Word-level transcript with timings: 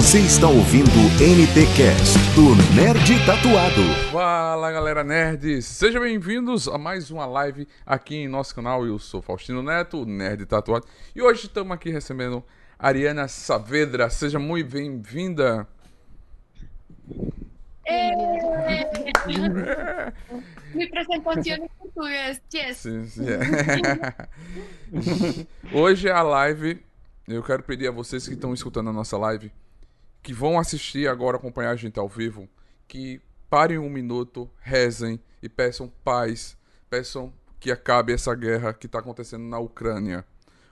Você 0.00 0.20
está 0.20 0.48
ouvindo 0.48 0.88
NT 1.20 1.76
Cast 1.76 2.16
do 2.34 2.56
Nerd 2.74 3.26
Tatuado. 3.26 3.82
Fala 4.10 4.72
galera 4.72 5.04
nerds, 5.04 5.66
sejam 5.66 6.00
bem-vindos 6.00 6.66
a 6.66 6.78
mais 6.78 7.10
uma 7.10 7.26
live 7.26 7.68
aqui 7.84 8.16
em 8.16 8.26
nosso 8.26 8.54
canal. 8.54 8.86
Eu 8.86 8.98
sou 8.98 9.20
Faustino 9.20 9.62
Neto, 9.62 10.06
Nerd 10.06 10.46
Tatuado, 10.46 10.86
e 11.14 11.20
hoje 11.20 11.48
estamos 11.48 11.72
aqui 11.72 11.90
recebendo 11.90 12.42
Ariana 12.78 13.28
Saavedra. 13.28 14.08
Seja 14.08 14.38
muito 14.38 14.70
bem-vinda. 14.70 15.68
Mi 20.74 20.86
presentación 20.90 21.60
en 21.60 21.68
portugués, 21.78 22.40
yes. 22.54 22.78
Sim, 22.78 23.06
sim, 23.06 23.26
é. 23.28 23.38
Hoje 25.76 26.08
é 26.08 26.12
a 26.12 26.22
live. 26.22 26.82
Eu 27.28 27.42
quero 27.42 27.62
pedir 27.62 27.86
a 27.86 27.90
vocês 27.92 28.26
que 28.26 28.32
estão 28.32 28.54
escutando 28.54 28.88
a 28.88 28.92
nossa 28.92 29.18
live, 29.18 29.52
que 30.22 30.32
vão 30.32 30.58
assistir 30.58 31.08
agora, 31.08 31.36
acompanhar 31.36 31.70
a 31.70 31.76
gente 31.76 31.98
ao 31.98 32.08
vivo, 32.08 32.48
que 32.86 33.20
parem 33.48 33.78
um 33.78 33.90
minuto, 33.90 34.50
rezem 34.60 35.20
e 35.42 35.48
peçam 35.48 35.92
paz, 36.04 36.56
peçam 36.88 37.32
que 37.58 37.70
acabe 37.70 38.12
essa 38.12 38.34
guerra 38.34 38.72
que 38.72 38.86
está 38.86 38.98
acontecendo 38.98 39.44
na 39.44 39.58
Ucrânia. 39.58 40.24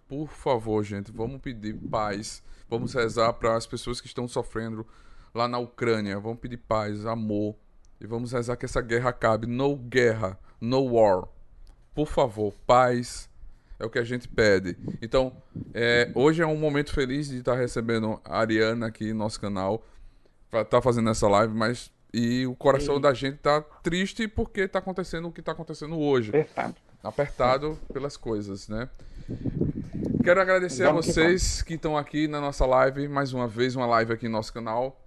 Por 0.07 0.29
favor, 0.29 0.83
gente, 0.83 1.13
vamos 1.13 1.41
pedir 1.41 1.75
paz, 1.75 2.43
vamos 2.69 2.95
rezar 2.95 3.33
para 3.35 3.57
as 3.57 3.67
pessoas 3.67 4.01
que 4.01 4.07
estão 4.07 4.27
sofrendo 4.27 4.87
lá 5.35 5.47
na 5.47 5.59
Ucrânia, 5.59 6.19
vamos 6.19 6.41
pedir 6.41 6.57
paz, 6.57 7.05
amor 7.05 7.55
e 8.01 8.07
vamos 8.07 8.33
rezar 8.33 8.57
que 8.57 8.65
essa 8.65 8.81
guerra 8.81 9.11
acabe. 9.11 9.47
No 9.47 9.77
guerra, 9.77 10.39
no 10.61 10.95
war. 10.95 11.29
Por 11.95 12.07
favor, 12.07 12.55
paz 12.67 13.28
é 13.79 13.85
o 13.85 13.91
que 13.91 13.99
a 13.99 14.05
gente 14.05 14.29
pede. 14.29 14.77
Então, 15.01 15.33
é, 15.73 16.11
hoje 16.15 16.43
é 16.43 16.47
um 16.47 16.57
momento 16.57 16.93
feliz 16.93 17.29
de 17.29 17.39
estar 17.39 17.55
recebendo 17.55 18.21
a 18.25 18.41
Ariana 18.41 18.87
aqui 18.87 19.13
no 19.13 19.21
nosso 19.21 19.41
canal, 19.41 19.85
para 20.51 20.63
estar 20.63 20.81
fazendo 20.81 21.11
essa 21.11 21.29
live, 21.29 21.55
mas 21.55 21.91
e 22.13 22.47
o 22.47 22.55
coração 22.55 23.01
da 23.01 23.13
gente 23.13 23.37
tá 23.39 23.61
triste 23.83 24.27
porque 24.27 24.67
tá 24.67 24.79
acontecendo 24.79 25.29
o 25.29 25.33
que 25.33 25.43
tá 25.43 25.53
acontecendo 25.53 25.99
hoje. 25.99 26.31
Apertado. 26.31 26.75
Apertado 27.03 27.79
pelas 27.93 28.17
coisas, 28.17 28.69
né? 28.69 28.89
Quero 30.25 30.41
agradecer 30.41 30.85
a 30.85 30.89
Vamos 30.89 31.07
que 31.07 31.13
vocês 31.13 31.63
que 31.63 31.75
estão 31.75 31.97
aqui 31.97 32.27
na 32.27 32.41
nossa 32.41 32.67
live, 32.67 33.09
mais 33.09 33.33
uma 33.33 33.47
vez, 33.47 33.77
uma 33.77 33.87
live 33.87 34.13
aqui 34.13 34.27
no 34.27 34.33
nosso 34.33 34.53
canal. 34.53 35.01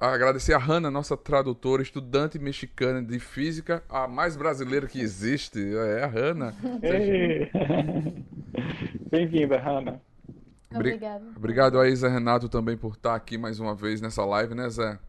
Agradecer 0.00 0.54
a 0.54 0.58
Hanna, 0.58 0.92
nossa 0.92 1.16
tradutora, 1.16 1.82
estudante 1.82 2.38
mexicana 2.38 3.02
de 3.02 3.18
física, 3.18 3.82
a 3.88 4.06
mais 4.06 4.36
brasileira 4.36 4.86
que 4.86 5.00
existe, 5.00 5.58
é 5.76 6.04
a 6.04 6.06
Hanna. 6.06 6.54
Bem-vinda, 9.10 9.58
Hanna. 9.58 10.00
Obri- 10.72 10.90
Obrigada. 10.90 11.24
Obrigado 11.36 11.80
aí, 11.80 11.96
Zé 11.96 12.06
Renato, 12.08 12.48
também 12.48 12.76
por 12.76 12.92
estar 12.92 13.16
aqui 13.16 13.36
mais 13.36 13.58
uma 13.58 13.74
vez 13.74 14.00
nessa 14.00 14.24
live, 14.24 14.54
né, 14.54 14.68
Zé? 14.70 15.00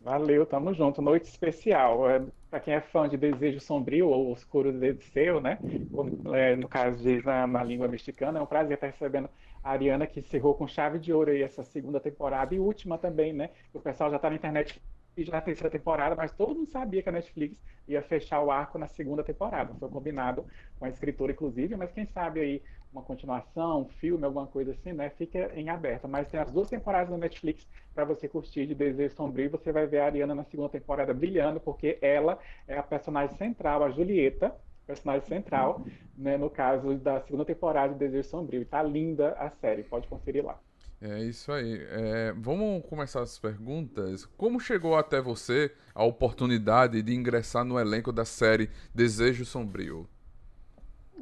Valeu, 0.00 0.46
tamo 0.46 0.72
junto. 0.74 1.02
Noite 1.02 1.24
especial. 1.24 2.08
É, 2.08 2.22
para 2.50 2.60
quem 2.60 2.74
é 2.74 2.80
fã 2.80 3.08
de 3.08 3.16
Desejo 3.16 3.58
Sombrio 3.60 4.06
ou 4.08 4.30
Oscuro 4.30 4.70
Deseo, 4.72 5.40
né? 5.40 5.58
Como, 5.92 6.32
é, 6.36 6.54
no 6.54 6.68
caso 6.68 7.02
diz 7.02 7.24
na, 7.24 7.48
na 7.48 7.64
língua 7.64 7.88
mexicana, 7.88 8.38
é 8.38 8.42
um 8.42 8.46
prazer 8.46 8.74
estar 8.74 8.86
recebendo 8.88 9.28
a 9.62 9.70
Ariana, 9.70 10.06
que 10.06 10.20
encerrou 10.20 10.54
com 10.54 10.66
chave 10.66 10.98
de 10.98 11.12
ouro 11.12 11.30
aí 11.30 11.42
essa 11.42 11.62
segunda 11.62 12.00
temporada 12.00 12.54
e 12.54 12.58
última 12.58 12.98
também, 12.98 13.32
né? 13.32 13.50
O 13.72 13.80
pessoal 13.80 14.10
já 14.10 14.18
tá 14.18 14.28
na 14.28 14.36
internet 14.36 14.82
e 15.16 15.24
já 15.24 15.32
na 15.32 15.40
terceira 15.40 15.70
temporada, 15.70 16.16
mas 16.16 16.32
todo 16.32 16.54
mundo 16.54 16.70
sabia 16.70 17.02
que 17.02 17.08
a 17.08 17.12
Netflix 17.12 17.56
ia 17.86 18.02
fechar 18.02 18.40
o 18.42 18.50
arco 18.50 18.78
na 18.78 18.86
segunda 18.86 19.22
temporada. 19.22 19.74
Foi 19.74 19.88
combinado 19.88 20.46
com 20.78 20.84
a 20.84 20.88
escritora, 20.88 21.32
inclusive, 21.32 21.76
mas 21.76 21.92
quem 21.92 22.06
sabe 22.06 22.40
aí 22.40 22.62
uma 22.92 23.02
continuação, 23.02 23.82
um 23.82 23.88
filme, 23.88 24.24
alguma 24.24 24.46
coisa 24.46 24.72
assim, 24.72 24.92
né? 24.92 25.10
Fica 25.10 25.50
em 25.54 25.68
aberto. 25.70 26.06
Mas 26.06 26.28
tem 26.28 26.38
as 26.38 26.50
duas 26.50 26.68
temporadas 26.68 27.10
na 27.10 27.16
Netflix 27.16 27.66
para 27.94 28.04
você 28.04 28.28
curtir 28.28 28.66
de 28.66 28.74
Desejo 28.74 29.14
Sombrio. 29.14 29.50
Você 29.50 29.72
vai 29.72 29.86
ver 29.86 30.00
a 30.00 30.06
Ariana 30.06 30.34
na 30.34 30.44
segunda 30.44 30.68
temporada 30.68 31.12
brilhando, 31.14 31.58
porque 31.60 31.98
ela 32.02 32.38
é 32.68 32.76
a 32.76 32.82
personagem 32.82 33.36
central, 33.36 33.82
a 33.82 33.90
Julieta, 33.90 34.54
personagem 34.92 35.26
central, 35.26 35.84
né? 36.16 36.36
No 36.36 36.50
caso 36.50 36.94
da 36.96 37.20
segunda 37.22 37.44
temporada 37.44 37.92
de 37.92 37.98
Desejo 37.98 38.28
Sombrio. 38.28 38.64
Tá 38.66 38.82
linda 38.82 39.32
a 39.38 39.50
série, 39.50 39.82
pode 39.82 40.06
conferir 40.06 40.44
lá. 40.44 40.58
É 41.00 41.20
isso 41.20 41.50
aí. 41.50 41.84
É, 41.90 42.32
vamos 42.32 42.84
começar 42.88 43.22
as 43.22 43.38
perguntas. 43.38 44.24
Como 44.36 44.60
chegou 44.60 44.96
até 44.96 45.20
você 45.20 45.74
a 45.94 46.04
oportunidade 46.04 47.02
de 47.02 47.14
ingressar 47.14 47.64
no 47.64 47.78
elenco 47.78 48.12
da 48.12 48.24
série 48.24 48.70
Desejo 48.94 49.44
Sombrio? 49.44 50.08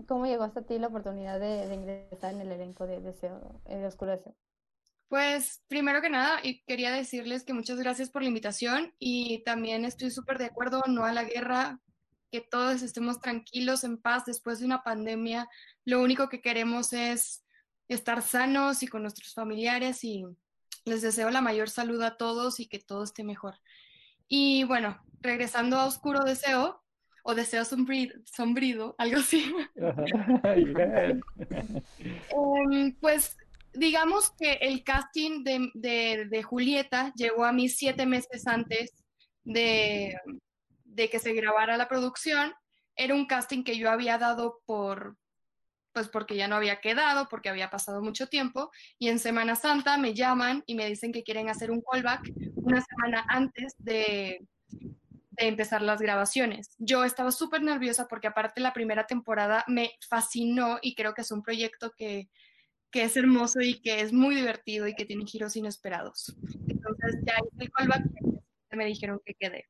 ¿Cómo 0.06 0.26
llegó 0.26 0.44
hasta 0.44 0.62
ti 0.62 0.78
la 0.78 0.88
oportunidad 0.88 1.41
de, 1.41 1.66
de 1.66 1.75
ingresar 1.75 2.34
en 2.34 2.41
el 2.41 2.53
elenco 2.53 2.86
de 2.86 3.00
Deseo, 3.00 3.60
eh, 3.66 3.78
de 3.78 3.86
Oscuro 3.86 4.10
Deseo? 4.10 4.34
Pues 5.09 5.62
primero 5.66 6.00
que 6.00 6.09
nada, 6.09 6.38
y 6.42 6.62
quería 6.64 6.92
decirles 6.92 7.42
que 7.42 7.53
muchas 7.53 7.78
gracias 7.78 8.10
por 8.10 8.22
la 8.22 8.28
invitación 8.28 8.92
y 8.98 9.42
también 9.44 9.84
estoy 9.84 10.10
súper 10.10 10.38
de 10.38 10.44
acuerdo, 10.44 10.82
no 10.86 11.04
a 11.04 11.12
la 11.12 11.25
guerra, 11.25 11.80
que 12.30 12.41
todos 12.41 12.82
estemos 12.82 13.20
tranquilos, 13.20 13.84
en 13.84 13.98
paz 13.98 14.24
después 14.24 14.60
de 14.60 14.66
una 14.66 14.82
pandemia. 14.82 15.48
Lo 15.84 16.00
único 16.02 16.28
que 16.28 16.41
queremos 16.41 16.92
es 16.92 17.44
estar 17.88 18.22
sanos 18.22 18.82
y 18.82 18.86
con 18.88 19.02
nuestros 19.02 19.34
familiares 19.34 20.04
y 20.04 20.24
les 20.84 21.02
deseo 21.02 21.30
la 21.30 21.41
mayor 21.41 21.68
salud 21.68 22.00
a 22.02 22.16
todos 22.16 22.60
y 22.60 22.66
que 22.68 22.78
todo 22.78 23.02
esté 23.04 23.24
mejor. 23.24 23.54
Y 24.28 24.64
bueno, 24.64 25.02
regresando 25.20 25.76
a 25.76 25.86
Oscuro 25.86 26.20
Deseo 26.24 26.82
o 27.24 27.34
Deseo 27.34 27.64
Sombri- 27.64 28.12
Sombrido, 28.24 28.94
algo 28.97 29.18
así. 29.18 29.52
Em, 32.30 32.94
pues 33.00 33.36
digamos 33.74 34.30
que 34.32 34.54
el 34.54 34.82
casting 34.84 35.42
de, 35.44 35.70
de- 35.74 36.26
de 36.30 36.42
Julieta 36.42 37.12
llegó 37.16 37.44
a 37.44 37.52
mí 37.52 37.68
siete 37.68 38.06
meses 38.06 38.47
antes 38.47 38.92
de, 39.44 40.16
de 40.90 41.08
que 41.08 41.18
se 41.18 41.32
grabara 41.32 41.76
la 41.76 41.88
producción. 41.88 42.52
Era 42.96 43.14
un 43.14 43.26
casting 43.26 43.64
que 43.64 43.78
yo 43.78 43.90
había 43.90 44.18
dado 44.18 44.60
por, 44.66 45.16
pues 45.92 46.08
porque 46.08 46.36
ya 46.36 46.48
no 46.48 46.56
había 46.56 46.80
quedado, 46.80 47.28
porque 47.28 47.48
había 47.48 47.70
pasado 47.70 48.02
mucho 48.02 48.28
tiempo. 48.28 48.70
Y 48.98 49.08
en 49.08 49.18
Semana 49.18 49.56
Santa 49.56 49.96
me 49.96 50.14
llaman 50.14 50.62
y 50.66 50.74
me 50.74 50.86
dicen 50.86 51.12
que 51.12 51.22
quieren 51.22 51.48
hacer 51.48 51.70
un 51.70 51.82
callback 51.82 52.30
una 52.56 52.82
semana 52.82 53.24
antes 53.28 53.74
de, 53.78 54.46
de 55.40 55.48
empezar 55.48 55.82
las 55.82 56.00
grabaciones. 56.00 56.74
Yo 56.78 57.04
estaba 57.04 57.32
súper 57.32 57.62
nerviosa 57.62 58.06
porque 58.08 58.26
aparte 58.26 58.60
la 58.60 58.72
primera 58.72 59.06
temporada 59.06 59.64
me 59.66 59.92
fascinó 60.08 60.78
y 60.82 60.94
creo 60.94 61.14
que 61.14 61.22
es 61.22 61.30
un 61.30 61.42
proyecto 61.42 61.92
que, 61.96 62.28
que 62.90 63.04
es 63.04 63.16
hermoso 63.16 63.60
y 63.60 63.80
que 63.80 64.00
es 64.00 64.12
muy 64.12 64.34
divertido 64.34 64.86
y 64.88 64.94
que 64.94 65.04
tiene 65.04 65.24
giros 65.26 65.56
inesperados. 65.56 66.34
Entonces 66.68 67.16
ya 67.24 67.34
hice 67.52 67.64
el 67.64 67.70
callback 67.70 68.04
y 68.72 68.76
me 68.76 68.86
dijeron 68.86 69.20
que 69.24 69.34
quedé. 69.34 69.66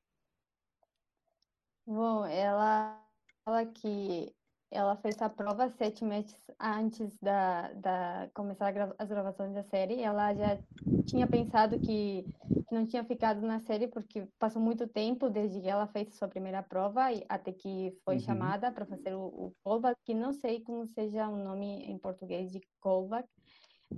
Bom, 1.93 2.25
ela 2.25 3.05
fala 3.45 3.67
que 3.67 4.33
ela 4.71 4.97
fez 4.97 5.21
a 5.21 5.29
prova 5.29 5.69
sete 5.71 6.05
meses 6.05 6.41
antes 6.61 7.19
da, 7.19 7.73
da 7.73 8.31
começar 8.33 8.69
a 8.69 8.71
gra- 8.73 8.95
as 8.97 9.09
gravações 9.09 9.53
da 9.53 9.65
série. 9.65 10.01
Ela 10.01 10.33
já 10.35 10.63
tinha 11.05 11.27
pensado 11.27 11.81
que, 11.81 12.23
que 12.69 12.75
não 12.75 12.87
tinha 12.87 13.05
ficado 13.05 13.41
na 13.43 13.59
série 13.59 13.89
porque 13.89 14.29
passou 14.39 14.63
muito 14.63 14.87
tempo 14.87 15.29
desde 15.29 15.61
que 15.61 15.67
ela 15.69 15.89
fez 15.89 16.15
sua 16.15 16.29
primeira 16.29 16.63
prova 16.63 17.13
e 17.13 17.27
até 17.29 17.53
que 17.53 17.91
foi 18.05 18.19
Uhum. 18.19 18.21
chamada 18.21 18.71
para 18.71 18.87
fazer 18.87 19.17
o, 19.17 19.25
o 19.27 19.53
callback, 19.65 19.99
que 20.05 20.15
não 20.15 20.33
sei 20.33 20.63
como 20.63 20.87
seja 20.87 21.29
o 21.29 21.37
nome 21.37 21.67
em 21.91 21.99
português 21.99 22.53
de 22.53 22.61
callback, 22.81 23.29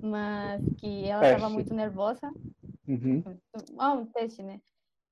mas 0.02 0.70
que 0.78 1.04
ela 1.06 1.24
estava 1.24 1.50
muito 1.50 1.74
nervosa. 1.74 2.32
Uhum. 2.86 3.24
Ah, 3.78 3.92
um 3.94 4.06
teste, 4.06 4.42
né? 4.42 4.60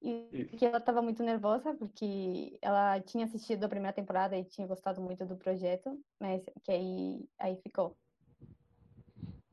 E 0.03 0.29
Isso. 0.33 0.57
que 0.57 0.65
ela 0.65 0.79
estava 0.79 1.03
muito 1.03 1.23
nervosa 1.23 1.75
porque 1.75 2.59
ela 2.63 3.01
tinha 3.01 3.27
assistido 3.27 3.65
a 3.65 3.69
primeira 3.69 3.93
temporada 3.93 4.37
e 4.37 4.45
tinha 4.45 4.67
gostado 4.67 5.01
muito 5.01 5.27
do 5.27 5.37
projeto, 5.37 5.99
mas 6.19 6.43
que 6.63 6.73
aí, 6.73 7.29
aí 7.39 7.57
ficou. 7.63 7.97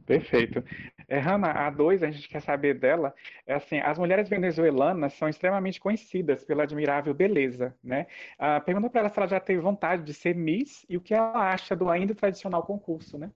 Perfeito. 0.06 0.64
É, 1.10 1.20
Hanna, 1.20 1.52
a 1.52 1.70
dois, 1.70 2.02
a 2.02 2.10
gente 2.10 2.30
quer 2.30 2.42
saber 2.42 2.80
dela. 2.80 3.14
É 3.46 3.56
assim, 3.56 3.80
as 3.80 4.00
mulheres 4.00 4.30
venezuelanas 4.30 5.14
são 5.14 5.28
extremamente 5.28 5.82
conhecidas 5.82 6.46
pela 6.46 6.64
admirável 6.64 7.14
beleza, 7.14 7.76
né? 7.84 8.08
Ah, 8.40 8.62
pergunta 8.62 8.90
para 8.90 9.02
ela 9.02 9.10
se 9.10 9.20
ela 9.20 9.28
já 9.28 9.40
teve 9.40 9.60
vontade 9.60 10.04
de 10.04 10.14
ser 10.14 10.34
Miss 10.34 10.86
e 10.90 10.96
o 10.96 11.02
que 11.02 11.14
ela 11.14 11.52
acha 11.52 11.76
do 11.76 11.90
ainda 11.90 12.16
tradicional 12.16 12.64
concurso, 12.64 13.18
né? 13.18 13.30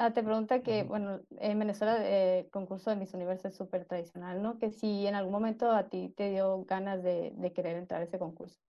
Ah, 0.00 0.12
te 0.12 0.22
pregunta 0.22 0.62
que, 0.62 0.84
bueno, 0.84 1.22
en 1.40 1.58
Venezuela 1.58 1.98
eh, 2.06 2.40
el 2.44 2.50
concurso 2.50 2.88
de 2.88 2.94
Miss 2.94 3.14
Universo 3.14 3.48
es 3.48 3.56
súper 3.56 3.84
tradicional, 3.84 4.40
¿no? 4.40 4.56
Que 4.60 4.70
si 4.70 5.08
en 5.08 5.16
algún 5.16 5.32
momento 5.32 5.72
a 5.72 5.88
ti 5.88 6.14
te 6.16 6.30
dio 6.30 6.64
ganas 6.66 7.02
de, 7.02 7.32
de 7.34 7.52
querer 7.52 7.76
entrar 7.76 8.00
a 8.00 8.04
ese 8.04 8.16
concurso. 8.16 8.60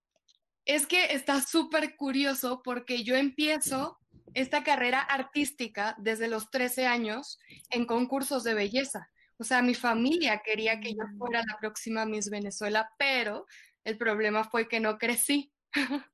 Es 0.65 0.87
que 0.87 1.13
está 1.13 1.39
súper 1.39 1.95
curioso 1.97 2.63
porque 2.63 3.03
yo 3.03 3.15
empiezo 3.15 3.99
esta 4.33 4.63
carrera 4.63 5.01
artística 5.01 5.95
desde 5.99 6.29
los 6.29 6.49
13 6.49 6.87
años 6.87 7.37
en 7.69 7.85
concursos 7.85 8.43
de 8.43 8.55
belleza. 8.55 9.07
O 9.37 9.43
sea, 9.43 9.61
mi 9.61 9.75
familia 9.75 10.41
quería 10.43 10.79
que 10.79 10.95
yo 10.95 11.03
fuera 11.19 11.43
la 11.47 11.57
próxima 11.59 12.07
Miss 12.07 12.31
Venezuela, 12.31 12.89
pero 12.97 13.45
el 13.83 13.99
problema 13.99 14.45
fue 14.45 14.67
que 14.67 14.79
no 14.79 14.97
crecí. 14.97 15.53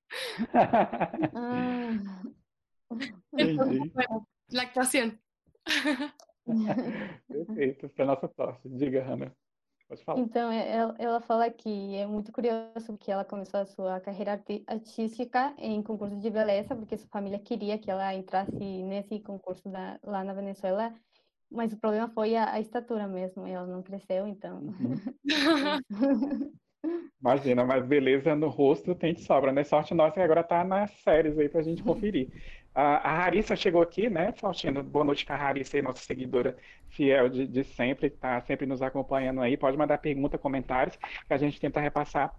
Ah, 1.34 2.22
Entonces, 3.32 3.80
bueno, 3.94 4.28
la 4.50 4.64
actuación. 4.64 5.20
Perfeito, 7.28 7.90
para 7.90 8.06
nossa 8.06 8.28
sorte. 8.36 8.70
Diga, 8.70 9.04
Hannah. 9.04 9.32
Pode 9.88 10.04
falar. 10.04 10.22
Então, 10.22 10.52
ela, 10.52 10.96
ela 10.98 11.22
fala 11.22 11.50
que 11.52 11.96
é 11.96 12.08
muito 12.08 12.32
curioso 12.32 12.98
que 13.00 13.12
ela 13.12 13.24
começou 13.26 13.60
a 13.60 13.66
sua 13.66 14.00
carreira 14.00 14.42
artística 14.68 15.54
em 15.58 15.82
concurso 15.84 16.18
de 16.20 16.30
beleza, 16.30 16.76
porque 16.76 16.98
sua 16.98 17.10
família 17.10 17.40
queria 17.40 17.78
que 17.78 17.92
ela 17.92 18.14
entrasse 18.14 18.52
nesse 18.84 19.20
concurso 19.20 19.70
da- 19.70 20.00
lá 20.04 20.24
na 20.24 20.34
Venezuela, 20.34 20.94
mas 21.52 21.72
o 21.74 21.78
problema 21.78 22.10
foi 22.10 22.36
a, 22.36 22.54
a 22.54 22.60
estatura 22.60 23.08
mesmo, 23.08 23.46
ela 23.46 23.68
não 23.68 23.84
cresceu, 23.84 24.28
então. 24.28 24.62
Imagina, 27.22 27.64
mas 27.66 27.86
beleza 27.86 28.36
no 28.36 28.50
rosto 28.50 28.94
tem 28.94 29.14
de 29.14 29.22
sobra, 29.24 29.52
né? 29.52 29.64
Sorte 29.64 29.94
nossa 29.94 30.14
que 30.14 30.20
agora 30.20 30.44
tá 30.44 30.64
nas 30.64 30.92
séries 31.02 31.38
aí 31.38 31.50
pra 31.50 31.62
gente 31.62 31.82
conferir. 31.84 32.30
A, 32.76 33.10
a 33.10 33.24
Harissa 33.24 33.56
chegou 33.56 33.82
aqui, 33.82 34.10
né, 34.10 34.34
Faustino? 34.34 34.84
Boa 34.84 35.06
noite 35.06 35.26
com 35.26 35.32
a 35.32 35.38
Harissa 35.38 35.82
nossa 35.82 36.04
seguidora 36.04 36.58
fiel 36.90 37.30
de, 37.30 37.48
de 37.48 37.64
sempre, 37.64 38.10
que 38.10 38.18
tá 38.18 38.42
sempre 38.42 38.66
nos 38.66 38.82
acompanhando 38.82 39.40
aí. 39.40 39.56
Pode 39.56 39.78
mandar 39.78 39.98
pergunta, 39.98 40.38
comentários, 40.38 40.98
que 40.98 41.34
a 41.34 41.38
gente 41.38 41.58
tenta 41.58 41.80
repassar 41.80 42.36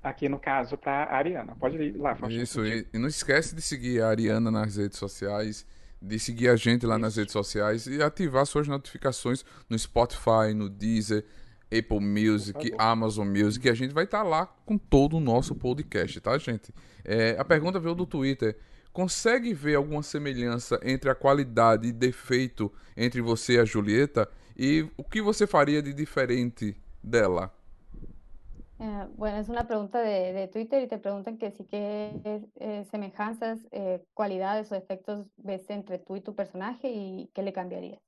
aqui 0.00 0.28
no 0.28 0.38
caso 0.38 0.78
para 0.78 1.04
a 1.04 1.16
Ariana. 1.16 1.56
Pode 1.56 1.76
ir 1.82 1.96
lá, 1.96 2.14
Faustino. 2.14 2.42
Isso, 2.42 2.64
e, 2.64 2.86
e 2.94 2.98
não 2.98 3.08
esquece 3.08 3.56
de 3.56 3.60
seguir 3.60 4.00
a 4.00 4.08
Ariana 4.08 4.52
nas 4.52 4.76
redes 4.76 4.98
sociais, 4.98 5.66
de 6.00 6.16
seguir 6.16 6.48
a 6.48 6.54
gente 6.54 6.86
lá 6.86 6.96
nas 6.96 7.14
Isso. 7.14 7.20
redes 7.20 7.32
sociais 7.32 7.86
e 7.88 8.00
ativar 8.00 8.46
suas 8.46 8.68
notificações 8.68 9.44
no 9.68 9.76
Spotify, 9.76 10.54
no 10.54 10.68
Deezer, 10.68 11.24
Apple 11.76 11.98
Music. 11.98 12.72
Amazon 12.78 13.26
Music, 13.26 13.68
a 13.68 13.74
gente 13.74 13.92
vai 13.92 14.04
estar 14.04 14.22
lá 14.22 14.46
com 14.46 14.78
todo 14.78 15.16
o 15.16 15.20
nosso 15.20 15.56
podcast, 15.56 16.20
tá, 16.20 16.38
gente? 16.38 16.72
É, 17.04 17.34
a 17.36 17.44
pergunta 17.44 17.80
veio 17.80 17.96
do 17.96 18.06
Twitter. 18.06 18.56
Consegue 18.92 19.54
ver 19.54 19.76
alguma 19.76 20.02
semelhança 20.02 20.78
entre 20.82 21.10
a 21.10 21.14
qualidade 21.14 21.88
e 21.88 21.92
defeito 21.92 22.72
entre 22.96 23.20
você 23.20 23.54
e 23.54 23.58
a 23.58 23.64
Julieta? 23.64 24.28
E 24.56 24.86
o 24.96 25.04
que 25.04 25.22
você 25.22 25.46
faria 25.46 25.82
de 25.82 25.94
diferente 25.94 26.76
dela? 27.02 27.52
Eh, 28.78 29.06
bueno, 29.16 29.38
es 29.38 29.48
una 29.48 29.66
pregunta 29.66 30.00
de, 30.00 30.32
de 30.32 30.48
Twitter 30.48 30.82
y 30.82 30.88
te 30.88 30.98
preguntan 30.98 31.38
que 31.38 31.52
si 31.52 31.64
qué 31.64 32.20
eh, 32.56 32.84
semejanzas, 32.90 33.60
eh, 33.70 34.04
cualidades 34.12 34.72
o 34.72 34.74
defectos 34.74 35.30
ves 35.36 35.70
entre 35.70 35.98
tú 35.98 36.16
y 36.16 36.20
tu 36.20 36.34
personaje 36.34 36.90
y 36.90 37.30
qué 37.32 37.42
le 37.42 37.52
cambiarías. 37.52 38.02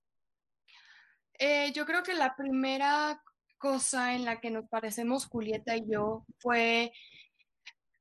Eh, 1.39 1.73
yo 1.73 1.87
creo 1.87 2.03
que 2.03 2.15
la 2.15 2.37
primera 2.37 3.23
cosa 3.59 4.15
en 4.15 4.25
la 4.25 4.41
que 4.41 4.51
nos 4.51 4.69
parecemos 4.69 5.27
Julieta 5.27 5.77
y 5.77 5.89
yo 5.89 6.25
fue 6.39 6.93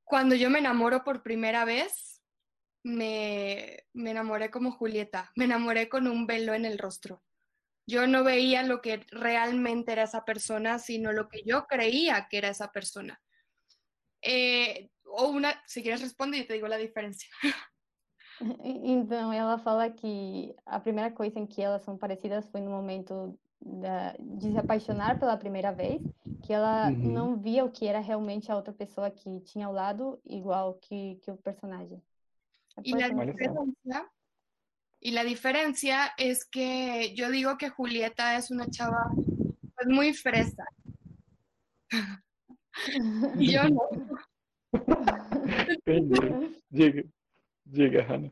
cuando 0.04 0.36
yo 0.36 0.50
me 0.50 0.60
enamoro 0.60 1.04
por 1.04 1.24
primera 1.24 1.66
vez, 1.66 2.13
me, 2.84 3.86
me 3.94 4.12
enamoré 4.12 4.52
como 4.52 4.72
Julieta, 4.72 5.32
me 5.36 5.46
enamoré 5.46 5.90
con 5.90 6.08
un 6.08 6.28
velo 6.28 6.54
en 6.54 6.66
el 6.66 6.78
rostro. 6.78 7.24
Yo 7.88 8.08
no 8.08 8.24
veía 8.24 8.64
lo 8.64 8.82
que 8.82 9.06
realmente 9.12 9.92
era 9.92 10.04
esa 10.04 10.24
persona, 10.26 10.80
sino 10.80 11.12
lo 11.12 11.28
que 11.28 11.44
yo 11.46 11.66
creía 11.68 12.28
que 12.30 12.38
era 12.38 12.50
esa 12.50 12.72
persona. 12.72 13.22
Eh, 14.22 14.90
o 15.06 15.28
una, 15.28 15.62
si 15.68 15.82
quieres 15.82 16.02
responder, 16.02 16.42
yo 16.42 16.48
te 16.48 16.54
digo 16.54 16.68
la 16.68 16.78
diferencia. 16.78 17.30
E- 18.42 18.92
Então, 18.92 19.32
ela 19.32 19.58
fala 19.58 19.90
que 19.90 20.56
a 20.66 20.80
primeira 20.80 21.12
coisa 21.12 21.40
em 21.40 21.46
que 21.48 21.62
elas 21.62 21.84
são 21.84 21.98
parecidas 21.98 22.48
foi 22.50 22.62
no 22.62 22.72
momento 22.72 23.38
da- 23.62 24.16
de 24.20 24.52
se 24.52 24.58
apaixonar 24.58 25.20
pela 25.20 25.38
primeira 25.38 25.72
vez, 25.72 26.02
que 26.42 26.52
ela 26.54 26.90
Uhum. 26.90 27.14
não 27.14 27.38
via 27.40 27.64
o 27.64 27.72
que 27.72 27.86
era 27.88 28.00
realmente 28.00 28.52
a 28.52 28.56
outra 28.56 28.74
pessoa 28.74 29.10
que 29.12 29.40
tinha 29.42 29.68
ao 29.68 29.74
lado, 29.74 30.20
igual 30.26 30.76
que, 30.76 31.16
que 31.22 31.32
o 31.32 31.38
personagem. 31.38 32.02
Y 32.82 32.94
la 32.94 33.10
diferencia, 33.10 34.12
y 35.00 35.12
la 35.12 35.24
diferencia 35.24 36.14
es 36.18 36.46
que 36.46 37.14
yo 37.16 37.30
digo 37.30 37.58
que 37.58 37.70
Julieta 37.70 38.36
es 38.38 38.50
una 38.50 38.68
chava 38.70 39.12
pues, 39.76 39.88
muy 39.88 40.14
fresa. 40.14 40.66
Y 43.38 43.52
yo 43.52 43.70
no. 43.70 43.82
Diga, 46.70 47.04
diga, 47.66 48.04
Hannah. 48.10 48.32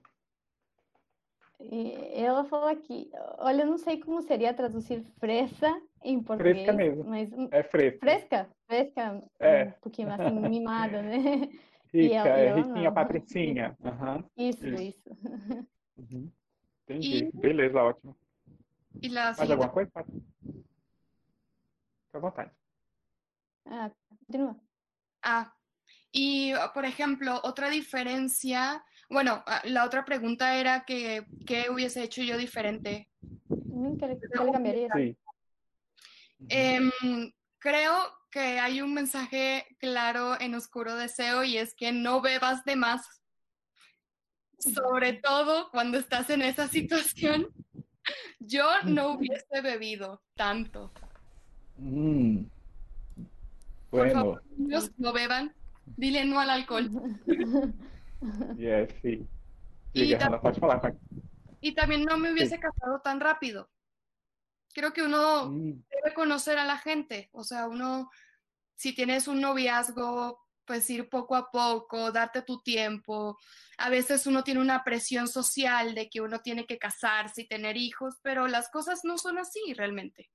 Ela 2.15 2.43
fala 2.45 2.75
que, 2.75 3.11
olha, 3.37 3.61
eu 3.61 3.67
não 3.67 3.77
sei 3.77 3.99
como 3.99 4.21
seria 4.23 4.51
traduzir 4.51 5.03
fresa 5.19 5.79
em 6.03 6.23
português, 6.23 6.75
mesmo. 6.75 7.03
mas 7.03 7.29
É 7.51 7.61
fresca, 7.61 7.99
fresca, 7.99 8.49
fresca, 8.67 9.21
É. 9.39 9.65
um 9.65 9.71
pouquinho 9.81 10.11
assim, 10.11 10.39
mimada, 10.49 11.03
né? 11.03 11.49
Rica, 11.93 12.13
e 12.15 12.41
é 12.41 12.45
ela 12.47 12.55
riquinha, 12.61 12.83
não. 12.83 12.93
patricinha. 12.93 13.77
Aham. 13.83 14.23
Isso, 14.37 14.67
Isso. 14.67 14.81
isso. 14.81 15.09
Uhum. 15.97 16.31
Entendi. 16.83 17.17
E- 17.25 17.31
Beleza, 17.33 17.83
ótimo. 17.83 18.15
Y 19.01 19.09
la 19.09 19.33
Mais 19.37 19.49
alguma 19.51 19.71
coisa? 19.71 19.91
Pode. 19.91 20.11
Fica 22.07 22.17
à 22.17 22.19
vontade. 22.19 22.51
Ah, 23.65 23.91
continua. 24.09 24.55
Ah, 25.23 25.53
y 26.11 26.53
por 26.73 26.83
ejemplo, 26.85 27.39
otra 27.43 27.69
diferencia, 27.69 28.83
bueno, 29.09 29.43
ah, 29.45 29.61
la 29.65 29.85
otra 29.85 30.03
pregunta 30.03 30.55
era 30.55 30.83
que 30.85 31.25
qué 31.45 31.69
hubiese 31.69 32.03
hecho 32.03 32.21
yo 32.23 32.37
diferente. 32.37 33.09
Hum, 33.49 33.97
que, 33.97 34.07
que 34.19 34.43
le 34.43 34.51
cambiaría? 34.51 34.89
Sim. 34.93 35.15
Em, 36.49 36.91
creo 37.59 37.93
que 38.31 38.59
hay 38.59 38.81
un 38.81 38.93
mensaje 38.93 39.65
claro 39.79 40.39
en 40.39 40.55
Oscuro 40.55 40.95
Deseo 40.95 41.43
y 41.43 41.57
es 41.57 41.75
que 41.75 41.91
no 41.91 42.21
bebas 42.21 42.63
de 42.63 42.75
más, 42.75 43.21
sobre 44.57 45.13
todo 45.13 45.69
cuando 45.69 45.97
estás 45.97 46.29
en 46.29 46.41
esa 46.41 46.67
situación. 46.67 47.47
Yo 48.39 48.65
no 48.85 49.11
hubiese 49.11 49.61
bebido 49.61 50.23
tanto. 50.35 50.91
Hum. 51.77 52.49
Por 53.89 53.99
Bueno, 54.05 54.13
favor, 54.13 54.43
niños, 54.57 54.91
no 54.97 55.13
beban. 55.13 55.53
Dile 55.97 56.25
no 56.25 56.39
al 56.39 56.49
alcohol. 56.49 56.89
yes. 58.57 58.89
Y, 59.93 60.15
pode. 60.15 60.97
y 61.59 61.73
también 61.73 62.05
no 62.05 62.17
me 62.17 62.31
hubiese 62.31 62.59
casado 62.59 63.01
tan 63.01 63.19
rápido. 63.19 63.69
Creo 64.73 64.93
que 64.93 65.03
uno 65.03 65.45
Hum, 65.47 65.83
debe 65.89 66.13
conocer 66.13 66.57
a 66.57 66.65
la 66.65 66.77
gente. 66.77 67.29
O 67.33 67.43
sea, 67.43 67.67
uno, 67.67 68.09
si 68.75 68.93
tienes 68.93 69.27
un 69.27 69.41
noviazgo, 69.41 70.39
pues 70.65 70.89
ir 70.89 71.09
poco 71.09 71.35
a 71.35 71.49
poco, 71.51 72.11
darte 72.11 72.41
tu 72.43 72.61
tiempo. 72.61 73.37
A 73.77 73.89
veces 73.89 74.25
uno 74.27 74.43
tiene 74.43 74.61
una 74.61 74.83
presión 74.83 75.27
social 75.27 75.95
de 75.95 76.09
que 76.09 76.21
uno 76.21 76.39
tiene 76.39 76.65
que 76.65 76.77
casarse 76.77 77.41
y 77.41 77.47
tener 77.47 77.77
hijos, 77.77 78.19
pero 78.23 78.47
las 78.47 78.69
cosas 78.69 79.01
no 79.03 79.17
son 79.17 79.37
así 79.37 79.73
realmente. 79.73 80.29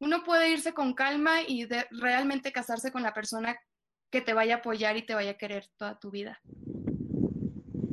Uno 0.00 0.22
puede 0.24 0.50
irse 0.50 0.74
con 0.74 0.94
calma 0.94 1.42
y 1.46 1.64
de- 1.66 1.86
realmente 1.90 2.52
casarse 2.52 2.92
con 2.92 3.02
la 3.02 3.14
persona 3.14 3.58
que 4.10 4.20
te 4.20 4.34
vaya 4.34 4.56
a 4.56 4.58
apoyar 4.58 4.96
y 4.96 5.06
te 5.06 5.14
vaya 5.14 5.32
a 5.32 5.38
querer 5.38 5.68
toda 5.76 5.98
tu 5.98 6.10
vida. 6.10 6.40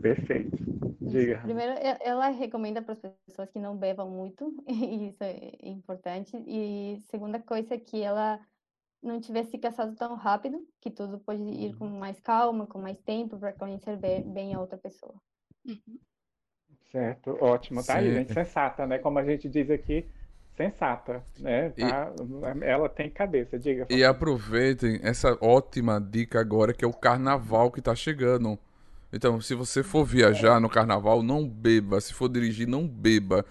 perfeito. 0.02 0.75
Diga. 1.12 1.40
Primeiro, 1.44 1.74
e- 1.74 1.98
ela 2.02 2.30
recomenda 2.30 2.82
para 2.82 2.94
as 2.94 3.00
pessoas 3.28 3.50
que 3.52 3.60
não 3.60 3.78
bebam 3.78 4.10
muito, 4.10 4.54
e 4.68 5.08
isso 5.10 5.24
é 5.24 5.52
importante. 5.64 6.36
E 6.48 7.00
segunda 7.10 7.40
coisa 7.42 7.76
é 7.76 7.80
que 7.80 8.02
ela 8.02 8.40
não 9.04 9.22
tivesse 9.22 9.52
se 9.52 9.60
casado 9.60 9.96
tão 9.96 10.16
rápido, 10.16 10.68
que 10.82 10.92
tudo 10.92 11.20
pode 11.20 11.42
ir 11.44 11.76
com 11.76 11.88
mais 11.90 12.20
calma, 12.22 12.68
com 12.68 12.80
mais 12.82 13.00
tempo, 13.04 13.40
para 13.40 13.54
conhecer 13.54 13.98
be- 13.98 14.24
bem 14.24 14.54
a 14.56 14.62
outra 14.62 14.78
pessoa. 14.78 15.16
Ujú. 15.66 16.00
Certo, 16.92 17.38
ótimo. 17.42 17.84
Tá 17.84 17.96
aí, 17.98 18.12
gente, 18.14 18.32
sensata, 18.32 18.88
né? 18.88 18.98
Como 19.00 19.20
a 19.20 19.24
gente 19.26 19.50
diz 19.50 19.70
aqui, 19.70 20.06
sensata, 20.56 21.22
né? 21.40 21.74
E- 21.78 21.82
Tá? 21.82 22.12
Ela 22.62 22.88
tem 22.90 23.10
cabeça, 23.10 23.60
diga. 23.60 23.88
E 23.90 24.04
aproveitem 24.04 25.00
essa 25.04 25.38
ótima 25.42 26.00
dica 26.00 26.40
agora 26.40 26.74
que 26.74 26.86
é 26.86 26.88
o 26.88 26.94
carnaval 26.94 27.72
que 27.72 27.82
tá 27.82 27.96
chegando. 27.96 28.58
Então, 29.16 29.40
se 29.40 29.56
você 29.56 29.82
for 29.82 30.04
viajar 30.06 30.60
no 30.60 30.70
carnaval, 30.70 31.24
não 31.24 31.48
beba. 31.48 32.02
Se 32.02 32.14
for 32.14 32.28
dirigir, 32.28 32.68
não 32.68 32.86
beba. 32.86 33.46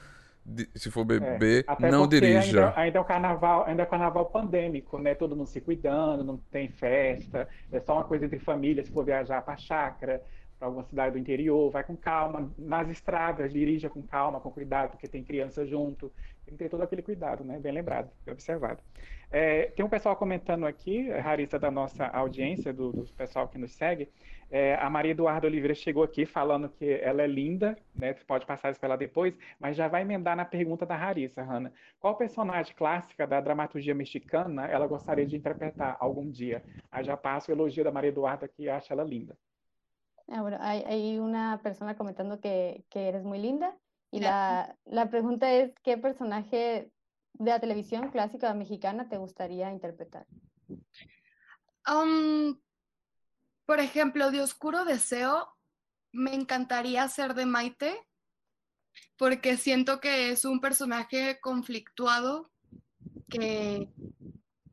Se 0.75 0.91
for 0.91 1.11
É, 1.11 1.39
beber, 1.39 1.65
até 1.67 1.91
não 1.91 2.07
dirija. 2.07 2.69
Ainda, 2.69 2.79
ainda 2.79 2.99
é 2.99 3.01
o 3.01 3.05
carnaval, 3.05 3.65
ainda 3.67 3.83
é 3.83 3.87
o 3.87 3.89
carnaval 3.89 4.27
pandêmico, 4.27 4.99
né? 4.99 5.15
Todo 5.15 5.35
mundo 5.35 5.47
se 5.47 5.59
cuidando, 5.59 6.23
não 6.23 6.37
tem 6.37 6.69
festa, 6.69 7.49
é 7.73 7.81
só 7.81 7.95
uma 7.95 8.05
coisa 8.05 8.27
entre 8.27 8.39
família. 8.39 8.85
Se 8.85 8.93
for 8.93 9.07
viajar 9.07 9.41
para 9.41 9.57
chácara, 9.57 10.21
para 10.59 10.69
alguma 10.69 10.85
cidade 10.85 11.13
do 11.13 11.19
interior, 11.19 11.71
vai 11.71 11.85
com 11.85 11.97
calma. 11.97 12.53
Nas 12.59 12.89
estradas, 12.89 13.53
dirija 13.53 13.91
com 13.91 14.03
calma, 14.03 14.41
com 14.41 14.51
cuidado, 14.51 14.91
porque 14.91 15.09
tem 15.09 15.23
criança 15.23 15.67
junto. 15.67 16.13
Tem 16.45 16.55
que 16.55 16.65
ter 16.65 16.69
todo 16.69 16.83
aquele 16.83 17.03
cuidado, 17.03 17.45
né? 17.45 17.59
Bem 17.59 17.73
lembrado, 17.73 18.11
bem 18.25 18.33
observado. 18.33 18.81
É, 19.31 19.67
tem 19.71 19.85
um 19.85 19.89
pessoal 19.89 20.15
comentando 20.15 20.65
aqui, 20.65 21.09
Larissa, 21.09 21.59
da 21.59 21.71
nossa 21.71 22.07
audiência, 22.07 22.73
do, 22.73 22.93
do 22.93 23.05
pessoal 23.15 23.49
que 23.49 23.59
nos 23.59 23.73
segue. 23.73 24.09
É, 24.51 24.77
a 24.77 24.89
Maria 24.89 25.11
Eduarda 25.11 25.47
Oliveira 25.49 25.75
chegou 25.75 26.05
aqui 26.05 26.25
falando 26.25 26.69
que 26.69 26.89
ela 27.03 27.23
é 27.23 27.27
linda, 27.27 27.77
né? 27.95 28.13
Você 28.13 28.23
pode 28.25 28.47
passar 28.47 28.71
isso 28.71 28.79
para 28.79 28.91
ela 28.91 28.97
depois, 28.97 29.37
mas 29.59 29.77
já 29.77 29.89
vai 29.89 30.03
emendar 30.03 30.37
na 30.37 30.45
pergunta 30.45 30.87
da 30.87 30.97
Larissa, 30.97 31.43
Hanna. 31.43 31.73
Qual 31.99 32.17
personagem 32.17 32.73
clássica 32.77 33.27
da 33.27 33.41
dramaturgia 33.41 33.95
mexicana 33.95 34.67
ela 34.67 34.87
gostaria 34.87 35.27
de 35.27 35.37
interpretar 35.37 35.97
algum 35.99 36.31
dia? 36.31 36.63
Aí 36.93 37.03
já 37.03 37.17
passo 37.17 37.51
o 37.51 37.55
elogio 37.55 37.83
da 37.83 37.91
Maria 37.91 38.11
Eduarda, 38.11 38.47
que 38.47 38.69
acha 38.69 38.95
ela 38.95 39.03
linda. 39.03 39.37
Ah, 40.29 40.43
bueno, 40.43 40.59
hay, 40.61 40.83
hay 40.87 41.19
una 41.19 41.61
persona 41.63 41.97
comentando 41.97 42.41
que, 42.41 42.85
que 42.89 43.09
eres 43.09 43.25
muy 43.25 43.39
linda 43.39 43.77
Y 44.11 44.21
la, 44.21 44.77
la 44.85 45.11
pregunta 45.11 45.53
es, 45.53 45.75
¿qué 45.83 45.99
personaje 45.99 46.91
de 47.35 47.51
la 47.51 47.61
televisión 47.61 48.11
clásica 48.11 48.55
mexicana 48.55 49.09
te 49.09 49.19
gustaría 49.19 49.71
interpretar? 49.71 50.27
Um, 51.87 52.59
por 53.67 53.81
ejemplo, 53.81 54.31
de 54.31 54.41
Oscuro 54.41 54.85
Deseo, 54.85 55.49
me 56.13 56.35
encantaría 56.35 57.07
ser 57.09 57.35
de 57.35 57.45
Maite, 57.45 57.95
porque 59.17 59.57
siento 59.57 60.01
que 60.01 60.31
es 60.31 60.45
un 60.45 60.61
personaje 60.61 61.41
conflictuado, 61.41 62.51
que, 63.29 63.93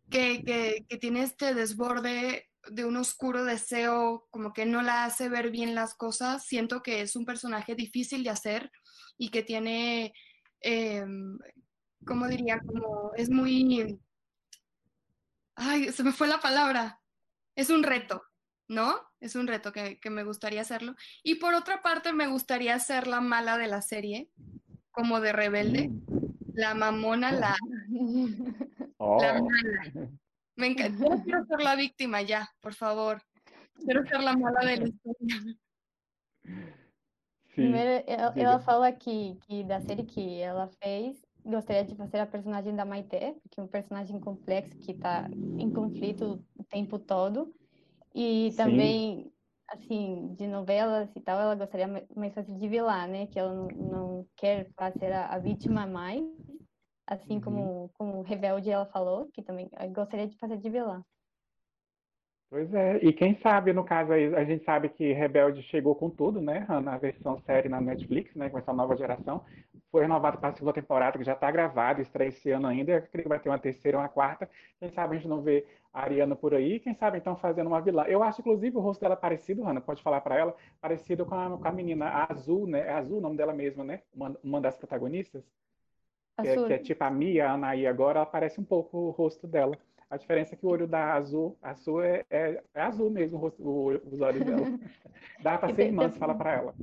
que, 0.09 0.43
que, 0.43 0.85
que 0.87 0.97
tiene 0.97 1.23
este 1.23 1.55
desborde 1.55 2.50
de 2.69 2.85
un 2.85 2.97
oscuro 2.97 3.43
deseo, 3.43 4.27
como 4.29 4.53
que 4.53 4.65
no 4.65 4.81
la 4.81 5.05
hace 5.05 5.29
ver 5.29 5.51
bien 5.51 5.75
las 5.75 5.95
cosas. 5.95 6.45
Siento 6.45 6.81
que 6.81 7.01
es 7.01 7.15
un 7.15 7.25
personaje 7.25 7.75
difícil 7.75 8.23
de 8.23 8.29
hacer 8.29 8.71
y 9.17 9.29
que 9.29 9.43
tiene, 9.43 10.13
eh, 10.61 11.05
¿cómo 12.05 12.27
diría? 12.27 12.59
Como 12.59 13.11
es 13.15 13.29
muy... 13.29 13.99
Ay, 15.55 15.91
se 15.91 16.03
me 16.03 16.11
fue 16.11 16.27
la 16.27 16.39
palabra. 16.39 16.99
Es 17.55 17.69
un 17.69 17.83
reto, 17.83 18.23
¿no? 18.67 18.99
Es 19.19 19.35
un 19.35 19.47
reto 19.47 19.71
que, 19.71 19.99
que 19.99 20.09
me 20.09 20.23
gustaría 20.23 20.61
hacerlo. 20.61 20.95
Y 21.23 21.35
por 21.35 21.53
otra 21.53 21.81
parte, 21.81 22.13
me 22.13 22.27
gustaría 22.27 22.77
ser 22.79 23.07
la 23.07 23.21
mala 23.21 23.57
de 23.57 23.67
la 23.67 23.81
serie, 23.81 24.29
como 24.91 25.19
de 25.19 25.33
rebelde. 25.33 25.91
La 26.53 26.73
mamona, 26.73 27.31
la, 27.31 27.55
Oh. 29.03 29.19
la 29.19 29.41
mala. 29.41 30.09
Me 30.55 30.67
encanta. 30.67 30.97
Yo 31.05 31.23
quiero 31.23 31.45
ser 31.45 31.61
la 31.61 31.75
víctima 31.75 32.21
ya, 32.21 32.49
por 32.61 32.73
favor. 32.73 33.21
Quiero 33.83 34.05
ser 34.05 34.21
la 34.21 34.33
mala 34.33 34.59
de 34.61 34.77
la 34.77 34.87
historia. 34.87 35.55
Sim. 37.53 37.63
Primeiro, 37.63 38.03
ela, 38.35 38.59
fala 38.59 38.91
que, 38.91 39.35
que 39.47 39.63
da 39.63 39.81
série 39.81 40.03
que 40.03 40.39
ela 40.39 40.67
fez, 40.81 41.21
gostaria 41.43 41.83
de 41.83 41.95
fazer 41.95 42.19
a 42.19 42.25
personagem 42.25 42.75
da 42.75 42.85
Maite, 42.85 43.35
que 43.49 43.59
é 43.59 43.63
um 43.63 43.67
personagem 43.67 44.19
complexo 44.19 44.77
que 44.79 44.91
está 44.91 45.29
em 45.57 45.69
conflito 45.69 46.39
o 46.57 46.63
tempo 46.63 46.97
todo. 46.97 47.53
E 48.15 48.51
Sim. 48.51 48.57
também, 48.57 49.33
assim, 49.67 50.33
de 50.35 50.47
novelas 50.47 51.09
e 51.15 51.19
tal, 51.21 51.39
ela 51.39 51.55
gostaria 51.55 51.87
ma- 51.87 52.03
mais 52.15 52.33
fazer 52.33 52.57
de 52.57 52.67
vilã, 52.67 53.07
né? 53.07 53.27
Que 53.27 53.39
ela 53.39 53.53
não, 53.53 53.67
não 53.67 54.27
quer 54.35 54.69
fazer 54.77 55.11
a, 55.11 55.27
a 55.27 55.39
vítima 55.39 55.85
mais. 55.85 56.23
Assim 57.11 57.35
Uhum. 57.35 57.41
como, 57.41 57.89
como 57.97 58.21
Rebelde 58.21 58.69
ela 58.71 58.85
falou, 58.85 59.29
que 59.33 59.43
também 59.43 59.69
gostaria 59.93 60.27
de 60.27 60.37
fazer 60.37 60.57
de 60.57 60.69
vilã. 60.69 61.03
Pois 62.49 62.73
é, 62.73 62.97
e 62.97 63.13
quem 63.13 63.33
sabe, 63.35 63.71
no 63.73 63.83
caso 63.85 64.11
aí, 64.11 64.33
a 64.35 64.43
gente 64.43 64.63
sabe 64.65 64.89
que 64.89 65.13
Rebelde 65.13 65.63
chegou 65.63 65.95
com 65.95 66.09
tudo, 66.09 66.41
né, 66.41 66.65
na 66.83 66.97
versão 66.97 67.37
série 67.37 67.69
na 67.69 67.79
Netflix, 67.79 68.35
né, 68.35 68.49
com 68.49 68.57
essa 68.57 68.73
nova 68.73 68.95
geração. 68.97 69.45
Foi 69.89 70.01
renovado 70.01 70.37
para 70.37 70.49
a 70.49 70.51
segunda 70.53 70.73
temporada, 70.73 71.17
que 71.17 71.23
já 71.23 71.33
está 71.33 71.49
gravada, 71.49 72.01
estreia 72.01 72.27
esse 72.29 72.51
ano 72.51 72.67
ainda. 72.67 72.91
Eu 72.91 72.97
acredito 72.97 73.23
que 73.23 73.29
vai 73.29 73.39
ter 73.39 73.49
uma 73.49 73.59
terceira 73.59 73.97
uma 73.97 74.09
quarta. 74.09 74.49
Quem 74.79 74.89
sabe 74.89 75.15
a 75.15 75.19
gente 75.19 75.29
não 75.29 75.41
vê 75.41 75.65
a 75.93 76.01
Ariana 76.03 76.35
por 76.35 76.53
aí, 76.53 76.79
quem 76.79 76.93
sabe 76.93 77.17
então 77.17 77.37
fazendo 77.37 77.67
uma 77.67 77.81
vilã. 77.81 78.03
Eu 78.07 78.21
acho, 78.23 78.41
inclusive, 78.41 78.75
o 78.77 78.81
rosto 78.81 79.01
dela 79.01 79.15
parecido, 79.15 79.63
Hanna, 79.63 79.81
pode 79.81 80.01
falar 80.03 80.21
para 80.21 80.37
ela, 80.37 80.55
parecido 80.81 81.25
com 81.25 81.35
a, 81.35 81.57
com 81.57 81.67
a 81.67 81.71
menina 81.71 82.07
a 82.07 82.33
Azul, 82.33 82.67
né? 82.67 82.81
É 82.87 82.93
Azul 82.93 83.19
o 83.19 83.21
nome 83.21 83.37
dela 83.37 83.53
mesma, 83.53 83.83
né? 83.83 84.01
Uma, 84.13 84.37
uma 84.43 84.59
das 84.61 84.75
protagonistas. 84.77 85.43
Que 86.41 86.47
é, 86.49 86.55
que 86.67 86.73
é 86.73 86.77
tipo 86.79 87.03
a 87.03 87.09
Mia, 87.11 87.49
a 87.49 87.53
Anaí 87.53 87.85
agora, 87.87 88.19
ela 88.19 88.25
parece 88.25 88.59
um 88.59 88.63
pouco 88.63 88.97
o 88.97 89.09
rosto 89.11 89.47
dela. 89.47 89.77
A 90.09 90.17
diferença 90.17 90.55
é 90.55 90.57
que 90.57 90.65
o 90.65 90.69
olho 90.69 90.87
da 90.87 91.13
Azul, 91.13 91.57
a 91.61 91.73
sua 91.75 92.05
é, 92.05 92.25
é, 92.29 92.63
é 92.73 92.81
azul 92.81 93.09
mesmo, 93.09 93.37
o 93.37 93.41
rosto- 93.41 93.63
o- 93.63 93.87
os 94.13 94.19
olhos 94.19 94.43
dela. 94.45 94.67
Dá 95.41 95.57
para 95.57 95.69
Que 95.69 95.75
ser 95.75 95.85
irmã, 95.87 96.09
se 96.09 96.19
fala 96.19 96.37
para 96.37 96.53
ela. 96.59 96.73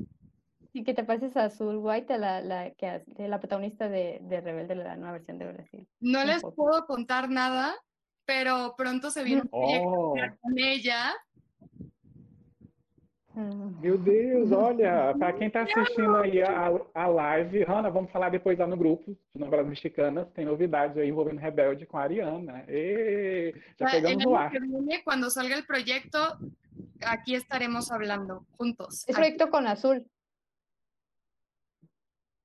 ¿Y 0.72 0.82
qué 0.84 0.94
te 0.94 1.04
parece 1.04 1.38
a 1.38 1.44
Azul 1.44 1.76
White, 1.76 2.18
la, 2.18 2.40
la, 2.40 2.70
que 2.70 3.02
de 3.06 3.28
la 3.28 3.38
protagonista 3.38 3.88
de, 3.88 4.18
de 4.22 4.40
Rebelde, 4.40 4.74
la 4.74 4.96
nueva 4.96 5.12
versión 5.12 5.38
de 5.38 5.52
Brasil? 5.52 5.88
No 6.00 6.20
Un 6.22 6.26
les 6.26 6.42
poco. 6.42 6.54
puedo 6.56 6.86
contar 6.86 7.28
nada, 7.30 7.74
pero 8.24 8.74
pronto 8.76 9.10
se 9.10 9.24
viene 9.24 9.42
un 9.42 9.48
proyecto 9.48 9.88
Oh, 9.88 10.14
con 10.40 10.58
ella. 10.58 11.12
Meu 13.80 13.96
Deus, 13.96 14.50
olha, 14.50 15.14
para 15.16 15.32
quem 15.34 15.46
está 15.46 15.62
assistindo 15.62 16.16
aí 16.16 16.42
a, 16.42 16.70
a 16.94 17.06
live, 17.06 17.62
Hanna, 17.64 17.88
vamos 17.90 18.10
falar 18.10 18.30
depois 18.30 18.58
lá 18.58 18.66
no 18.66 18.76
grupo 18.76 19.16
de 19.34 19.40
novelas 19.40 19.66
mexicanas, 19.68 20.26
tem 20.34 20.44
novidade 20.44 20.98
aí 21.00 21.08
envolvendo 21.08 21.38
Rebelde 21.40 21.86
com 21.86 21.96
a 21.98 22.02
Ariana. 22.02 22.64
Ê, 22.66 23.54
já 23.78 23.86
pegamos 23.90 24.24
no 24.24 24.36
año 24.36 24.36
ar, 24.36 24.50
que 24.50 25.02
cuando 25.04 25.30
salga 25.30 25.54
el 25.56 25.64
proyecto, 25.64 26.18
aquí 27.04 27.34
estaremos 27.36 27.92
hablando 27.92 28.44
juntos. 28.58 29.04
Es 29.08 29.14
proyecto 29.14 29.48
con 29.50 29.66
Azul. 29.68 30.04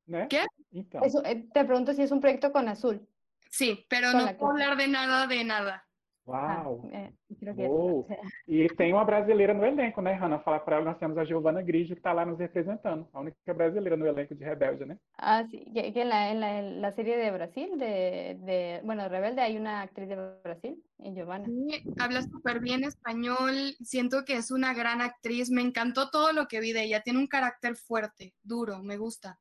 né? 0.05 0.27
¿Qué? 0.29 0.45
Então, 0.71 1.03
Eso, 1.03 1.23
eh, 1.23 1.47
te 1.53 1.63
pregunto 1.65 1.93
si 1.93 2.01
es 2.03 2.11
un 2.11 2.19
proyecto 2.19 2.51
con 2.51 2.67
Azul. 2.67 3.07
Sí, 3.49 3.85
pero 3.89 4.11
Con 4.11 4.19
no 4.19 4.25
la 4.25 4.37
puedo 4.37 4.55
que- 4.55 4.63
hablar 4.63 4.77
de 4.77 4.87
nada 4.87 5.27
de 5.27 5.43
nada. 5.43 5.87
Ah, 6.25 6.63
uau. 6.65 6.89
eh, 6.91 7.11
creo 7.39 7.55
que 7.55 7.61
Uou. 7.61 8.07
E 8.47 8.67
tem 8.75 8.93
uma 8.93 9.03
brasileira 9.03 9.53
no 9.53 9.65
elenco, 9.65 10.01
né, 10.01 10.13
Hanna? 10.13 10.39
Falar 10.39 10.61
para 10.61 10.77
ela, 10.77 10.85
nós 10.85 10.97
temos 10.97 11.17
a 11.17 11.25
Giovana 11.25 11.61
Grigio 11.61 11.95
que 11.95 11.99
está 11.99 12.13
lá 12.13 12.25
nos 12.25 12.37
representando. 12.39 13.07
A 13.11 13.19
única 13.19 13.53
brasileira 13.53 13.97
no 13.97 14.07
elenco 14.07 14.33
de 14.33 14.45
Rebelde, 14.45 14.85
né? 14.85 14.97
Ah, 15.17 15.43
sí, 15.49 15.65
que, 15.73 15.91
que 15.91 16.01
en 16.01 16.09
la, 16.09 16.31
en 16.31 16.39
la, 16.39 16.59
en 16.59 16.81
la 16.81 16.91
serie 16.93 17.17
de 17.17 17.31
Brasil, 17.31 17.77
de, 17.77 18.37
de, 18.39 18.81
bueno, 18.83 19.07
Rebelde, 19.09 19.41
hay 19.41 19.57
una 19.57 19.81
actriz 19.81 20.07
de 20.07 20.15
Brasil, 20.43 20.81
eh, 20.99 21.13
Giovanna. 21.13 21.45
Sí, 21.45 21.83
habla 21.99 22.21
súper 22.21 22.59
bien 22.61 22.83
español, 22.83 23.53
siento 23.81 24.23
que 24.25 24.37
es 24.37 24.49
una 24.51 24.73
gran 24.73 25.01
actriz, 25.01 25.49
me 25.51 25.61
encantó 25.61 26.09
todo 26.09 26.31
lo 26.31 26.47
que 26.47 26.61
vi 26.61 26.71
de 26.71 26.83
ella, 26.83 27.01
tiene 27.01 27.19
un 27.19 27.27
carácter 27.27 27.75
fuerte, 27.75 28.33
duro, 28.41 28.81
me 28.81 28.97
gusta. 28.97 29.37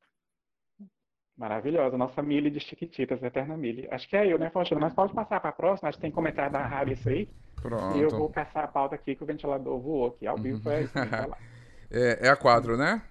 Maravilhosa. 1.43 1.97
Nossa 1.97 2.21
Mili 2.21 2.49
de 2.49 2.61
Chiquititas, 2.61 3.21
Eterna 3.21 3.57
Mili. 3.57 3.85
Acho 3.91 4.07
que 4.07 4.15
é 4.15 4.31
eu, 4.31 4.39
né, 4.39 4.49
Faustino? 4.49 4.79
Mas 4.79 4.93
pode 4.93 5.13
passar 5.13 5.41
para 5.41 5.49
a 5.49 5.53
próxima. 5.53 5.89
Acho 5.89 5.97
que 5.97 6.03
tem 6.03 6.09
comentário 6.09 6.53
da 6.53 6.65
Rádio 6.65 6.93
isso 6.93 7.09
aí. 7.09 7.27
E 7.97 7.99
eu 7.99 8.09
vou 8.09 8.29
Pronto. 8.29 8.33
caçar 8.33 8.63
a 8.63 8.67
pauta 8.67 8.95
aqui 8.95 9.13
que 9.13 9.23
o 9.23 9.25
ventilador 9.25 9.77
voou 9.77 10.07
aqui. 10.07 10.25
Ao 10.25 10.37
vivo 10.37 10.69
é 10.69 10.83
isso. 10.83 10.93
É, 11.95 12.25
é 12.25 12.29
a 12.29 12.35
4, 12.35 12.75
né? 12.75 13.03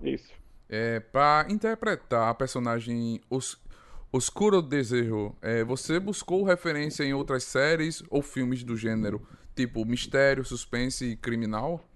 Isso. 0.00 0.32
É, 0.70 1.00
para 1.00 1.44
interpretar 1.50 2.30
a 2.30 2.34
personagem 2.34 3.20
Os, 3.28 3.62
Oscuro 4.10 4.62
Desejo, 4.62 5.36
é, 5.42 5.62
você 5.64 6.00
buscou 6.00 6.44
referência 6.44 7.04
em 7.04 7.12
outras 7.12 7.44
séries 7.44 8.02
ou 8.08 8.22
filmes 8.22 8.64
do 8.64 8.74
gênero, 8.74 9.20
tipo 9.54 9.84
mistério, 9.84 10.42
suspense 10.46 11.04
e 11.04 11.16
criminal? 11.16 11.86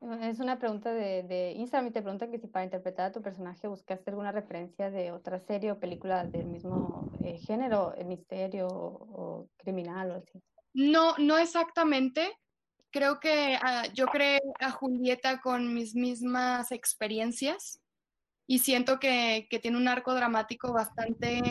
Es 0.00 0.38
una 0.38 0.60
pregunta 0.60 0.92
de, 0.92 1.24
de 1.24 1.52
Instagram 1.52 1.88
y 1.88 1.90
te 1.90 2.02
pregunta 2.02 2.30
que 2.30 2.38
si 2.38 2.46
para 2.46 2.64
interpretar 2.64 3.06
a 3.06 3.12
tu 3.12 3.20
personaje 3.20 3.66
buscaste 3.66 4.10
alguna 4.10 4.30
referencia 4.30 4.90
de 4.90 5.10
otra 5.10 5.40
serie 5.40 5.72
o 5.72 5.80
película 5.80 6.24
del 6.24 6.46
mismo 6.46 7.10
eh, 7.24 7.36
género, 7.38 7.94
misterio 8.06 8.68
o, 8.68 9.42
o 9.42 9.48
criminal 9.56 10.12
o 10.12 10.14
así. 10.14 10.40
No, 10.72 11.16
no 11.18 11.36
exactamente. 11.36 12.30
Creo 12.90 13.18
que 13.18 13.58
ah, 13.60 13.86
yo 13.92 14.06
creé 14.06 14.40
a 14.60 14.70
Julieta 14.70 15.40
con 15.40 15.74
mis 15.74 15.96
mismas 15.96 16.70
experiencias 16.70 17.80
y 18.46 18.60
siento 18.60 19.00
que, 19.00 19.48
que 19.50 19.58
tiene 19.58 19.78
un 19.78 19.88
arco 19.88 20.14
dramático 20.14 20.72
bastante 20.72 21.42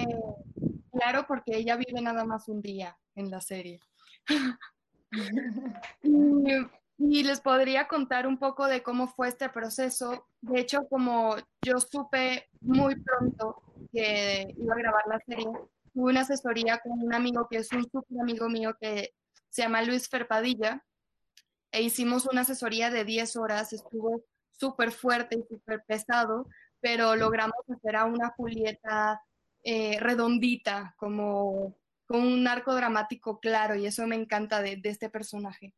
claro 0.92 1.26
porque 1.28 1.58
ella 1.58 1.76
vive 1.76 2.02
nada 2.02 2.24
más 2.24 2.48
un 2.48 2.62
día 2.62 2.98
en 3.14 3.30
la 3.30 3.42
serie. 3.42 3.82
Y, 7.00 7.24
les 7.24 7.42
podría 7.42 7.88
contar 7.88 8.26
un 8.26 8.40
poco 8.40 8.66
de 8.68 8.82
cómo 8.82 9.08
fue 9.08 9.28
este 9.28 9.50
proceso. 9.50 10.28
De 10.42 10.60
hecho, 10.60 10.88
como 10.90 11.36
yo 11.62 11.80
supe 11.80 12.50
muy 12.62 12.96
pronto 12.96 13.62
que 13.92 14.54
iba 14.58 14.74
a 14.74 14.78
grabar 14.78 15.04
la 15.08 15.20
serie, 15.20 15.46
tuve 15.94 16.12
una 16.12 16.22
asesoría 16.22 16.80
con 16.80 16.94
un 17.00 17.14
amigo 17.14 17.48
que 17.50 17.58
es 17.58 17.72
un 17.72 17.84
súper 17.84 18.20
amigo 18.22 18.50
mío 18.50 18.76
que 18.80 19.14
se 19.50 19.62
llama 19.62 19.84
Luis 19.84 20.10
Ferpadilla 20.10 20.84
e 21.72 21.82
hicimos 21.82 22.26
una 22.26 22.42
asesoría 22.42 22.90
de 22.90 23.06
10 23.06 23.36
horas, 23.36 23.74
estuvo 23.74 24.24
súper 24.52 24.92
fuerte 24.92 25.38
y 25.38 25.44
súper 25.48 25.84
pesado, 25.86 26.48
pero 26.80 27.16
logramos 27.16 27.58
hacer 27.70 27.96
a 27.96 28.06
una 28.06 28.30
Julieta 28.30 29.22
eh, 29.64 30.00
redondita, 30.00 30.96
como 30.98 31.76
con 32.06 32.22
un 32.22 32.48
arco 32.48 32.74
dramático 32.74 33.40
claro, 33.40 33.76
y 33.76 33.86
eso 33.86 34.08
me 34.08 34.16
encanta 34.16 34.62
de 34.62 34.80
este 34.84 35.10
personaje. 35.10 35.74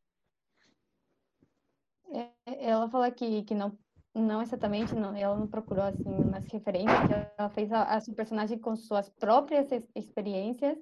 Eh, 2.12 2.34
Ela 2.46 2.88
fala 2.88 3.10
que, 3.10 3.42
que 3.44 3.54
não, 3.54 3.78
não 4.14 4.42
exatamente, 4.42 4.94
não, 4.94 5.14
ela 5.16 5.36
não 5.36 5.48
procurou 5.48 5.84
assim 5.84 6.08
umas 6.08 6.46
referências, 6.46 7.02
que 7.04 7.12
ela 7.12 7.48
fez 7.50 7.72
a, 7.72 7.84
a 7.84 8.00
sua 8.00 8.14
personagem 8.14 8.58
com 8.58 8.74
suas 8.76 9.08
próprias 9.08 9.70
ex- 9.72 9.88
experiências 9.94 10.78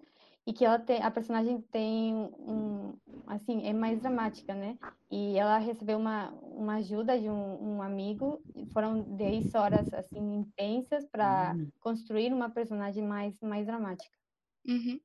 e 0.47 0.53
que 0.53 0.65
ela 0.65 0.79
tem, 0.79 1.03
a 1.03 1.11
personagem 1.11 1.61
tem 1.61 2.15
um, 2.39 2.99
assim, 3.27 3.67
é 3.67 3.73
mais 3.73 4.01
dramática, 4.01 4.55
né? 4.55 4.79
E 5.11 5.37
ela 5.39 5.59
recebeu 5.59 5.99
uma, 5.99 6.31
uma 6.33 6.77
ajuda 6.77 7.19
de 7.21 7.29
um, 7.29 7.77
um 7.77 7.83
amigo, 7.83 8.43
foram 8.73 9.03
10 9.17 9.55
horas 9.55 9.93
assim 9.93 10.21
intensas 10.37 11.07
para 11.11 11.57
Hum. 11.57 11.71
construir 11.81 12.33
uma 12.33 12.51
personagem 12.51 13.05
mais 13.05 13.39
mais 13.43 13.67
dramática. 13.67 14.17
Ujú. 14.69 15.01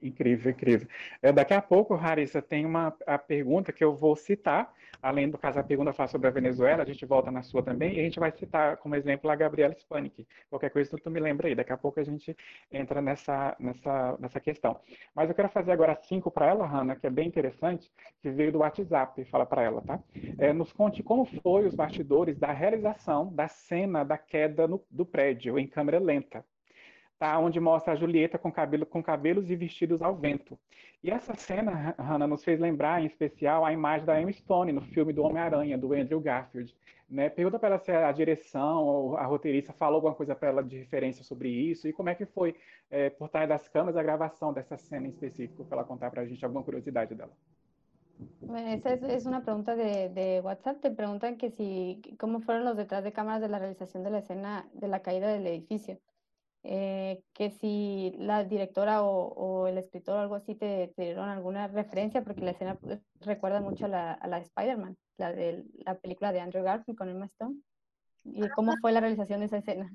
Incrível, 0.00 0.52
incrível. 0.52 0.88
É, 1.20 1.32
daqui 1.32 1.52
a 1.52 1.60
pouco, 1.60 1.94
Larissa, 1.94 2.40
tem 2.40 2.64
uma 2.64 2.96
a 3.04 3.18
pergunta 3.18 3.72
que 3.72 3.82
eu 3.82 3.96
vou 3.96 4.14
citar, 4.14 4.72
além 5.02 5.28
do 5.28 5.36
caso 5.36 5.58
a 5.58 5.64
pergunta 5.64 5.92
fala 5.92 6.08
sobre 6.08 6.28
a 6.28 6.30
Venezuela, 6.30 6.82
a 6.82 6.86
gente 6.86 7.04
volta 7.04 7.32
na 7.32 7.42
sua 7.42 7.64
também, 7.64 7.96
e 7.96 8.00
a 8.00 8.04
gente 8.04 8.20
vai 8.20 8.30
citar 8.30 8.76
como 8.76 8.94
exemplo 8.94 9.28
a 9.28 9.34
Gabriela 9.34 9.74
Spanik. 9.74 10.26
Qualquer 10.48 10.70
coisa 10.70 10.96
tu 10.96 11.10
me 11.10 11.18
lembra 11.18 11.48
aí, 11.48 11.54
daqui 11.54 11.72
a 11.72 11.76
pouco 11.76 11.98
a 11.98 12.04
gente 12.04 12.36
entra 12.70 13.02
nessa, 13.02 13.56
nessa, 13.58 14.16
nessa 14.20 14.40
questão. 14.40 14.80
Mas 15.14 15.28
eu 15.28 15.34
quero 15.34 15.48
fazer 15.48 15.72
agora 15.72 15.96
cinco 15.96 16.30
para 16.30 16.46
ela, 16.46 16.64
Hanna, 16.64 16.94
que 16.94 17.06
é 17.06 17.10
bem 17.10 17.26
interessante, 17.26 17.90
que 18.22 18.30
veio 18.30 18.52
do 18.52 18.58
WhatsApp, 18.58 19.24
fala 19.24 19.46
para 19.46 19.62
ela, 19.62 19.82
tá? 19.82 19.98
É, 20.38 20.52
nos 20.52 20.72
conte 20.72 21.02
como 21.02 21.24
foi 21.24 21.66
os 21.66 21.74
bastidores 21.74 22.38
da 22.38 22.52
realização 22.52 23.34
da 23.34 23.48
cena 23.48 24.04
da 24.04 24.16
queda 24.16 24.68
no, 24.68 24.80
do 24.90 25.04
prédio 25.04 25.58
em 25.58 25.66
câmera 25.66 25.98
lenta 25.98 26.44
tá? 27.18 27.38
onde 27.38 27.58
mostra 27.58 27.92
a 27.92 27.96
Julieta 27.96 28.38
com, 28.38 28.50
cabelo, 28.52 28.86
com 28.86 29.02
cabelos 29.02 29.50
e 29.50 29.56
vestidos 29.56 30.00
ao 30.02 30.14
vento. 30.14 30.58
E 31.02 31.10
essa 31.10 31.34
cena, 31.34 31.94
Hannah, 31.98 32.26
nos 32.26 32.44
fez 32.44 32.58
lembrar, 32.58 33.02
em 33.02 33.06
especial, 33.06 33.64
a 33.64 33.72
imagem 33.72 34.06
da 34.06 34.20
Emma 34.20 34.32
Stone 34.32 34.72
no 34.72 34.80
filme 34.80 35.12
do 35.12 35.22
Homem-Aranha, 35.22 35.78
do 35.78 35.92
Andrew 35.92 36.20
Garfield. 36.20 36.74
Né? 37.08 37.30
Pergunta 37.30 37.58
para 37.58 37.70
ela 37.70 37.78
se 37.78 37.90
a 37.90 38.12
direção 38.12 38.84
ou 38.84 39.16
a 39.16 39.24
roteirista 39.24 39.72
falou 39.72 39.96
alguma 39.96 40.14
coisa 40.14 40.34
para 40.34 40.48
ela 40.48 40.62
de 40.62 40.76
referência 40.76 41.24
sobre 41.24 41.48
isso 41.48 41.88
e 41.88 41.92
como 41.92 42.10
é 42.10 42.14
que 42.14 42.26
foi, 42.26 42.54
é, 42.90 43.08
por 43.08 43.28
trás 43.28 43.48
das 43.48 43.66
câmeras, 43.68 43.96
a 43.96 44.02
gravação 44.02 44.52
dessa 44.52 44.76
cena 44.76 45.06
em 45.06 45.10
específico, 45.10 45.64
para 45.64 45.78
ela 45.78 45.86
contar 45.86 46.10
para 46.10 46.22
a 46.22 46.26
gente 46.26 46.44
alguma 46.44 46.62
curiosidade 46.62 47.14
dela. 47.14 47.32
Esa 48.74 48.94
es, 48.94 49.02
es, 49.04 49.26
una 49.26 49.44
pregunta 49.44 49.76
de, 49.76 50.08
de, 50.08 50.40
WhatsApp. 50.40 50.80
Te 50.80 50.90
preguntan 50.90 51.36
que 51.36 51.50
si, 51.50 52.02
cómo 52.18 52.40
fueron 52.40 52.64
los 52.64 52.76
detrás 52.76 53.04
de 53.04 53.12
cámaras 53.12 53.40
de 53.40 53.48
la 53.48 53.60
realización 53.60 54.02
de 54.02 54.10
la 54.10 54.18
escena 54.18 54.68
de 54.74 54.88
la 54.88 55.00
caída 55.00 55.28
del 55.28 55.46
edificio. 55.46 55.98
Eh, 56.64 57.22
que 57.34 57.50
si 57.50 58.12
la 58.18 58.44
directora 58.44 59.02
o, 59.02 59.28
o, 59.28 59.68
el 59.68 59.78
escritor 59.78 60.16
o 60.16 60.20
algo 60.20 60.34
así 60.34 60.54
te, 60.54 60.92
te, 60.96 61.02
dieron 61.02 61.28
alguna 61.28 61.68
referencia, 61.68 62.22
porque 62.24 62.40
la 62.40 62.50
escena 62.50 62.74
pues, 62.74 63.00
recuerda 63.20 63.60
mucho 63.60 63.84
a 63.84 63.88
la, 63.88 64.12
a 64.12 64.26
la 64.26 64.38
Spider-Man, 64.38 64.96
la 65.18 65.32
de 65.32 65.64
la 65.84 65.98
película 65.98 66.32
de 66.32 66.40
Andrew 66.40 66.64
Garfield 66.64 66.98
con 66.98 67.08
Emma 67.08 67.26
Stone. 67.26 67.56
¿Y 68.24 68.48
cómo 68.50 68.74
fue 68.80 68.92
la 68.92 69.00
realización 69.00 69.40
de 69.40 69.46
esa 69.46 69.58
escena? 69.58 69.90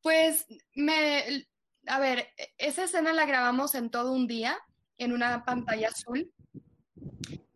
Pues, 0.00 0.46
me, 0.74 1.46
a 1.86 2.00
ver, 2.00 2.26
e, 2.36 2.48
esa 2.58 2.84
escena 2.84 3.12
la 3.12 3.26
grabamos 3.26 3.74
en 3.74 3.90
todo 3.90 4.12
un 4.12 4.26
día, 4.26 4.58
en 4.98 5.12
una 5.12 5.44
pantalla 5.44 5.88
azul. 5.88 6.32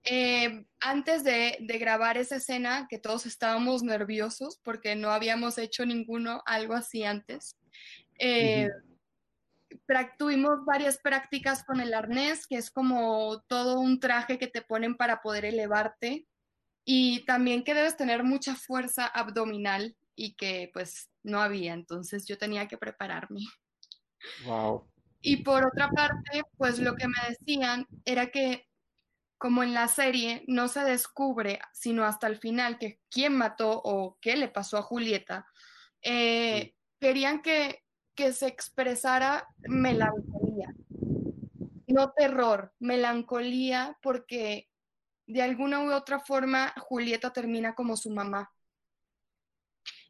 Eh, 0.04 0.64
antes 0.80 1.24
de, 1.24 1.56
de, 1.60 1.78
grabar 1.78 2.16
esa 2.16 2.36
escena, 2.36 2.86
que 2.88 2.98
todos 2.98 3.26
estábamos 3.26 3.82
nerviosos 3.82 4.60
porque 4.62 4.94
no 4.94 5.10
habíamos 5.10 5.58
hecho 5.58 5.84
ninguno 5.84 6.42
algo 6.46 6.74
así 6.74 7.02
antes, 7.02 7.56
eh, 8.18 8.68
tuvimos 10.18 10.64
varias 10.64 10.98
prácticas 10.98 11.64
con 11.64 11.80
el 11.80 11.94
arnés, 11.94 12.46
que 12.46 12.56
es 12.56 12.70
como 12.70 13.42
todo 13.48 13.80
un 13.80 14.00
traje 14.00 14.38
que 14.38 14.46
te 14.46 14.62
ponen 14.62 14.96
para 14.96 15.20
poder 15.20 15.44
elevarte. 15.44 16.26
Y 16.84 17.24
también 17.24 17.64
que 17.64 17.74
debes 17.74 17.96
tener 17.96 18.22
mucha 18.22 18.54
fuerza 18.54 19.06
abdominal 19.06 19.96
y 20.14 20.34
que 20.34 20.70
pues 20.72 21.10
no 21.22 21.40
había, 21.40 21.74
entonces 21.74 22.26
yo 22.26 22.38
tenía 22.38 22.68
que 22.68 22.78
prepararme. 22.78 23.40
Wow. 24.44 24.88
Y 25.20 25.38
por 25.38 25.66
otra 25.66 25.90
parte, 25.90 26.42
pues 26.56 26.78
lo 26.78 26.94
que 26.94 27.08
me 27.08 27.18
decían 27.28 27.86
era 28.04 28.28
que 28.30 28.68
como 29.38 29.62
en 29.62 29.74
la 29.74 29.88
serie 29.88 30.44
no 30.46 30.66
se 30.68 30.80
descubre 30.80 31.58
sino 31.72 32.04
hasta 32.04 32.26
el 32.26 32.38
final 32.38 32.78
que 32.78 33.00
quién 33.10 33.36
mató 33.36 33.82
o 33.84 34.16
qué 34.20 34.36
le 34.36 34.48
pasó 34.48 34.78
a 34.78 34.82
Julieta, 34.82 35.46
eh, 36.00 36.62
sí. 36.62 36.74
querían 37.00 37.42
que 37.42 37.85
que 38.16 38.32
se 38.32 38.46
expresara 38.46 39.46
melancolía, 39.68 40.74
no 41.86 42.12
terror, 42.12 42.72
melancolía, 42.80 43.96
porque 44.02 44.68
de 45.26 45.42
alguna 45.42 45.84
u 45.84 45.92
otra 45.92 46.18
forma 46.20 46.72
Julieta 46.80 47.32
termina 47.32 47.74
como 47.74 47.96
su 47.96 48.10
mamá. 48.10 48.50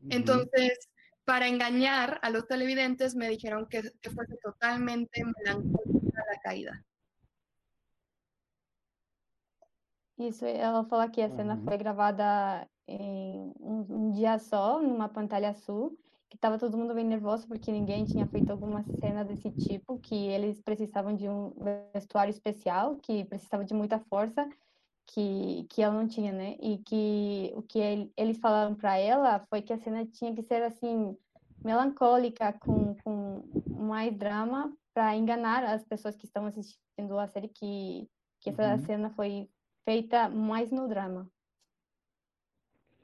Entonces, 0.08 0.88
para 1.24 1.48
engañar 1.48 2.20
a 2.22 2.30
los 2.30 2.46
televidentes, 2.46 3.16
me 3.16 3.28
dijeron 3.28 3.66
que, 3.68 3.82
que 4.00 4.10
fuese 4.10 4.36
totalmente 4.42 5.24
melancólica 5.24 6.22
la 6.32 6.40
caída. 6.40 6.84
Isso, 10.18 10.46
ela 10.46 10.84
fala 10.84 11.10
que 11.10 11.20
a 11.22 11.28
cena 11.28 11.58
foi 11.58 11.76
gravada 11.76 12.66
em 12.86 13.52
um, 13.60 13.86
um 13.90 14.12
dia 14.12 14.38
só, 14.38 14.80
numa 14.80 15.10
pantalha 15.10 15.50
azul, 15.50 15.98
que 16.28 16.36
estava 16.36 16.58
todo 16.58 16.76
mundo 16.76 16.94
bem 16.94 17.04
nervoso 17.04 17.46
porque 17.46 17.70
ninguém 17.70 18.04
tinha 18.04 18.26
feito 18.26 18.50
alguma 18.50 18.82
cena 19.00 19.24
desse 19.24 19.50
tipo, 19.50 19.98
que 19.98 20.14
eles 20.14 20.60
precisavam 20.60 21.14
de 21.14 21.28
um 21.28 21.52
vestuário 21.92 22.30
especial, 22.30 22.96
que 22.96 23.24
precisava 23.24 23.64
de 23.64 23.74
muita 23.74 23.98
força, 23.98 24.48
que, 25.06 25.66
que 25.70 25.82
ela 25.82 25.94
não 25.94 26.08
tinha, 26.08 26.32
né? 26.32 26.56
E 26.60 26.78
que 26.78 27.52
o 27.54 27.62
que 27.62 27.78
ele, 27.78 28.12
eles 28.16 28.38
falaram 28.38 28.74
para 28.74 28.98
ela 28.98 29.44
foi 29.48 29.62
que 29.62 29.72
a 29.72 29.78
cena 29.78 30.04
tinha 30.04 30.34
que 30.34 30.42
ser 30.42 30.62
assim 30.62 31.16
melancólica, 31.64 32.52
com, 32.54 32.94
com 33.04 33.42
mais 33.68 34.14
drama, 34.16 34.72
para 34.92 35.16
enganar 35.16 35.64
as 35.64 35.84
pessoas 35.84 36.16
que 36.16 36.26
estão 36.26 36.46
assistindo 36.46 37.18
a 37.18 37.26
série 37.28 37.48
que 37.48 38.08
que 38.46 38.50
essa 38.50 38.74
uhum. 38.74 38.78
cena 38.78 39.10
foi 39.10 39.48
feita 39.84 40.28
mais 40.28 40.70
no 40.70 40.88
drama. 40.88 41.28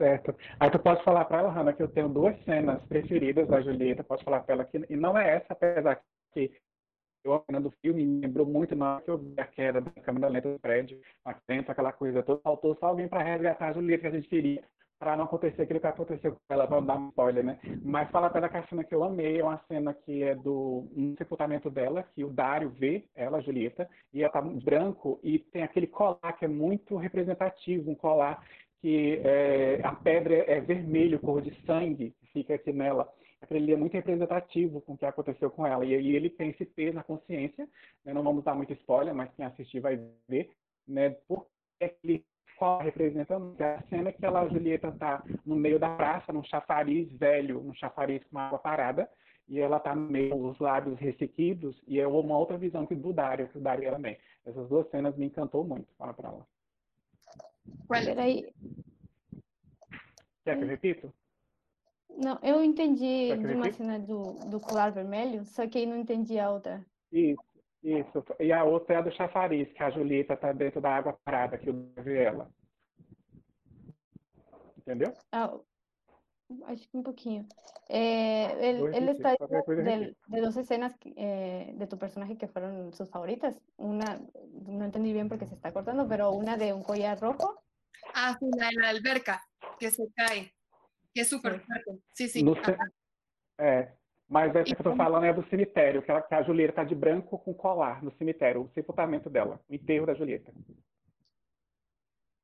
Certo. 0.02 0.34
Aí 0.58 0.68
tu 0.68 0.80
pode 0.80 1.00
falar 1.04 1.24
para 1.26 1.38
ela, 1.38 1.52
Hanna, 1.52 1.72
que 1.72 1.80
eu 1.80 1.86
tenho 1.86 2.08
duas 2.08 2.36
cenas 2.42 2.82
preferidas 2.86 3.46
da 3.46 3.60
Julieta, 3.60 4.02
posso 4.02 4.24
falar 4.24 4.40
para 4.40 4.54
ela 4.56 4.64
que 4.64 4.84
e 4.90 4.96
não 4.96 5.16
é 5.16 5.36
essa, 5.36 5.52
apesar 5.52 6.02
que 6.34 6.50
eu 7.24 7.44
do 7.60 7.70
filme 7.80 8.04
me 8.04 8.20
lembrou 8.26 8.44
muito 8.44 8.74
na 8.74 8.94
hora 8.94 9.04
que 9.04 9.10
eu 9.12 9.18
vi 9.18 9.32
a 9.38 9.46
queda 9.46 9.80
da 9.80 9.92
câmera 10.02 10.26
lenta 10.26 10.50
do 10.52 10.58
prédio, 10.58 11.00
atento, 11.24 11.70
aquela 11.70 11.92
coisa 11.92 12.20
toda, 12.20 12.40
faltou 12.40 12.76
só 12.80 12.86
alguém 12.86 13.06
para 13.06 13.22
resgatar 13.22 13.68
a 13.68 13.72
Julieta 13.74 14.00
que 14.00 14.06
a 14.08 14.18
gente 14.18 14.28
queria, 14.28 14.64
para 14.98 15.16
não 15.16 15.26
acontecer 15.26 15.62
aquilo 15.62 15.78
que 15.78 15.86
aconteceu 15.86 16.32
com 16.32 16.38
ela, 16.50 16.66
para 16.66 16.80
não 16.80 16.86
dar 16.86 16.96
um 16.96 17.08
spoiler, 17.10 17.44
né? 17.44 17.60
Mas 17.84 18.10
fala 18.10 18.28
para 18.28 18.40
ela 18.40 18.48
que 18.48 18.56
a 18.56 18.66
cena 18.66 18.82
que 18.82 18.94
eu 18.94 19.04
amei 19.04 19.38
é 19.38 19.44
uma 19.44 19.60
cena 19.68 19.94
que 19.94 20.24
é 20.24 20.34
do 20.34 20.88
um 20.96 21.14
sepultamento 21.16 21.70
dela, 21.70 22.02
que 22.12 22.24
o 22.24 22.30
Dário 22.30 22.70
vê 22.70 23.04
ela, 23.14 23.38
a 23.38 23.40
Julieta, 23.40 23.88
e 24.12 24.24
ela 24.24 24.32
tá 24.32 24.40
branco 24.40 25.20
e 25.22 25.38
tem 25.38 25.62
aquele 25.62 25.86
colar 25.86 26.32
que 26.36 26.44
é 26.44 26.48
muito 26.48 26.96
representativo, 26.96 27.88
um 27.88 27.94
colar 27.94 28.44
que 28.82 29.20
é, 29.24 29.80
a 29.84 29.94
pedra 29.94 30.34
é 30.34 30.60
vermelho, 30.60 31.20
cor 31.20 31.40
de 31.40 31.54
sangue, 31.64 32.12
que 32.18 32.26
fica 32.32 32.56
aqui 32.56 32.72
nela. 32.72 33.08
Aquele 33.40 33.72
é 33.72 33.76
muito 33.76 33.92
representativo 33.92 34.80
com 34.80 34.94
o 34.94 34.98
que 34.98 35.06
aconteceu 35.06 35.50
com 35.50 35.64
ela. 35.64 35.84
E 35.84 35.94
aí 35.94 36.16
ele 36.16 36.28
tem 36.28 36.50
esse 36.50 36.64
peso 36.64 36.96
na 36.96 37.04
consciência, 37.04 37.68
né? 38.04 38.12
não 38.12 38.24
vamos 38.24 38.42
dar 38.42 38.56
muito 38.56 38.72
spoiler, 38.72 39.14
mas 39.14 39.32
quem 39.34 39.44
assistir 39.44 39.78
vai 39.78 40.00
ver, 40.28 40.50
né? 40.86 41.10
Porque 41.28 41.48
aquele 41.80 42.24
qual 42.56 42.80
representa 42.80 43.36
a 43.36 43.82
cena 43.88 44.12
que 44.12 44.24
ela, 44.24 44.42
a 44.42 44.48
Julieta 44.48 44.88
está 44.88 45.24
no 45.46 45.56
meio 45.56 45.78
da 45.78 45.96
praça, 45.96 46.32
num 46.32 46.44
chafariz 46.44 47.10
velho, 47.12 47.60
num 47.60 47.74
chafariz 47.74 48.22
com 48.24 48.38
água 48.38 48.58
parada, 48.58 49.08
e 49.48 49.60
ela 49.60 49.78
está 49.78 49.94
no 49.94 50.08
meio 50.08 50.36
dos 50.36 50.58
lábios 50.58 50.98
ressequidos, 50.98 51.80
e 51.86 52.00
é 52.00 52.06
uma 52.06 52.38
outra 52.38 52.56
visão 52.56 52.86
que 52.86 52.94
do 52.94 53.12
Dário, 53.12 53.48
que 53.48 53.58
o 53.58 53.62
também. 53.62 54.16
Essas 54.44 54.68
duas 54.68 54.88
cenas 54.90 55.16
me 55.16 55.26
encantou 55.26 55.64
muito, 55.64 55.88
fala 55.96 56.14
para 56.14 56.28
ela. 56.28 56.46
Qual? 57.86 58.02
Peraí. 58.02 58.52
Quer 60.44 60.56
que 60.56 60.64
eu 60.64 60.68
repito? 60.68 61.14
Não, 62.16 62.38
eu 62.42 62.62
entendi 62.62 63.34
de 63.36 63.54
uma 63.54 63.72
cena 63.72 63.98
do, 63.98 64.34
do 64.48 64.60
colar 64.60 64.90
vermelho, 64.90 65.44
só 65.44 65.66
que 65.66 65.86
não 65.86 65.96
entendi 65.96 66.38
a 66.38 66.50
outra. 66.50 66.84
Isso, 67.10 67.42
isso. 67.82 68.24
E 68.38 68.52
a 68.52 68.64
outra 68.64 68.96
é 68.96 68.98
a 68.98 69.02
do 69.02 69.12
chafariz, 69.12 69.72
que 69.72 69.82
a 69.82 69.90
Julieta 69.90 70.34
está 70.34 70.52
dentro 70.52 70.80
da 70.80 70.94
água 70.94 71.18
parada, 71.24 71.58
que 71.58 71.70
o 71.70 71.92
vê 71.98 72.24
ela. 72.24 72.50
Entendeu? 74.78 75.12
Ah, 75.30 75.58
acho 76.66 76.88
que 76.88 76.96
um 76.96 77.02
pouquinho. 77.02 77.46
Eh, 77.88 78.56
él, 78.60 78.94
él 78.94 79.08
está 79.08 79.36
de, 79.38 80.14
de, 80.26 80.40
dos 80.40 80.56
escenas 80.56 80.94
eh, 81.16 81.72
de 81.76 81.86
tu 81.86 81.98
personaje 81.98 82.36
que 82.36 82.48
fueron 82.48 82.92
sus 82.92 83.10
favoritas. 83.10 83.60
Una, 83.76 84.20
no 84.66 84.84
entendí 84.84 85.12
bien 85.12 85.28
porque 85.28 85.46
se 85.46 85.54
está 85.54 85.72
cortando, 85.72 86.06
pero 86.08 86.30
una 86.30 86.56
de 86.56 86.72
un 86.72 86.82
collar 86.82 87.20
rojo. 87.20 87.62
Ah, 88.14 88.36
sí, 88.38 88.46
la 88.56 88.68
de 88.68 88.80
la 88.80 88.88
alberca, 88.90 89.42
que 89.78 89.90
se 89.90 90.04
cae, 90.14 90.52
que 91.14 91.20
é 91.20 91.24
super 91.24 91.60
fuerte. 91.60 91.98
Sim, 92.12 92.28
sim. 92.28 92.42
No, 92.44 92.54
é, 93.58 93.92
mas 94.28 94.54
essa 94.56 94.74
que 94.74 94.80
eu 94.80 94.84
tô 94.84 94.96
falando 94.96 95.24
é 95.24 95.32
do 95.32 95.46
cemitério, 95.48 96.02
que, 96.02 96.10
ela, 96.10 96.22
que 96.22 96.34
a 96.34 96.42
Julieta 96.42 96.72
tá 96.72 96.84
de 96.84 96.94
branco 96.94 97.38
com 97.38 97.54
colar 97.54 98.02
no 98.02 98.10
cemitério, 98.12 98.62
o 98.62 98.70
sepultamento 98.70 99.28
dela, 99.28 99.60
o 99.68 99.74
enterro 99.74 100.06
da 100.06 100.14
Julieta. 100.14 100.52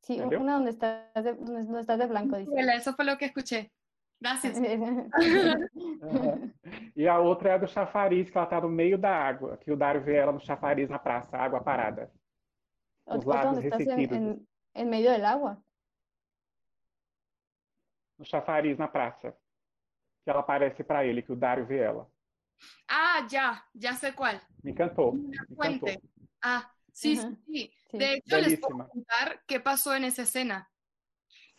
Sí, 0.02 0.20
una 0.20 0.54
donde 0.54 0.70
está, 0.70 1.10
de, 1.14 1.34
donde 1.34 1.80
está 1.80 1.96
de 1.96 2.06
blanco. 2.06 2.36
Dice. 2.36 2.52
Eso 2.74 2.94
fue 2.94 3.04
lo 3.04 3.18
que 3.18 3.26
escuché. 3.26 3.70
Graças. 4.20 4.58
uhum. 4.58 6.52
E 6.96 7.06
a 7.06 7.18
outra 7.18 7.50
é 7.50 7.52
a 7.54 7.58
do 7.58 7.68
chafariz, 7.68 8.28
que 8.30 8.36
ela 8.36 8.44
está 8.44 8.60
no 8.60 8.68
meio 8.68 8.98
da 8.98 9.14
água, 9.14 9.56
que 9.58 9.70
o 9.70 9.76
Dário 9.76 10.02
vê 10.02 10.16
ela 10.16 10.32
no 10.32 10.40
chafariz 10.40 10.88
na 10.88 10.98
praça, 10.98 11.36
água 11.36 11.62
parada. 11.62 12.10
Os 13.06 13.24
lábios 13.24 13.58
ressequidos. 13.58 14.16
Em, 14.16 14.46
em 14.74 14.84
meio 14.84 15.18
da 15.18 15.30
água? 15.30 15.62
No 18.18 18.24
chafariz 18.24 18.76
na 18.76 18.88
praça. 18.88 19.36
Que 20.24 20.30
ela 20.30 20.40
aparece 20.40 20.82
para 20.82 21.06
ele, 21.06 21.22
que 21.22 21.32
o 21.32 21.36
Dário 21.36 21.64
vê 21.64 21.78
ela. 21.78 22.10
Ah, 22.88 23.26
ya, 23.30 23.64
ya 23.74 23.94
sé 23.94 24.12
cuál. 24.12 24.40
Me 24.64 24.72
encantou. 24.72 25.12
Me 25.12 25.36
encantou. 25.68 26.02
Ah, 26.42 26.68
sí. 26.92 27.16
sí. 27.16 27.72
De 27.92 28.14
hecho, 28.14 28.36
les 28.36 28.60
puedo 28.60 28.88
contar 28.88 29.42
qué 29.46 29.60
pasó 29.60 29.94
en 29.94 30.04
esa 30.04 30.22
escena. 30.22 30.68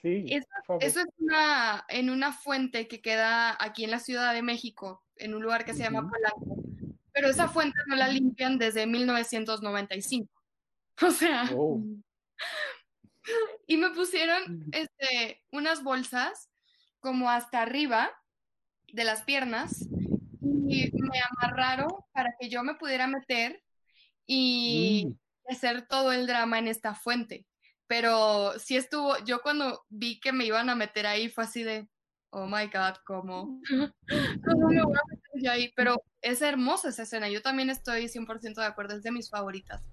Sim, 0.02 0.26
Eso, 0.28 0.48
es 0.80 0.96
una, 1.18 1.86
en 1.90 2.10
una 2.10 2.32
fuente 2.32 2.88
que 2.88 3.02
queda 3.02 3.58
aquí 3.60 3.84
en 3.84 3.92
la 3.92 4.00
Ciudad 4.00 4.34
de 4.34 4.42
México, 4.42 5.04
en 5.18 5.34
un 5.34 5.42
lugar 5.42 5.66
que 5.66 5.74
se 5.74 5.84
llama. 5.84 6.10
Polanco. 6.10 6.64
Pero 7.12 7.28
esa 7.28 7.50
fuente 7.50 7.78
no 7.88 7.96
la 7.96 8.08
limpian 8.08 8.58
desde 8.58 8.86
1995. 8.88 10.30
O 11.02 11.12
sea, 11.12 11.50
Oh. 11.56 11.82
y 13.68 13.78
me 13.78 13.90
pusieron 13.92 14.66
este, 14.74 15.42
unas 15.52 15.82
bolsas 15.82 16.50
como 17.00 17.30
hasta 17.30 17.62
arriba 17.62 18.12
de 18.92 19.06
las 19.06 19.24
piernas 19.24 19.88
y 20.42 20.92
me 20.92 21.22
amarraron 21.30 21.90
para 22.12 22.36
que 22.38 22.50
yo 22.50 22.64
me 22.64 22.76
pudiera 22.76 23.08
meter 23.08 23.64
y 24.26 25.06
Hum, 25.08 25.18
hacer 25.50 25.88
todo 25.88 26.12
el 26.12 26.28
drama 26.28 26.60
en 26.60 26.68
esta 26.68 26.94
fuente. 26.94 27.46
Pero 27.90 28.52
sí 28.60 28.78
estuvo, 28.78 29.18
yo 29.26 29.42
cuando 29.42 29.82
vi 29.90 30.20
que 30.20 30.32
me 30.32 30.46
iban 30.46 30.70
a 30.70 30.76
meter 30.76 31.08
ahí 31.08 31.28
fue 31.28 31.44
así 31.44 31.64
de, 31.64 31.90
oh 32.30 32.46
my 32.46 32.68
God, 32.68 32.98
¿cómo? 33.04 33.60
¿Cómo 34.46 34.68
me 34.70 34.84
voy 34.84 34.96
a 34.96 35.10
meter 35.10 35.42
yo 35.44 35.52
ahí? 35.52 35.74
Pero 35.76 35.96
es 36.22 36.44
hermosa 36.44 36.90
esa 36.90 37.02
escena, 37.02 37.30
yo 37.30 37.42
también 37.42 37.72
estoy 37.72 38.08
100% 38.08 38.54
de 38.62 38.66
acuerdo, 38.68 38.96
es 38.96 39.02
de 39.02 39.12
mis 39.12 39.32
favoritas. 39.32 39.84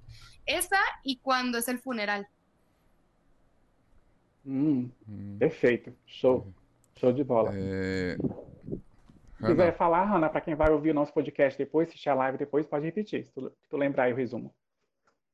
Esa 0.45 0.79
y 1.05 1.21
cuando 1.21 1.57
es 1.57 1.69
el 1.69 1.79
funeral. 1.79 2.29
hum, 4.45 4.91
Hum, 5.09 5.39
perfeito. 5.39 5.91
Show. 6.07 6.53
Show 6.97 7.15
de 7.15 7.25
bola. 7.25 7.51
é... 7.55 8.19
Se 9.39 9.47
quiser 9.47 9.77
falar, 9.77 10.07
Hanna, 10.07 10.29
para 10.29 10.41
quem 10.43 10.55
vai 10.55 10.71
ouvir 10.71 10.91
o 10.91 10.95
nosso 10.95 11.13
podcast 11.13 11.59
depois, 11.59 11.89
assistir 11.89 12.11
a 12.11 12.15
live 12.15 12.39
depois, 12.39 12.67
pode 12.67 12.85
repetir, 12.85 13.25
se 13.25 13.33
tu, 13.33 13.51
se 13.61 13.69
tu 13.69 13.77
lembrar 13.77 14.05
aí 14.05 14.13
o 14.13 14.17
resumo. 14.17 14.55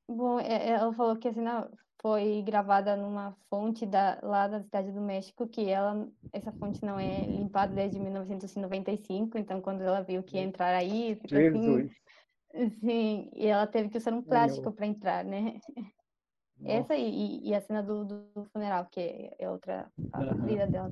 Bom, 0.08 0.40
ela 0.40 0.92
falou 0.92 1.16
que 1.16 1.28
a 1.28 1.32
cena 1.32 1.68
foi 2.02 2.42
gravada 2.42 2.96
numa 2.96 3.32
fonte 3.48 3.86
da, 3.86 4.18
lá 4.22 4.48
da 4.48 4.60
cidade 4.60 4.90
do 4.92 5.00
México, 5.00 5.46
que 5.46 5.68
ela, 5.70 6.08
essa 6.32 6.50
fonte 6.52 6.84
não 6.84 6.98
é 6.98 7.24
limpada 7.26 7.72
desde 7.74 7.98
1995, 7.98 9.38
então 9.38 9.60
quando 9.60 9.82
ela 9.82 10.02
viu 10.02 10.22
que 10.22 10.36
ia 10.36 10.42
entrar 10.42 10.74
aí, 10.74 11.14
ficou 11.14 11.38
assim, 11.38 11.90
sim, 12.80 13.30
e 13.34 13.46
ela 13.46 13.66
teve 13.66 13.88
que 13.88 13.98
usar 13.98 14.12
um 14.12 14.22
plástico 14.22 14.72
para 14.72 14.86
entrar, 14.86 15.24
né? 15.24 15.60
Nossa. 16.58 16.92
Essa 16.94 16.96
e, 16.96 17.48
e- 17.48 17.54
a 17.54 17.60
cena 17.60 17.82
do, 17.82 18.04
do 18.04 18.44
funeral, 18.52 18.86
que 18.90 19.30
é 19.38 19.48
outra 19.50 19.90
a 20.12 20.34
vida 20.46 20.66
dela. 20.66 20.90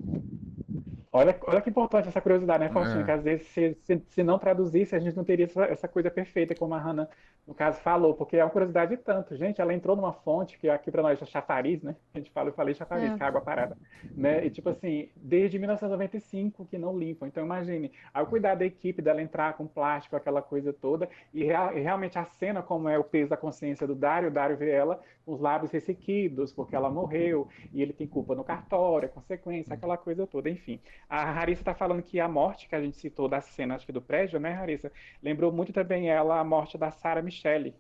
Olha, 1.13 1.37
olha 1.49 1.61
que 1.61 1.69
importante 1.69 2.07
essa 2.07 2.21
curiosidade, 2.21 2.63
né, 2.63 2.71
Faustino? 2.71 3.01
É. 3.01 3.05
Que 3.05 3.11
às 3.11 3.25
vezes, 3.25 3.49
se, 3.49 3.77
se, 3.83 4.01
se 4.09 4.23
não 4.23 4.39
traduzisse, 4.39 4.95
a 4.95 5.01
gente 5.01 5.17
não 5.17 5.25
teria 5.25 5.45
essa, 5.47 5.65
essa 5.65 5.89
coisa 5.89 6.09
perfeita, 6.09 6.55
como 6.55 6.73
a 6.73 6.79
Hannah, 6.79 7.09
no 7.45 7.53
caso, 7.53 7.81
falou, 7.81 8.15
porque 8.15 8.37
é 8.37 8.45
uma 8.45 8.51
curiosidade 8.51 8.95
de 8.97 9.03
tanto. 9.03 9.35
Gente, 9.37 9.61
ela 9.61 9.75
entrou 9.75 9.97
numa 9.97 10.13
fonte, 10.13 10.57
que 10.57 10.69
aqui 10.69 10.89
para 10.89 11.03
nós 11.03 11.21
é 11.21 11.27
chafariz, 11.27 11.83
né? 11.83 11.97
A 12.15 12.19
gente 12.19 12.31
fala, 12.31 12.51
eu 12.51 12.53
falei 12.53 12.75
chafariz, 12.75 13.13
É. 13.13 13.17
que 13.17 13.23
é 13.25 13.27
água 13.27 13.41
parada. 13.41 13.77
Né? 14.17 14.47
E 14.47 14.51
tipo 14.51 14.69
assim, 14.69 15.11
desde 15.17 15.59
1995 15.59 16.65
que 16.65 16.79
não 16.79 16.97
limpam. 16.97 17.27
Então 17.27 17.45
imagine, 17.45 17.91
ao 18.15 18.27
cuidar 18.29 18.55
da 18.55 18.65
equipe 18.65 19.03
dela 19.03 19.21
entrar 19.21 19.55
com 19.57 19.67
plástico, 19.67 20.15
aquela 20.15 20.41
coisa 20.43 20.73
toda, 20.73 21.09
e, 21.35 21.43
rea- 21.43 21.73
e 21.75 21.81
realmente 21.81 22.19
a 22.21 22.25
cena, 22.25 22.63
como 22.63 22.89
é 22.89 22.97
o 22.97 23.03
peso 23.05 23.31
da 23.31 23.37
consciência 23.37 23.85
do 23.85 23.97
Dário, 23.97 24.29
o 24.29 24.33
Dário 24.33 24.57
vê 24.57 24.71
ela 24.71 25.01
com 25.25 25.33
os 25.33 25.41
lábios 25.41 25.73
ressequidos, 25.73 26.53
porque 26.53 26.77
ela 26.77 26.89
morreu, 26.91 27.49
e 27.73 27.83
ele 27.83 27.93
tem 27.93 28.07
culpa 28.07 28.35
no 28.35 28.45
cartório, 28.45 29.07
a 29.09 29.13
consequência, 29.13 29.75
aquela 29.75 29.97
coisa 29.97 30.25
toda, 30.27 30.49
enfim. 30.49 30.81
A 31.09 31.31
Harissa 31.31 31.63
está 31.63 31.75
falando 31.75 32.03
que 32.03 32.21
a 32.21 32.29
morte 32.29 32.69
que 32.69 32.75
a 32.75 32.81
gente 32.83 32.97
citou 32.97 33.29
da 33.29 33.41
cena, 33.41 33.75
acho 33.75 33.87
que 33.87 33.93
do 33.93 34.03
prédio, 34.03 34.39
né, 34.39 34.55
Harissa? 34.55 34.93
Lembrou 35.23 35.53
muito 35.53 35.73
também 35.73 36.09
ela 36.09 36.39
a 36.39 36.45
morte 36.45 36.79
da 36.79 36.91
Sarah 36.91 37.23
Michelle 37.23 37.75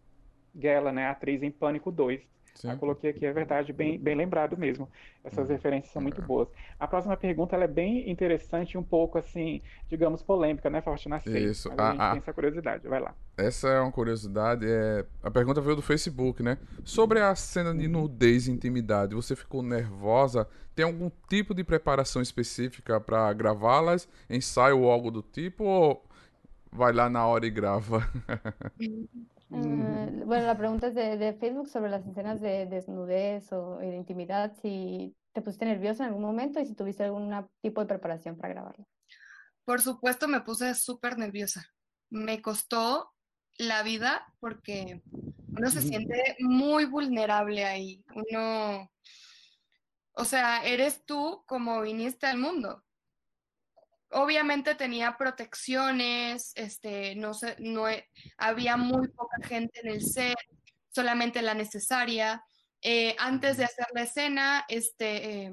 Gellar, 0.54 0.92
né, 0.92 1.06
atriz 1.06 1.42
em 1.42 1.50
Pânico 1.50 1.92
2. 1.92 2.20
Sim. 2.54 2.68
Eu 2.70 2.76
coloquei 2.76 3.10
aqui, 3.10 3.26
é 3.26 3.32
verdade, 3.32 3.72
bem, 3.72 3.98
bem 3.98 4.14
lembrado 4.14 4.56
mesmo. 4.56 4.88
Essas 5.24 5.48
referências 5.48 5.92
são 5.92 6.02
muito 6.02 6.22
boas. 6.22 6.48
A 6.78 6.86
próxima 6.86 7.16
pergunta 7.16 7.56
é 7.56 7.66
bem 7.66 8.10
interessante 8.10 8.76
um 8.78 8.82
pouco, 8.82 9.18
assim, 9.18 9.62
digamos, 9.88 10.22
polêmica, 10.22 10.70
né, 10.70 10.80
Faustina? 10.82 11.20
Isso. 11.26 11.68
Mas 11.68 11.78
a 11.78 11.88
Ah, 11.88 11.92
gente 11.92 12.02
ah. 12.02 12.10
tem 12.10 12.18
essa 12.18 12.32
curiosidade. 12.32 12.88
Vai 12.88 13.00
lá. 13.00 13.14
Essa 13.36 13.68
é 13.68 13.80
uma 13.80 13.92
curiosidade. 13.92 14.66
É... 14.68 15.04
A 15.22 15.30
pergunta 15.30 15.60
veio 15.60 15.76
do 15.76 15.82
Facebook, 15.82 16.42
né? 16.42 16.58
Sobre 16.84 17.20
a 17.20 17.34
cena 17.34 17.74
de 17.74 17.88
nudez 17.88 18.46
e 18.46 18.52
intimidade, 18.52 19.14
você 19.14 19.34
ficou 19.34 19.62
nervosa? 19.62 20.46
Tem 20.74 20.84
algum 20.84 21.10
tipo 21.28 21.54
de 21.54 21.64
preparação 21.64 22.20
específica 22.22 23.00
para 23.00 23.32
gravá-las? 23.32 24.08
Ensaio 24.28 24.80
ou 24.80 24.90
algo 24.90 25.10
do 25.10 25.22
tipo? 25.22 25.64
Ou 25.64 26.04
vai 26.72 26.92
lá 26.92 27.08
na 27.10 27.26
hora 27.26 27.46
e 27.46 27.50
grava? 27.50 28.08
Eh, 29.52 30.22
bueno, 30.24 30.46
la 30.46 30.56
pregunta 30.56 30.88
es 30.88 30.94
de, 30.94 31.16
de 31.16 31.34
Facebook 31.34 31.68
sobre 31.68 31.90
las 31.90 32.06
escenas 32.06 32.40
de 32.40 32.66
desnudez 32.66 33.52
o 33.52 33.78
de 33.78 33.96
intimidad, 33.96 34.54
si 34.62 35.16
te 35.32 35.42
pusiste 35.42 35.64
nervioso 35.64 36.02
en 36.02 36.08
algún 36.08 36.22
momento 36.22 36.60
y 36.60 36.66
si 36.66 36.74
tuviste 36.74 37.04
algún 37.04 37.32
tipo 37.60 37.80
de 37.80 37.86
preparación 37.86 38.36
para 38.36 38.54
grabarlo. 38.54 38.86
Por 39.64 39.80
supuesto, 39.80 40.28
me 40.28 40.40
puse 40.40 40.74
súper 40.74 41.18
nerviosa. 41.18 41.64
Me 42.10 42.42
costó 42.42 43.12
la 43.58 43.82
vida 43.82 44.26
porque 44.40 45.02
uno 45.48 45.70
se 45.70 45.82
siente 45.82 46.36
muy 46.40 46.86
vulnerable 46.86 47.64
ahí. 47.64 48.04
Uno, 48.14 48.90
o 50.12 50.24
sea, 50.24 50.64
eres 50.64 51.04
tú 51.04 51.44
como 51.46 51.80
viniste 51.82 52.26
al 52.26 52.38
mundo. 52.38 52.82
Obviamente 54.12 54.74
tenía 54.74 55.16
protecciones, 55.16 56.52
este, 56.56 57.14
no 57.16 57.32
no 57.58 57.88
he- 57.88 58.08
había 58.38 58.76
muy 58.76 59.08
poca 59.08 59.36
gente 59.46 59.80
en 59.82 59.88
el 59.92 60.02
set, 60.02 60.36
solamente 60.90 61.42
la 61.42 61.54
necesaria. 61.54 62.42
Eh, 62.82 63.14
antes 63.18 63.56
de 63.56 63.64
hacer 63.64 63.86
la 63.94 64.02
escena, 64.02 64.64
este, 64.68 65.44
eh, 65.46 65.52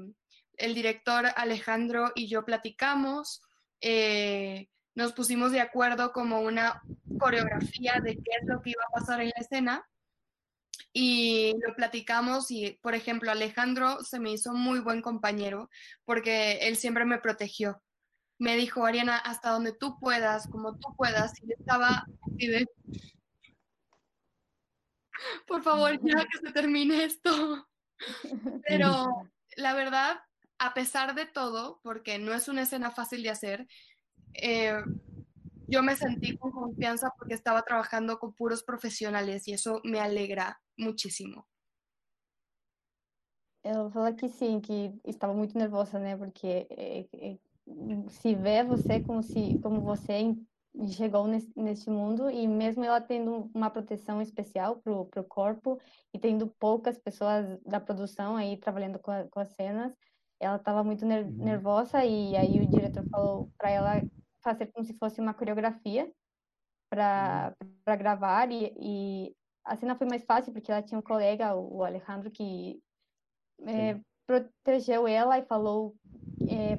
el 0.56 0.74
director 0.74 1.26
Alejandro 1.36 2.10
y 2.14 2.28
yo 2.28 2.44
platicamos, 2.44 3.42
eh, 3.80 4.68
nos 4.94 5.12
pusimos 5.12 5.52
de 5.52 5.60
acuerdo 5.60 6.12
como 6.12 6.40
una 6.40 6.82
coreografía 7.18 8.00
de 8.02 8.14
qué 8.16 8.30
es 8.40 8.46
lo 8.48 8.60
que 8.60 8.70
iba 8.70 8.82
a 8.88 8.98
pasar 9.00 9.20
en 9.20 9.28
la 9.28 9.40
escena 9.40 9.86
y 10.92 11.54
lo 11.64 11.74
platicamos 11.74 12.50
y, 12.50 12.78
por 12.82 12.94
ejemplo, 12.94 13.30
Alejandro 13.30 14.02
se 14.02 14.20
me 14.20 14.32
hizo 14.32 14.52
muy 14.52 14.80
buen 14.80 15.02
compañero 15.02 15.70
porque 16.04 16.58
él 16.68 16.76
siempre 16.76 17.04
me 17.04 17.18
protegió. 17.18 17.80
Me 18.38 18.56
dijo, 18.56 18.86
Ariana, 18.86 19.18
hasta 19.18 19.50
donde 19.50 19.72
tú 19.72 19.98
puedas, 19.98 20.46
como 20.48 20.76
tú 20.78 20.94
puedas, 20.96 21.32
y 21.42 21.48
yo 21.48 21.54
estaba 21.58 22.06
así 22.22 22.46
de, 22.46 22.66
por 25.46 25.62
favor, 25.62 25.98
ya 26.02 26.24
que 26.26 26.38
se 26.38 26.52
termine 26.52 27.04
esto. 27.04 27.66
Pero 28.66 29.08
la 29.56 29.74
verdad, 29.74 30.20
a 30.58 30.74
pesar 30.74 31.14
de 31.14 31.26
todo, 31.26 31.80
porque 31.82 32.18
no 32.18 32.32
es 32.32 32.48
una 32.48 32.62
escena 32.62 32.90
fácil 32.90 33.22
de 33.22 33.30
hacer, 33.30 33.66
eh, 34.34 34.80
yo 35.66 35.82
me 35.82 35.96
sentí 35.96 36.36
con 36.38 36.50
confianza 36.52 37.12
porque 37.18 37.34
estaba 37.34 37.62
trabajando 37.62 38.18
con 38.18 38.34
puros 38.34 38.62
profesionales 38.62 39.46
y 39.48 39.52
eso 39.52 39.80
me 39.84 40.00
alegra 40.00 40.60
muchísimo. 40.76 41.46
Ela 43.64 43.90
falou 43.90 44.14
que 44.14 44.28
sim, 44.28 44.60
que 44.60 44.94
estava 45.04 45.34
muito 45.34 45.58
nervosa, 45.58 45.98
né? 45.98 46.16
Porque 46.16 46.66
é, 46.70 47.00
é, 47.12 47.38
se 48.08 48.34
vê 48.34 48.64
você 48.64 49.00
como 49.00 49.22
se 49.22 49.58
como 49.62 49.80
você 49.82 50.34
chegou 50.96 51.26
nesse, 51.26 51.52
neste 51.56 51.90
mundo 51.90 52.30
e 52.30 52.46
mesmo 52.46 52.84
ela 52.84 53.00
tendo 53.00 53.50
uma 53.54 53.70
proteção 53.70 54.20
especial 54.22 54.80
pro, 54.80 55.06
pro 55.06 55.24
corpo 55.24 55.78
e 56.12 56.18
tendo 56.18 56.48
poucas 56.58 56.98
pessoas 56.98 57.58
da 57.62 57.80
produção 57.80 58.36
aí 58.36 58.56
trabalhando 58.58 58.98
com, 58.98 59.10
a- 59.10 59.28
com 59.28 59.40
as 59.40 59.48
cenas, 59.50 59.94
ela 60.40 60.56
estava 60.56 60.84
muito 60.84 61.04
ner- 61.06 61.24
Uhum. 61.26 61.38
nervosa 61.44 62.04
e 62.04 62.36
aí 62.36 62.60
o 62.60 62.68
diretor 62.68 63.04
falou 63.10 63.50
para 63.58 63.70
ela 63.70 64.06
fazer 64.42 64.66
como 64.72 64.84
se 64.84 64.96
fosse 64.98 65.20
uma 65.20 65.34
coreografia 65.34 66.12
para 66.90 67.54
para 67.84 67.96
gravar 67.96 68.50
e, 68.52 68.72
e 68.80 69.36
a 69.64 69.76
cena 69.76 69.96
foi 69.96 70.06
mais 70.08 70.24
fácil 70.24 70.52
porque 70.52 70.70
ela 70.72 70.82
tinha 70.82 70.98
um 70.98 71.02
colega, 71.02 71.54
o 71.54 71.78
o 71.78 71.84
Alejandro, 71.84 72.30
que 72.30 72.82
é, 73.66 74.00
protegeu 74.28 75.08
ela 75.08 75.38
e 75.38 75.42
falou 75.46 75.96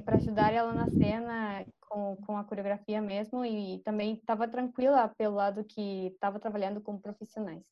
para 0.04 0.16
ajudar 0.16 0.52
ela 0.52 0.72
na 0.72 0.86
cena 0.88 1.64
com, 1.80 2.16
com 2.24 2.36
a 2.36 2.44
coreografia 2.44 3.02
mesmo 3.02 3.44
e 3.44 3.80
também 3.84 4.14
estava 4.14 4.46
tranquila 4.46 5.08
pelo 5.18 5.34
lado 5.34 5.64
que 5.64 6.06
estava 6.06 6.38
trabalhando 6.38 6.80
com 6.80 6.96
profissionais. 6.96 7.62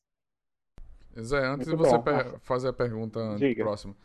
Zé, 1.19 1.45
antes 1.45 1.67
Muito 1.67 1.81
de 1.81 1.89
você 1.89 1.97
bom. 1.97 2.39
fazer 2.41 2.67
a 2.67 2.73
pergunta 2.73 3.35
Diga. 3.37 3.63
próxima, 3.63 3.95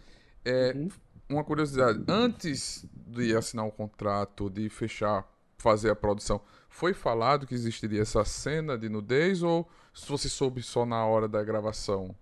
é, 0.44 0.72
Uhum. 0.74 0.88
uma 1.28 1.44
curiosidade. 1.44 2.04
Antes 2.08 2.87
de 2.94 3.37
assinar 3.37 3.66
o 3.66 3.72
contrato, 3.72 4.48
de 4.48 4.68
fechar, 4.68 5.28
fazer 5.58 5.90
a 5.90 5.96
produção, 5.96 6.40
foi 6.68 6.94
falado 6.94 7.46
que 7.46 7.54
existiria 7.54 8.02
essa 8.02 8.24
cena 8.24 8.78
de 8.78 8.88
nudez 8.88 9.42
ou 9.42 9.68
se 9.92 10.08
você 10.08 10.28
soube 10.28 10.62
só 10.62 10.87
na 10.87 11.04
hora 11.06 11.28
da 11.28 11.42
gravação? 11.42 12.14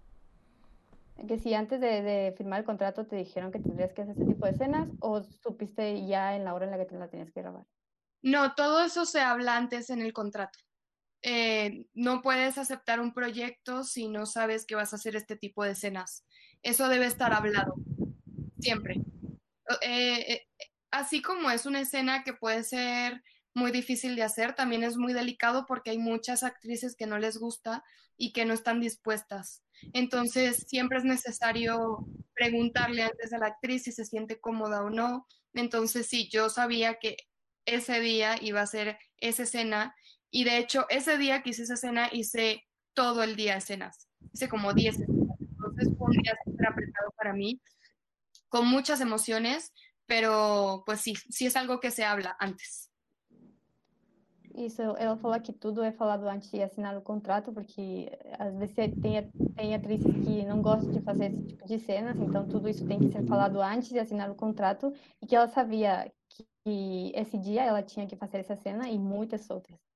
Que 1.28 1.38
si 1.38 1.54
antes 1.54 1.80
de, 1.80 2.34
firmar 2.36 2.60
el 2.60 2.66
contrato 2.66 3.06
te 3.06 3.16
dijeron 3.16 3.52
que 3.52 3.60
tendrías 3.60 3.92
que 3.92 4.02
hacer 4.02 4.16
ese 4.16 4.26
tipo 4.26 4.46
de 4.46 4.52
escenas 4.52 4.88
o 5.00 5.22
supiste 5.22 6.06
ya 6.06 6.34
en 6.34 6.44
la 6.44 6.54
hora 6.54 6.64
en 6.64 6.72
la 6.72 6.78
que 6.78 6.86
te 6.86 6.98
la 6.98 7.08
tenías 7.08 7.30
que 7.30 7.42
grabar. 7.42 7.64
No, 8.22 8.54
todo 8.54 8.84
eso 8.84 9.04
se 9.04 9.20
habla 9.20 9.56
antes 9.56 9.90
en 9.90 10.00
el 10.00 10.12
contrato. 10.12 10.58
Eh, 11.22 11.86
no 11.94 12.22
puedes 12.22 12.58
aceptar 12.58 13.00
un 13.00 13.14
proyecto 13.14 13.84
si 13.84 14.08
no 14.08 14.26
sabes 14.26 14.66
que 14.66 14.74
vas 14.74 14.92
a 14.92 14.96
hacer 14.96 15.14
este 15.14 15.36
tipo 15.36 15.64
de 15.64 15.72
escenas. 15.72 16.24
Eso 16.62 16.88
debe 16.88 17.06
estar 17.06 17.32
hablado, 17.32 17.74
siempre. 18.58 19.00
Eh, 19.82 20.32
eh, 20.32 20.46
así 20.90 21.22
como 21.22 21.50
es 21.50 21.66
una 21.66 21.80
escena 21.80 22.24
que 22.24 22.32
puede 22.32 22.64
ser 22.64 23.22
muy 23.54 23.70
difícil 23.70 24.16
de 24.16 24.22
hacer, 24.22 24.54
también 24.54 24.82
es 24.84 24.96
muy 24.96 25.12
delicado 25.12 25.66
porque 25.66 25.90
hay 25.90 25.98
muchas 25.98 26.42
actrices 26.42 26.96
que 26.96 27.06
no 27.06 27.18
les 27.18 27.38
gusta 27.38 27.84
y 28.16 28.32
que 28.32 28.44
no 28.44 28.54
están 28.54 28.80
dispuestas. 28.80 29.62
Entonces, 29.92 30.64
siempre 30.68 30.98
es 30.98 31.04
necesario 31.04 32.06
preguntarle 32.34 33.02
antes 33.02 33.32
a 33.32 33.38
la 33.38 33.46
actriz 33.46 33.84
si 33.84 33.92
se 33.92 34.04
siente 34.04 34.40
cómoda 34.40 34.82
o 34.82 34.90
no. 34.90 35.26
Entonces, 35.54 36.06
sí, 36.06 36.28
yo 36.30 36.48
sabía 36.48 36.98
que 36.98 37.16
ese 37.66 38.00
día 38.00 38.36
iba 38.40 38.60
a 38.60 38.66
ser 38.66 38.98
esa 39.18 39.44
escena 39.44 39.94
y 40.30 40.44
de 40.44 40.56
hecho, 40.56 40.86
ese 40.88 41.18
día 41.18 41.42
que 41.42 41.50
hice 41.50 41.64
esa 41.64 41.74
escena, 41.74 42.08
hice 42.10 42.64
todo 42.94 43.22
el 43.22 43.36
día 43.36 43.56
escenas. 43.56 44.08
Hice 44.32 44.48
como 44.48 44.72
10 44.72 44.94
escenas. 44.94 45.36
Entonces 45.40 45.88
fue 45.98 46.06
un 46.06 46.22
día 46.22 46.34
súper 46.44 46.68
apretado 46.68 47.10
para 47.16 47.34
mí, 47.34 47.60
con 48.48 48.66
muchas 48.66 49.00
emociones, 49.02 49.72
pero 50.06 50.82
pues 50.86 51.02
sí, 51.02 51.14
sí 51.28 51.46
es 51.46 51.56
algo 51.56 51.80
que 51.80 51.90
se 51.90 52.04
habla 52.04 52.34
antes. 52.40 52.91
Isso, 54.54 54.82
ela 54.82 55.16
falou 55.16 55.40
que 55.40 55.52
tudo 55.52 55.82
é 55.82 55.90
falado 55.92 56.28
antes 56.28 56.50
de 56.50 56.62
assinar 56.62 56.96
o 56.96 57.02
contrato, 57.02 57.52
porque 57.52 58.10
às 58.38 58.54
vezes 58.56 58.74
tem, 59.00 59.32
tem 59.54 59.74
atrizes 59.74 60.14
que 60.18 60.44
não 60.44 60.60
gostam 60.60 60.92
de 60.92 61.00
fazer 61.00 61.26
esse 61.26 61.42
tipo 61.44 61.64
de 61.66 61.78
cenas, 61.78 62.20
então 62.20 62.46
tudo 62.46 62.68
isso 62.68 62.84
tem 62.84 63.00
que 63.00 63.08
ser 63.08 63.22
falado 63.24 63.60
antes 63.62 63.88
de 63.88 63.98
assinar 63.98 64.30
o 64.30 64.34
contrato, 64.34 64.92
e 65.22 65.26
que 65.26 65.34
ela 65.34 65.48
sabia 65.48 66.12
que 66.28 67.12
esse 67.14 67.38
dia 67.38 67.64
ela 67.64 67.82
tinha 67.82 68.06
que 68.06 68.16
fazer 68.16 68.38
essa 68.38 68.56
cena 68.56 68.88
e 68.90 68.98
muitas 68.98 69.48
outras. 69.48 69.91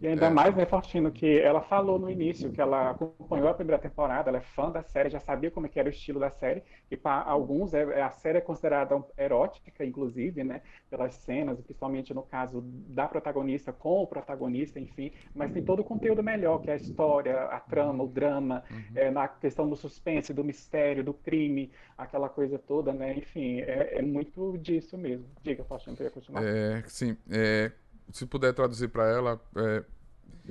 E 0.00 0.06
ainda 0.06 0.26
é. 0.26 0.30
mais, 0.30 0.54
né, 0.54 0.64
Fortino, 0.64 1.10
que 1.10 1.38
ela 1.40 1.60
falou 1.60 1.98
no 1.98 2.08
início 2.08 2.52
que 2.52 2.60
ela 2.60 2.90
acompanhou 2.90 3.48
a 3.48 3.54
primeira 3.54 3.80
temporada, 3.80 4.30
ela 4.30 4.38
é 4.38 4.42
fã 4.42 4.70
da 4.70 4.82
série, 4.82 5.10
já 5.10 5.18
sabia 5.18 5.50
como 5.50 5.66
é 5.66 5.68
que 5.68 5.78
era 5.78 5.88
o 5.88 5.92
estilo 5.92 6.20
da 6.20 6.30
série, 6.30 6.62
e 6.88 6.96
para 6.96 7.22
alguns 7.22 7.74
é, 7.74 8.00
a 8.00 8.10
série 8.10 8.38
é 8.38 8.40
considerada 8.40 9.02
erótica, 9.16 9.84
inclusive, 9.84 10.44
né, 10.44 10.62
pelas 10.88 11.14
cenas, 11.14 11.60
principalmente 11.60 12.14
no 12.14 12.22
caso 12.22 12.62
da 12.62 13.08
protagonista 13.08 13.72
com 13.72 14.02
o 14.02 14.06
protagonista, 14.06 14.78
enfim, 14.78 15.10
mas 15.34 15.50
tem 15.50 15.64
todo 15.64 15.80
o 15.80 15.84
conteúdo 15.84 16.22
melhor, 16.22 16.60
que 16.60 16.70
é 16.70 16.74
a 16.74 16.76
história, 16.76 17.42
a 17.46 17.58
trama, 17.58 18.04
o 18.04 18.08
drama, 18.08 18.62
uhum. 18.70 18.84
é, 18.94 19.10
na 19.10 19.26
questão 19.26 19.68
do 19.68 19.74
suspense, 19.74 20.32
do 20.32 20.44
mistério, 20.44 21.02
do 21.02 21.12
crime, 21.12 21.72
aquela 21.96 22.28
coisa 22.28 22.56
toda, 22.56 22.92
né, 22.92 23.14
enfim, 23.18 23.60
é, 23.62 23.98
é 23.98 24.02
muito 24.02 24.56
disso 24.58 24.96
mesmo. 24.96 25.26
Diga, 25.42 25.64
Fortino, 25.64 25.96
queria 25.96 26.12
continuar. 26.12 26.44
É, 26.44 26.84
sim, 26.86 27.16
é 27.28 27.72
se 28.12 28.26
puder 28.26 28.52
traduzir 28.52 28.88
para 28.88 29.08
ela, 29.08 29.40
é, 29.56 29.84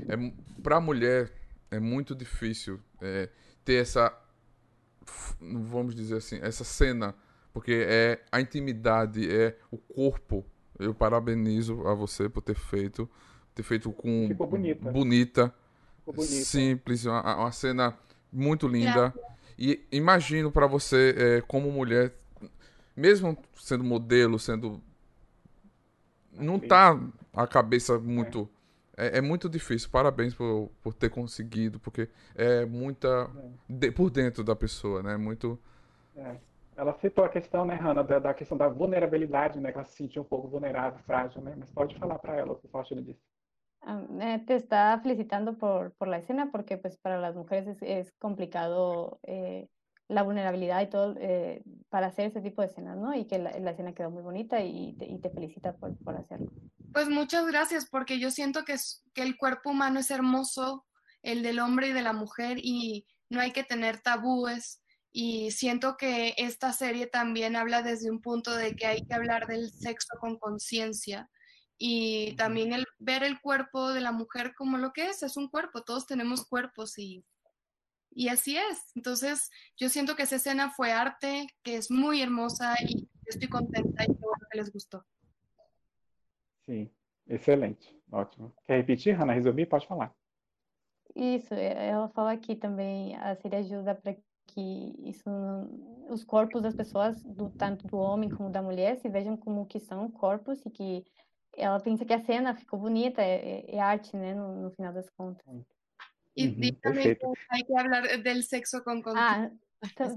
é 0.09 0.33
para 0.61 0.77
a 0.77 0.81
mulher 0.81 1.31
é 1.69 1.79
muito 1.79 2.15
difícil 2.15 2.79
é, 3.01 3.29
ter 3.63 3.81
essa, 3.81 4.15
vamos 5.39 5.95
dizer 5.95 6.17
assim, 6.17 6.39
essa 6.41 6.63
cena, 6.63 7.15
porque 7.53 7.85
é 7.87 8.23
a 8.31 8.39
intimidade, 8.39 9.29
é 9.29 9.57
o 9.71 9.77
corpo. 9.77 10.45
Eu 10.79 10.93
parabenizo 10.93 11.87
a 11.87 11.93
você 11.93 12.29
por 12.29 12.41
ter 12.41 12.55
feito, 12.55 13.09
ter 13.55 13.63
feito 13.63 13.91
com 13.91 14.27
Ficou 14.27 14.47
bonita. 14.47 14.91
bonita, 14.91 15.55
Ficou 16.05 16.23
simples, 16.23 17.05
uma, 17.05 17.35
uma, 17.35 17.51
cena 17.51 17.97
muito 18.31 18.67
linda. 18.67 19.13
E 19.57 19.83
imagino 19.91 20.51
para 20.51 20.67
você, 20.67 21.15
é, 21.17 21.41
como 21.41 21.71
mulher, 21.71 22.13
mesmo 22.95 23.35
sendo 23.55 23.83
modelo, 23.83 24.37
sendo 24.37 24.81
não 26.39 26.59
tá 26.59 26.99
a 27.33 27.47
cabeça 27.47 27.99
muito. 27.99 28.49
É, 28.95 29.19
é, 29.19 29.21
muito 29.21 29.47
difícil. 29.47 29.89
Parabéns 29.91 30.33
por, 30.33 30.71
por 30.81 30.93
ter 30.93 31.09
conseguido, 31.09 31.79
porque 31.79 32.09
é 32.35 32.65
muita. 32.65 33.29
É. 33.69 33.73
De, 33.73 33.91
por 33.91 34.09
dentro 34.09 34.43
da 34.43 34.55
pessoa, 34.55 35.03
né? 35.03 35.17
Muito. 35.17 35.59
É. 36.15 36.35
Ela 36.75 36.93
citou 36.93 37.25
a 37.25 37.29
questão, 37.29 37.65
né, 37.65 37.75
Hanna, 37.75 38.03
da, 38.03 38.19
da, 38.19 38.33
questão 38.35 38.55
da 38.55 38.67
vulnerabilidade, 38.67 39.59
né? 39.59 39.71
Que 39.71 39.77
ela 39.77 39.85
se 39.85 39.95
sentia 39.95 40.21
um 40.21 40.25
pouco 40.25 40.47
vulnerável, 40.47 40.99
frágil, 41.05 41.41
né? 41.41 41.55
Mas 41.57 41.71
pode 41.71 41.97
falar 41.97 42.19
para 42.19 42.35
ela 42.35 42.53
o 42.53 42.55
que 42.55 42.67
o 42.67 42.69
Faustino 42.69 43.01
disse. 43.01 43.21
Eh, 44.19 44.39
te 44.45 44.55
está 44.55 44.99
felicitando 45.01 45.57
por, 45.57 45.91
por 45.91 46.07
la 46.07 46.17
escena 46.17 46.51
porque 46.51 46.77
pues 46.77 46.97
para 46.97 47.17
las 47.17 47.35
mujeres 47.35 47.67
es, 47.67 47.81
es 47.81 48.11
complicado 48.19 49.19
eh, 49.23 49.67
la 50.07 50.23
vulnerabilidad 50.23 50.81
y 50.81 50.89
todo 50.89 51.15
eh, 51.19 51.63
para 51.89 52.07
hacer 52.07 52.27
ese 52.27 52.41
tipo 52.41 52.61
de 52.61 52.67
escenas, 52.67 52.97
¿no? 52.97 53.13
Y 53.13 53.25
que 53.25 53.39
la, 53.39 53.57
la 53.59 53.71
escena 53.71 53.93
quedó 53.93 54.09
muy 54.09 54.23
bonita 54.23 54.61
y 54.61 54.93
te, 54.93 55.05
y 55.05 55.19
te 55.19 55.29
felicita 55.29 55.75
por, 55.75 55.97
por, 55.97 56.15
hacerlo. 56.15 56.51
Pues 56.93 57.09
muchas 57.09 57.45
gracias, 57.45 57.87
porque 57.89 58.19
yo 58.19 58.31
siento 58.31 58.63
que, 58.63 58.73
es, 58.73 59.03
que 59.13 59.23
el 59.23 59.37
cuerpo 59.37 59.71
humano 59.71 59.99
es 59.99 60.09
hermoso, 60.09 60.85
el 61.23 61.43
del 61.43 61.59
hombre 61.59 61.89
y 61.89 61.93
de 61.93 62.01
la 62.01 62.13
mujer, 62.13 62.57
y 62.61 63.05
no 63.29 63.41
hay 63.41 63.51
que 63.51 63.63
tener 63.63 63.99
tabúes. 63.99 64.81
Y 65.11 65.51
siento 65.51 65.97
que 65.97 66.35
esta 66.37 66.71
serie 66.73 67.07
también 67.07 67.55
habla 67.55 67.81
desde 67.81 68.11
un 68.11 68.21
punto 68.21 68.55
de 68.55 68.75
que 68.75 68.85
hay 68.85 69.05
que 69.05 69.13
hablar 69.13 69.47
del 69.47 69.71
sexo 69.71 70.15
con 70.19 70.37
conciencia 70.37 71.29
y 71.77 72.35
también 72.35 72.73
el 72.73 72.85
ver 72.97 73.23
el 73.23 73.39
cuerpo 73.39 73.93
de 73.93 74.01
la 74.01 74.11
mujer 74.11 74.53
como 74.55 74.77
lo 74.77 74.91
que 74.93 75.09
es, 75.09 75.21
es 75.23 75.37
un 75.37 75.47
cuerpo, 75.47 75.83
todos 75.83 76.07
tenemos 76.07 76.45
cuerpos 76.45 76.97
y 76.97 77.23
y 78.17 78.29
así 78.29 78.57
es. 78.57 78.83
Entonces, 78.95 79.51
yo 79.77 79.89
siento 79.89 80.15
que 80.15 80.23
esa 80.23 80.37
escena 80.37 80.71
fue 80.71 80.91
arte, 80.91 81.45
que 81.63 81.75
es 81.75 81.91
muy 81.91 82.21
hermosa 82.21 82.73
y 82.81 83.07
estoy 83.25 83.47
contenta 83.47 84.03
y 84.03 84.07
que 84.07 84.57
les 84.57 84.71
gustou. 84.71 85.01
Sim, 86.65 86.89
excelente, 87.27 87.85
ótimo. 88.09 88.55
Quer 88.65 88.77
repetir, 88.77 89.15
Hanna? 89.15 89.33
Resumir? 89.33 89.69
Pode 89.69 89.85
falar. 89.85 90.11
Isso, 91.15 91.53
ela 91.53 92.09
fala 92.09 92.31
aqui 92.31 92.55
também, 92.55 93.15
a 93.15 93.35
série 93.35 93.57
ajuda 93.57 93.93
para 93.93 94.15
que 94.47 94.95
isso, 95.07 95.29
os 96.09 96.23
corpos 96.23 96.61
das 96.61 96.75
pessoas, 96.75 97.23
do, 97.23 97.51
tanto 97.51 97.87
do 97.87 97.97
homem 97.97 98.29
como 98.29 98.49
da 98.49 98.61
mulher, 98.61 98.97
se 98.97 99.09
vejam 99.09 99.37
como 99.37 99.67
que 99.67 99.79
são 99.79 100.09
corpos 100.09 100.65
e 100.65 100.71
que 100.71 101.05
ela 101.55 101.79
pensa 101.79 102.05
que 102.05 102.13
a 102.13 102.23
cena 102.23 102.55
ficou 102.55 102.79
bonita, 102.79 103.21
é, 103.21 103.63
é 103.67 103.79
arte, 103.79 104.15
né, 104.17 104.33
no, 104.33 104.63
no 104.63 104.71
final 104.71 104.93
das 104.93 105.09
contas. 105.11 105.45
Y, 106.37 106.49
uhum, 106.49 106.79
también 106.81 107.17
hay 107.49 107.63
que 107.63 107.75
hablar 107.75 108.21
del 108.21 108.43
sexo 108.43 108.83
con 108.83 109.01
Ah, 109.07 109.49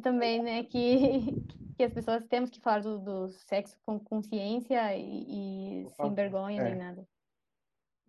também, 0.03 0.43
né, 0.43 0.65
que, 0.65 1.35
que 1.79 1.85
as 1.85 1.93
pessoas 1.95 2.23
temos 2.29 2.51
que 2.51 2.61
falar 2.61 2.83
do, 2.83 2.99
do 2.99 3.29
sexo 3.29 3.79
com 3.87 3.99
consciência 3.99 4.95
e, 4.95 5.85
e 5.85 5.89
sem 5.97 6.15
vergonha 6.15 6.61
é. 6.61 6.65
nem 6.65 6.77
nada. 6.77 7.09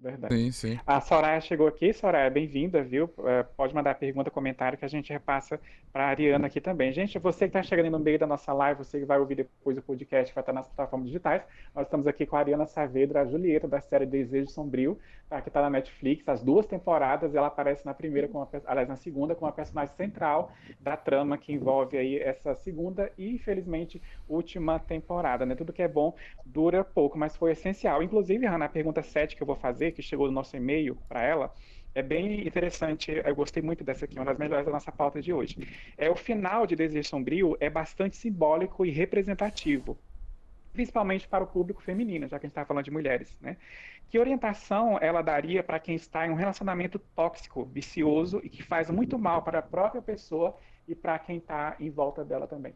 Verdade. 0.02 0.36
Sim, 0.36 0.52
sim. 0.52 0.80
A 0.86 1.00
Soraya 1.00 1.40
chegou 1.40 1.68
aqui. 1.68 1.94
Soraya, 1.94 2.28
bem-vinda, 2.28 2.82
viu? 2.82 3.08
É, 3.24 3.44
pode 3.44 3.76
mandar 3.76 3.94
pergunta, 3.94 4.32
comentário 4.32 4.76
que 4.76 4.84
a 4.84 4.88
gente 4.88 5.14
repassa 5.14 5.60
para 5.94 6.06
a 6.06 6.08
Ariana 6.08 6.48
aqui 6.48 6.60
também. 6.60 6.92
Gente, 6.92 7.20
você 7.20 7.42
que 7.42 7.56
está 7.56 7.62
chegando 7.62 7.92
no 7.92 8.00
meio 8.00 8.18
da 8.18 8.26
nossa 8.26 8.52
live, 8.52 8.80
você 8.84 9.00
que 9.00 9.06
vai 9.06 9.20
ouvir 9.20 9.36
depois 9.36 9.78
o 9.78 9.82
podcast, 9.82 10.34
vai 10.34 10.42
estar 10.42 10.54
nas 10.54 10.68
plataformas 10.68 11.06
digitais. 11.08 11.44
Nós 11.76 11.86
estamos 11.86 12.08
aqui 12.08 12.26
com 12.26 12.36
a 12.36 12.40
Ariana 12.40 12.66
Saavedra, 12.66 13.22
a 13.22 13.26
Julieta, 13.26 13.68
da 13.68 13.80
série 13.80 14.08
Desejo 14.08 14.50
Sombrio, 14.50 14.98
tá? 15.30 15.40
que 15.40 15.50
está 15.50 15.62
na 15.62 15.70
Netflix, 15.70 16.28
as 16.28 16.42
duas 16.42 16.66
temporadas. 16.66 17.36
Ela 17.36 17.48
aparece 17.48 17.86
na 17.86 17.94
primeira, 17.94 18.28
com 18.28 18.48
aliás, 18.66 18.90
na 18.90 18.96
segunda, 18.96 19.36
com 19.36 19.46
a 19.46 19.52
personagem 19.52 19.94
central 19.96 20.52
da 20.80 20.98
trama 20.98 21.38
que 21.38 21.54
envolve 21.54 21.96
aí 21.96 22.18
essa 22.18 22.56
segunda 22.56 23.12
e, 23.20 23.36
infelizmente, 23.36 24.02
última 24.28 24.80
temporada. 24.80 25.46
Né? 25.46 25.54
Tudo 25.54 25.72
que 25.72 25.84
é 25.84 25.88
bom 25.88 26.16
dura 26.44 26.84
pouco, 26.84 27.20
mas 27.20 27.38
foi 27.38 27.52
essencial. 27.52 28.02
Inclusive, 28.02 28.48
Ana, 28.48 28.66
a 28.66 28.70
pergunta 28.70 29.04
7 29.04 29.36
que 29.36 29.44
eu 29.44 29.48
vou 29.48 29.56
fazer 29.56 29.91
que 29.92 30.02
chegou 30.02 30.28
no 30.28 30.34
nosso 30.34 30.56
e-mail 30.56 30.96
para 31.08 31.24
ela, 31.24 31.54
é 31.94 32.02
bem 32.02 32.48
interessante, 32.48 33.12
eu 33.12 33.36
gostei 33.36 33.62
muito 33.62 33.84
dessa 33.84 34.06
aqui, 34.06 34.16
uma 34.16 34.26
das 34.26 34.38
melhores 34.38 34.66
da 34.66 34.72
nossa 34.72 34.92
pauta 34.92 35.22
de 35.22 35.34
hoje. 35.34 35.58
É 35.98 36.10
o 36.10 36.16
final 36.16 36.66
de 36.66 36.76
Desejo 36.76 37.10
Sombrio 37.10 37.58
é 37.60 37.70
bastante 37.70 38.16
simbólico 38.16 38.86
e 38.86 38.92
representativo, 38.92 40.00
principalmente 40.72 41.28
para 41.28 41.44
o 41.44 41.48
público 41.48 41.82
feminino, 41.82 42.28
já 42.30 42.40
que 42.40 42.46
a 42.46 42.48
gente 42.48 42.54
está 42.54 42.66
falando 42.66 42.86
de 42.86 42.92
mulheres, 42.92 43.38
né? 43.42 43.58
Que 44.10 44.20
orientação 44.20 44.98
ela 45.02 45.22
daria 45.22 45.64
para 45.64 45.80
quem 45.80 45.96
está 45.96 46.26
em 46.26 46.30
um 46.30 46.36
relacionamento 46.36 46.98
tóxico, 47.00 47.66
vicioso 47.66 48.40
e 48.44 48.50
que 48.50 48.64
faz 48.64 48.90
muito 48.90 49.20
mal 49.20 49.42
para 49.42 49.60
a 49.60 49.62
própria 49.62 50.02
pessoa 50.02 50.58
e 50.88 50.96
para 50.96 51.20
quem 51.20 51.38
está 51.38 51.76
em 51.80 51.90
volta 51.90 52.24
dela 52.24 52.48
também? 52.48 52.74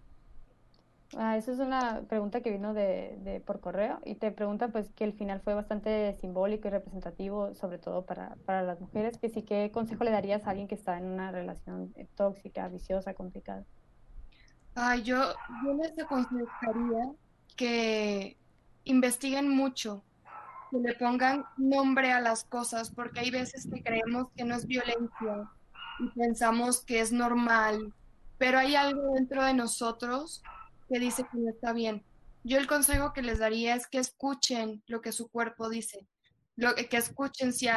Ah, 1.18 1.38
eso 1.38 1.54
es 1.54 1.60
una 1.60 2.02
pregunta 2.10 2.42
que 2.42 2.52
vino 2.52 2.74
de, 2.74 3.18
de, 3.22 3.40
por 3.40 3.62
correo 3.62 4.00
y 4.04 4.16
te 4.16 4.32
pregunta 4.32 4.68
pues 4.68 4.92
que 4.92 5.06
el 5.06 5.14
final 5.14 5.40
fue 5.40 5.54
bastante 5.54 6.18
simbólico 6.20 6.68
y 6.68 6.72
representativo, 6.72 7.54
sobre 7.54 7.78
todo 7.78 8.06
para, 8.06 8.36
para 8.46 8.64
las 8.64 8.82
mujeres, 8.82 9.18
que 9.18 9.30
sí, 9.30 9.44
¿qué 9.44 9.72
consejo 9.72 10.04
le 10.04 10.12
darías 10.12 10.46
a 10.46 10.50
alguien 10.50 10.68
que 10.68 10.76
está 10.76 10.98
en 10.98 11.06
una 11.06 11.32
relación 11.32 11.94
tóxica, 12.16 12.68
viciosa, 12.68 13.14
complicada? 13.14 13.64
Ay, 14.76 15.04
yo, 15.04 15.34
yo 15.64 15.74
les 15.76 15.98
aconsejaría 15.98 17.14
que 17.56 18.38
investiguen 18.84 19.48
mucho, 19.48 20.04
que 20.70 20.80
le 20.80 20.96
pongan 20.96 21.46
nombre 21.56 22.12
a 22.12 22.20
las 22.20 22.44
cosas, 22.44 22.92
porque 22.92 23.22
hay 23.22 23.32
veces 23.32 23.70
que 23.74 23.82
creemos 23.82 24.32
que 24.36 24.44
no 24.44 24.56
es 24.56 24.68
violencia 24.68 25.50
y 26.00 26.10
pensamos 26.10 26.84
que 26.84 27.00
es 27.00 27.14
normal, 27.14 27.94
pero 28.38 28.58
hay 28.58 28.76
algo 28.76 29.14
dentro 29.14 29.42
de 29.46 29.54
nosotros 29.54 30.44
que 30.90 31.00
dice 31.00 31.24
que 31.24 31.38
no 31.38 31.50
está 31.50 31.74
bien. 31.74 32.04
yo 32.44 32.58
el 32.58 32.68
consejo 32.68 33.12
que 33.14 33.22
les 33.22 33.40
daría 33.40 33.76
es 33.76 33.88
que 33.88 33.98
escuchen 33.98 34.84
lo 34.88 35.02
que 35.02 35.12
su 35.12 35.30
cuerpo 35.30 35.70
dice, 35.70 36.08
lo, 36.56 36.76
que 36.76 36.98
escuchen 36.98 37.54
si 37.54 37.68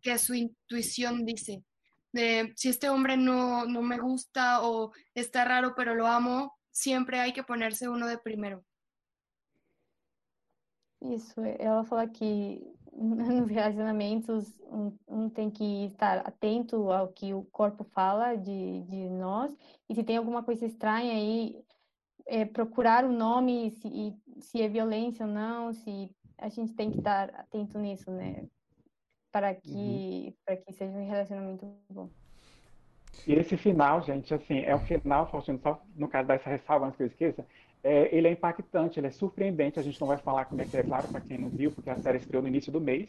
que 0.00 0.18
su 0.18 0.34
intuición 0.34 1.24
dice. 1.24 1.62
Si 2.56 2.68
este 2.68 2.88
hombre 2.88 3.16
no, 3.16 3.66
no 3.66 3.82
me 3.82 3.98
gusta 3.98 4.62
o 4.62 4.92
está 5.14 5.44
raro 5.44 5.74
pero 5.76 5.94
lo 5.94 6.06
amo, 6.06 6.56
siempre 6.70 7.20
hay 7.20 7.32
que 7.32 7.42
ponerse 7.42 7.88
uno 7.88 8.06
de 8.06 8.18
primero. 8.18 8.64
Isso, 11.00 11.42
ela 11.42 11.84
fala 11.88 12.08
que 12.08 12.60
nos 12.92 13.48
relacionamentos 13.48 14.52
um, 14.62 14.92
um, 15.06 15.30
tem 15.30 15.50
que 15.50 15.86
estar 15.86 16.18
atento 16.26 16.90
ao 16.90 17.08
que 17.08 17.32
o 17.32 17.44
corpo 17.44 17.84
fala 17.84 18.34
de, 18.34 18.82
de 18.82 19.08
nós, 19.08 19.56
e 19.88 19.94
se 19.94 20.02
tem 20.02 20.16
alguma 20.16 20.42
coisa 20.42 20.66
estranha 20.66 21.12
aí, 21.12 21.56
é, 22.28 22.44
procurar 22.44 23.04
o 23.04 23.12
nome, 23.12 23.70
se, 23.70 24.14
se 24.38 24.62
é 24.62 24.68
violência 24.68 25.26
ou 25.26 25.32
não, 25.32 25.72
se 25.72 26.10
a 26.36 26.48
gente 26.48 26.74
tem 26.74 26.90
que 26.90 26.98
estar 26.98 27.30
atento 27.30 27.78
nisso, 27.78 28.10
né? 28.10 28.44
Para 29.32 29.54
que, 29.54 29.68
uhum. 30.26 30.32
para 30.44 30.56
que 30.56 30.72
seja 30.72 30.96
um 30.96 31.08
relacionamento 31.08 31.66
bom. 31.90 32.08
E 33.26 33.32
esse 33.32 33.56
final, 33.56 34.02
gente, 34.02 34.32
assim, 34.32 34.60
é 34.60 34.74
o 34.74 34.80
final, 34.80 35.28
Faustino, 35.30 35.58
só 35.58 35.82
no 35.96 36.06
caso 36.06 36.28
dessa 36.28 36.48
ressalva, 36.48 36.86
antes 36.86 36.96
que 36.96 37.02
eu 37.02 37.06
esqueça, 37.08 37.46
é, 37.82 38.14
ele 38.14 38.28
é 38.28 38.32
impactante, 38.32 39.00
ele 39.00 39.06
é 39.06 39.10
surpreendente. 39.10 39.78
A 39.78 39.82
gente 39.82 40.00
não 40.00 40.08
vai 40.08 40.18
falar 40.18 40.44
como 40.44 40.60
é 40.60 40.64
que 40.64 40.76
é, 40.76 40.82
claro, 40.82 41.08
para 41.08 41.20
quem 41.20 41.38
não 41.38 41.48
viu, 41.48 41.72
porque 41.72 41.90
a 41.90 41.96
série 41.96 42.18
estreou 42.18 42.42
no 42.42 42.48
início 42.48 42.70
do 42.70 42.80
mês. 42.80 43.08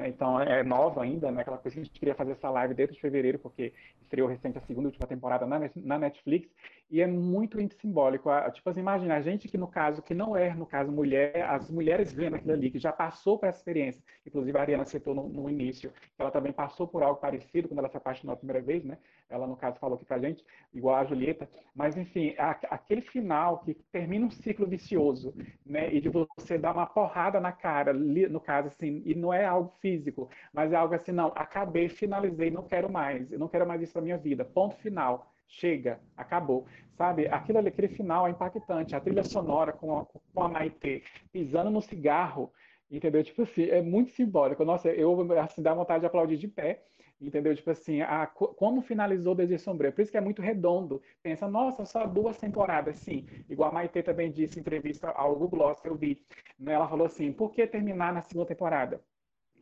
Né? 0.00 0.08
Então 0.08 0.40
é 0.40 0.62
nova 0.62 1.02
ainda, 1.02 1.30
né? 1.30 1.42
aquela 1.42 1.58
coisa 1.58 1.74
que 1.74 1.80
a 1.80 1.84
gente 1.84 1.98
queria 1.98 2.14
fazer 2.14 2.32
essa 2.32 2.48
live 2.48 2.72
dentro 2.72 2.94
de 2.94 3.00
fevereiro, 3.00 3.38
porque 3.38 3.74
estreou 4.00 4.26
recente 4.26 4.56
a 4.56 4.62
segunda 4.62 4.88
e 4.88 4.90
última 4.90 5.06
temporada 5.06 5.46
na, 5.46 5.98
Netflix, 5.98 6.48
e 6.90 7.02
é 7.02 7.06
muito 7.06 7.58
simbólico. 7.74 8.30
Tipo 8.52 8.70
assim, 8.70 8.80
imagina, 8.80 9.16
a 9.16 9.20
gente 9.20 9.46
que 9.46 9.58
no 9.58 9.68
caso, 9.68 10.00
que 10.00 10.14
não 10.14 10.34
é, 10.34 10.54
no 10.54 10.64
caso, 10.64 10.90
mulher, 10.90 11.42
as 11.42 11.70
mulheres 11.70 12.12
vendo 12.12 12.36
aquilo 12.36 12.54
ali, 12.54 12.70
que 12.70 12.78
já 12.78 12.92
passou 12.92 13.38
por 13.38 13.46
essa 13.46 13.58
experiência, 13.58 14.02
inclusive 14.26 14.56
a 14.56 14.62
Ariana 14.62 14.86
citou 14.86 15.14
no, 15.14 15.28
no 15.28 15.50
início, 15.50 15.92
ela 16.18 16.30
também 16.30 16.52
passou 16.52 16.88
por 16.88 17.02
algo 17.02 17.20
parecido 17.20 17.68
quando 17.68 17.80
ela 17.80 17.90
se 17.90 17.96
apaixonou 17.98 18.32
a 18.32 18.36
primeira 18.36 18.62
vez, 18.62 18.82
né? 18.82 18.96
Ela, 19.30 19.46
no 19.46 19.56
caso, 19.56 19.78
falou 19.78 19.96
aqui 19.96 20.04
pra 20.04 20.18
gente, 20.18 20.44
igual 20.74 20.96
a 20.96 21.04
Julieta, 21.04 21.48
mas 21.74 21.96
enfim, 21.96 22.34
a, 22.36 22.50
aquele 22.50 23.00
final 23.00 23.60
que 23.60 23.74
termina 23.74 24.26
um 24.26 24.30
ciclo 24.30 24.66
vicioso, 24.66 25.32
né? 25.64 25.94
E 25.94 26.00
de 26.00 26.08
você 26.08 26.58
dar 26.58 26.72
uma 26.72 26.86
porrada 26.86 27.40
na 27.40 27.52
cara, 27.52 27.92
no 27.92 28.40
caso, 28.40 28.68
assim, 28.68 29.02
e 29.06 29.14
não 29.14 29.32
é 29.32 29.44
algo 29.44 29.72
físico, 29.80 30.28
mas 30.52 30.72
é 30.72 30.76
algo 30.76 30.94
assim, 30.94 31.12
não, 31.12 31.28
acabei, 31.28 31.88
finalizei, 31.88 32.50
não 32.50 32.64
quero 32.64 32.90
mais, 32.90 33.30
eu 33.32 33.38
não 33.38 33.48
quero 33.48 33.66
mais 33.66 33.80
isso 33.80 33.92
pra 33.92 34.02
minha 34.02 34.18
vida, 34.18 34.44
ponto 34.44 34.74
final 34.76 35.30
chega, 35.50 36.00
acabou. 36.16 36.66
Sabe, 36.96 37.26
aquilo 37.28 37.58
ali, 37.58 37.68
aquele 37.68 37.88
final 37.88 38.26
é 38.26 38.30
impactante. 38.30 38.94
A 38.94 39.00
trilha 39.00 39.24
sonora 39.24 39.72
com 39.72 39.98
a, 39.98 40.06
com 40.34 40.42
a 40.42 40.48
Maitê 40.48 41.02
pisando 41.32 41.70
no 41.70 41.80
cigarro, 41.80 42.52
entendeu? 42.90 43.22
Tipo 43.24 43.42
assim, 43.42 43.64
é 43.64 43.82
muito 43.82 44.12
simbólico. 44.12 44.64
Nossa, 44.64 44.88
eu, 44.90 45.16
assim, 45.40 45.62
dá 45.62 45.74
vontade 45.74 46.00
de 46.00 46.06
aplaudir 46.06 46.36
de 46.36 46.48
pé, 46.48 46.82
entendeu? 47.20 47.54
Tipo 47.54 47.70
assim, 47.70 48.00
a, 48.02 48.26
como 48.26 48.82
finalizou 48.82 49.34
Desejo 49.34 49.62
Sombrio. 49.62 49.92
Por 49.92 50.02
isso 50.02 50.10
que 50.10 50.18
é 50.18 50.20
muito 50.20 50.42
redondo. 50.42 51.02
Pensa, 51.22 51.48
nossa, 51.48 51.84
só 51.84 52.06
duas 52.06 52.38
temporadas, 52.38 52.96
sim.Igual 52.98 53.70
a 53.70 53.72
Maitê 53.72 54.02
também 54.02 54.30
disse 54.30 54.58
em 54.58 54.60
entrevista 54.60 55.10
ao 55.10 55.34
Google 55.34 55.50
Gloss 55.60 55.84
eu 55.84 55.94
vi. 55.94 56.24
Né? 56.58 56.72
Ela 56.72 56.88
falou 56.88 57.06
assim, 57.06 57.32
por 57.32 57.50
que 57.52 57.66
terminar 57.66 58.12
na 58.12 58.22
segunda 58.22 58.46
temporada? 58.46 59.00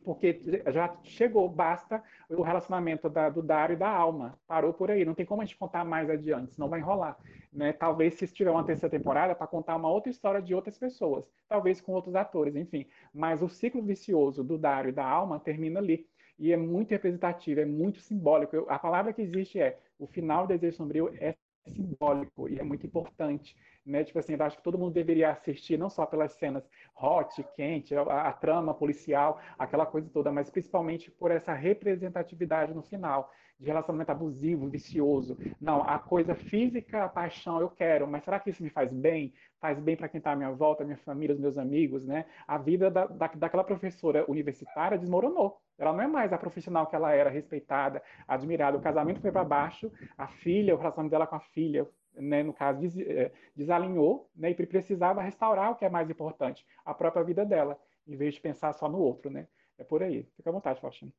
porque 0.03 0.41
já 0.73 0.95
chegou, 1.03 1.47
basta 1.47 2.03
o 2.29 2.41
relacionamento 2.41 3.09
da, 3.09 3.29
do 3.29 3.41
Dário 3.41 3.73
e 3.73 3.77
da 3.77 3.89
Alma. 3.89 4.39
Parou 4.47 4.73
por 4.73 4.89
aí, 4.89 5.05
não 5.05 5.13
tem 5.13 5.25
como 5.25 5.41
a 5.41 5.45
gente 5.45 5.57
contar 5.57 5.85
mais 5.85 6.09
adiante, 6.09 6.53
senão 6.53 6.69
vai 6.69 6.79
enrolar. 6.79 7.17
Né? 7.51 7.73
Talvez 7.73 8.15
se 8.15 8.27
tiver 8.27 8.51
uma 8.51 8.63
terceira 8.63 8.89
temporada 8.89 9.35
para 9.35 9.47
contar 9.47 9.75
uma 9.75 9.89
outra 9.89 10.09
história 10.09 10.41
de 10.41 10.55
outras 10.55 10.77
pessoas, 10.77 11.25
talvez 11.47 11.81
com 11.81 11.91
outros 11.91 12.15
atores, 12.15 12.55
enfim. 12.55 12.87
Mas 13.13 13.41
o 13.41 13.49
ciclo 13.49 13.81
vicioso 13.81 14.43
do 14.43 14.57
Dário 14.57 14.89
e 14.89 14.93
da 14.93 15.05
Alma 15.05 15.39
termina 15.39 15.79
ali. 15.79 16.07
E 16.39 16.51
é 16.53 16.57
muito 16.57 16.91
representativo, 16.91 17.59
é 17.59 17.65
muito 17.65 17.99
simbólico. 17.99 18.55
Eu, 18.55 18.65
a 18.69 18.79
palavra 18.79 19.13
que 19.13 19.21
existe 19.21 19.59
é 19.59 19.77
o 19.99 20.07
final 20.07 20.47
do 20.47 20.57
Desejo 20.57 20.77
Sombrio 20.77 21.13
é 21.19 21.35
simbólico 21.67 22.49
e 22.49 22.57
é 22.57 22.63
muito 22.63 22.87
importante 22.87 23.55
né? 23.89 24.03
Tipo 24.03 24.19
assim, 24.19 24.35
eu 24.35 24.45
acho 24.45 24.57
que 24.57 24.63
todo 24.63 24.77
mundo 24.77 24.93
deveria 24.93 25.31
assistir, 25.31 25.77
não 25.77 25.89
só 25.89 26.05
pelas 26.05 26.33
cenas 26.33 26.63
hot, 26.95 27.43
quente, 27.55 27.95
a, 27.95 28.01
a, 28.01 28.33
trama 28.33 28.73
policial, 28.73 29.39
aquela 29.57 29.85
coisa 29.85 30.09
toda, 30.09 30.31
mas 30.31 30.49
principalmente 30.49 31.09
por 31.11 31.31
essa 31.31 31.53
representatividade 31.53 32.73
no 32.73 32.83
final, 32.83 33.31
de 33.59 33.67
relacionamento 33.67 34.11
abusivo, 34.11 34.69
vicioso. 34.69 35.37
Não, 35.59 35.81
a 35.81 35.99
coisa 35.99 36.33
física, 36.33 37.03
a 37.03 37.09
paixão, 37.09 37.59
eu 37.59 37.69
quero, 37.69 38.07
mas 38.07 38.23
será 38.23 38.39
que 38.39 38.49
isso 38.49 38.63
me 38.63 38.69
faz 38.69 38.91
bem? 38.91 39.33
Faz 39.59 39.77
bem 39.79 39.97
para 39.97 40.07
quem 40.07 40.19
está 40.19 40.31
à 40.31 40.35
minha 40.35 40.51
volta, 40.51 40.85
minha 40.85 40.97
família, 40.97 41.35
os 41.35 41.41
meus 41.41 41.57
amigos, 41.57 42.05
né? 42.05 42.25
A 42.47 42.57
vida 42.57 42.89
da, 42.89 43.05
da, 43.05 43.27
daquela 43.27 43.63
professora 43.63 44.23
universitária 44.29 44.97
desmoronou. 44.97 45.59
Ela 45.77 45.91
não 45.93 46.01
é 46.01 46.07
mais 46.07 46.31
a 46.31 46.37
profissional 46.37 46.87
que 46.87 46.95
ela 46.95 47.11
era, 47.11 47.29
respeitada, 47.29 48.01
admirada. 48.27 48.77
O 48.77 48.81
casamento 48.81 49.19
foi 49.19 49.31
para 49.31 49.43
baixo, 49.43 49.91
a 50.17 50.27
filha, 50.27 50.73
o 50.73 50.77
relacionamento 50.77 51.11
dela 51.11 51.27
com 51.27 51.35
a 51.35 51.39
filha 51.39 51.87
né, 52.15 52.43
no 52.43 52.53
caso, 52.53 52.79
des, 52.79 52.97
é, 52.97 53.31
desalinhou 53.55 54.29
né, 54.35 54.51
e 54.51 54.55
precisava 54.55 55.21
restaurar 55.21 55.71
o 55.71 55.75
que 55.75 55.85
é 55.85 55.89
mais 55.89 56.09
importante, 56.09 56.65
a 56.85 56.93
própria 56.93 57.23
vida 57.23 57.45
dela, 57.45 57.79
em 58.07 58.15
vez 58.15 58.35
de 58.35 58.41
pensar 58.41 58.73
só 58.73 58.89
no 58.89 58.99
outro. 58.99 59.29
Né? 59.29 59.47
É 59.77 59.83
por 59.83 60.03
aí. 60.03 60.27
Fica 60.35 60.49
à 60.49 60.53
vontade, 60.53 60.81
Faustino. 60.81 61.13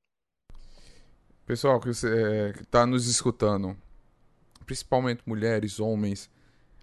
Pessoal 1.51 1.81
que 1.81 1.91
está 1.91 2.87
nos 2.87 3.09
escutando, 3.09 3.77
principalmente 4.65 5.21
mulheres, 5.27 5.81
homens, 5.81 6.31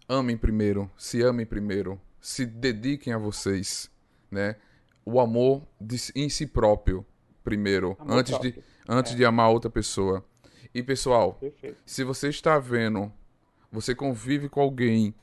amem 0.10 0.36
primeiro, 0.36 0.92
se 0.98 1.24
amem 1.24 1.46
primeiro, 1.46 1.98
se 2.20 2.46
dediquem 2.46 3.14
a 3.14 3.18
vocês, 3.18 3.90
né? 4.30 4.58
O 5.06 5.22
amor 5.22 5.66
de, 5.80 5.96
em 6.14 6.28
si 6.28 6.46
próprio, 6.46 7.06
primeiro, 7.46 7.96
amor 7.98 8.18
antes, 8.18 8.32
próprio. 8.32 8.52
De, 8.52 8.64
antes 8.90 9.14
é. 9.14 9.16
de 9.16 9.24
amar 9.24 9.52
outra 9.52 9.72
pessoa. 9.72 10.22
E 10.74 10.84
pessoal, 10.84 11.36
Perfeito. 11.36 11.78
se 11.86 12.04
você 12.04 12.28
está 12.28 12.60
vendo 12.60 13.10
você 13.72 13.96
convive 13.96 14.50
com 14.50 14.60
alguém 14.60 15.16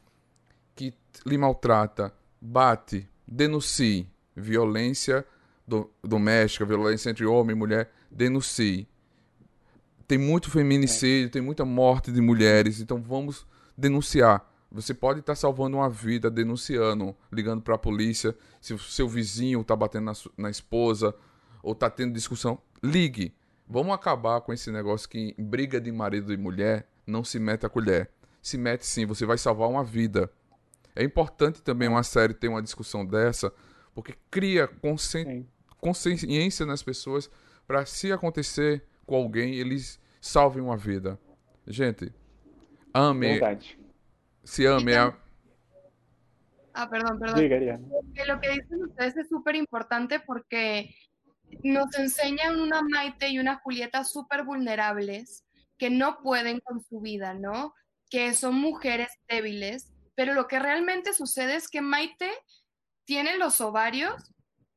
que 0.75 0.95
lhe 1.27 1.37
maltrata, 1.37 2.15
bate, 2.41 3.07
denuncie 3.29 4.09
violência 4.35 5.23
do, 5.69 5.91
doméstica, 6.03 6.65
violência 6.65 7.11
entre 7.11 7.27
homem 7.27 7.55
e 7.55 7.59
mulher, 7.59 7.93
denuncie. 8.11 8.89
Tem 10.07 10.19
muito 10.19 10.51
feminicídio, 10.51 11.27
é. 11.27 11.31
tem 11.31 11.43
muita 11.43 11.65
morte 11.65 12.13
de 12.13 12.21
mulheres, 12.21 12.81
então 12.81 13.01
vamos 13.03 13.47
denunciar. 13.77 14.51
Você 14.71 14.93
pode 14.93 15.21
estar 15.21 15.35
salvando 15.35 15.77
uma 15.77 15.89
vida 15.89 16.31
denunciando, 16.31 17.17
ligando 17.33 17.63
para 17.63 17.77
a 17.77 17.79
polícia, 17.79 18.37
se 18.61 18.75
o 18.75 18.79
seu 18.79 19.09
vizinho 19.09 19.61
está 19.61 19.77
batendo 19.77 20.07
na, 20.07 20.13
na 20.37 20.51
esposa 20.51 21.15
ou 21.63 21.73
está 21.73 21.89
tendo 21.89 22.13
discussão, 22.13 22.59
ligue. 22.83 23.35
Vamos 23.69 23.95
acabar 23.95 24.41
com 24.41 24.53
esse 24.53 24.71
negócio 24.71 25.09
que 25.09 25.35
briga 25.39 25.81
de 25.81 25.91
marido 25.93 26.33
e 26.33 26.37
mulher 26.37 26.89
não 27.07 27.23
se 27.23 27.39
mete 27.39 27.65
a 27.65 27.69
colher 27.69 28.11
se 28.45 28.59
mete 28.59 28.85
sim, 28.85 29.07
você 29.07 29.25
vai 29.25 29.39
salvar 29.39 29.71
uma 29.71 29.83
vida. 29.83 30.31
É 30.95 31.03
importante 31.03 31.63
também 31.63 31.89
uma 31.89 32.03
série 32.03 32.35
ter 32.35 32.49
uma 32.49 32.63
discussão 32.63 33.05
dessa, 33.05 33.51
porque 33.95 34.15
cria 34.31 34.69
consci... 34.69 35.47
consciência 35.79 36.67
nas 36.67 36.83
pessoas 36.83 37.31
para 37.67 37.87
se 37.87 38.13
acontecer 38.13 38.85
com 39.05 39.17
alguém, 39.17 39.55
eles 39.55 40.01
salvem 40.21 40.63
uma 40.63 40.77
vida. 40.77 41.19
Gente, 41.67 42.13
ame. 42.93 43.39
Verdade. 43.39 43.79
Se 44.43 44.67
ame. 44.67 44.95
A... 44.95 45.17
Ah, 46.73 46.89
perdón, 46.89 47.19
perdón. 47.19 47.91
Lo 48.27 48.41
que 48.41 48.51
dicen 48.51 48.85
ustedes 48.85 49.17
es 49.17 49.29
súper 49.29 49.55
importante 49.55 50.21
porque 50.21 50.95
nos 51.63 51.95
enseñan 51.97 52.61
una 52.61 52.83
Maite 52.83 53.29
y 53.29 53.39
una 53.39 53.57
Julieta 53.57 54.05
súper 54.05 54.45
vulnerables 54.45 55.45
que 55.79 55.89
no 55.91 56.21
pueden 56.23 56.61
con 56.61 56.83
su 56.83 57.01
vida, 57.01 57.35
¿no? 57.35 57.75
que 58.15 58.33
son 58.33 58.55
mujeres 58.55 59.09
débiles, 59.29 59.93
pero 60.15 60.35
lo 60.35 60.47
que 60.47 60.61
realmente 60.61 61.13
sucede 61.13 61.57
es 61.57 61.69
que 61.69 61.81
Maite 61.81 62.31
tiene 63.05 63.37
los 63.39 63.61
ovarios 63.61 64.15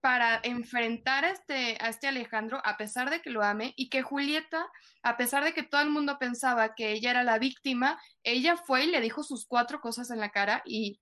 para 0.02 0.40
enfrentar 0.44 1.26
a 1.26 1.32
este, 1.32 1.78
a 1.82 1.90
este 1.90 2.08
Alejandro 2.08 2.62
a 2.64 2.78
pesar 2.78 3.10
de 3.10 3.22
que 3.22 3.30
lo 3.30 3.44
ame 3.44 3.74
y 3.76 3.90
que 3.90 4.04
Julieta, 4.04 4.68
a 5.04 5.18
pesar 5.18 5.44
de 5.44 5.54
que 5.54 5.64
todo 5.64 5.82
el 5.82 5.90
mundo 5.90 6.18
pensaba 6.20 6.76
que 6.76 6.92
ella 6.92 7.12
era 7.12 7.24
la 7.24 7.40
víctima, 7.40 8.00
ella 8.24 8.58
fue 8.58 8.86
y 8.86 8.92
le 8.92 9.02
dijo 9.02 9.24
sus 9.24 9.46
cuatro 9.46 9.82
cosas 9.82 10.12
en 10.12 10.20
la 10.20 10.30
cara 10.30 10.62
y, 10.66 11.02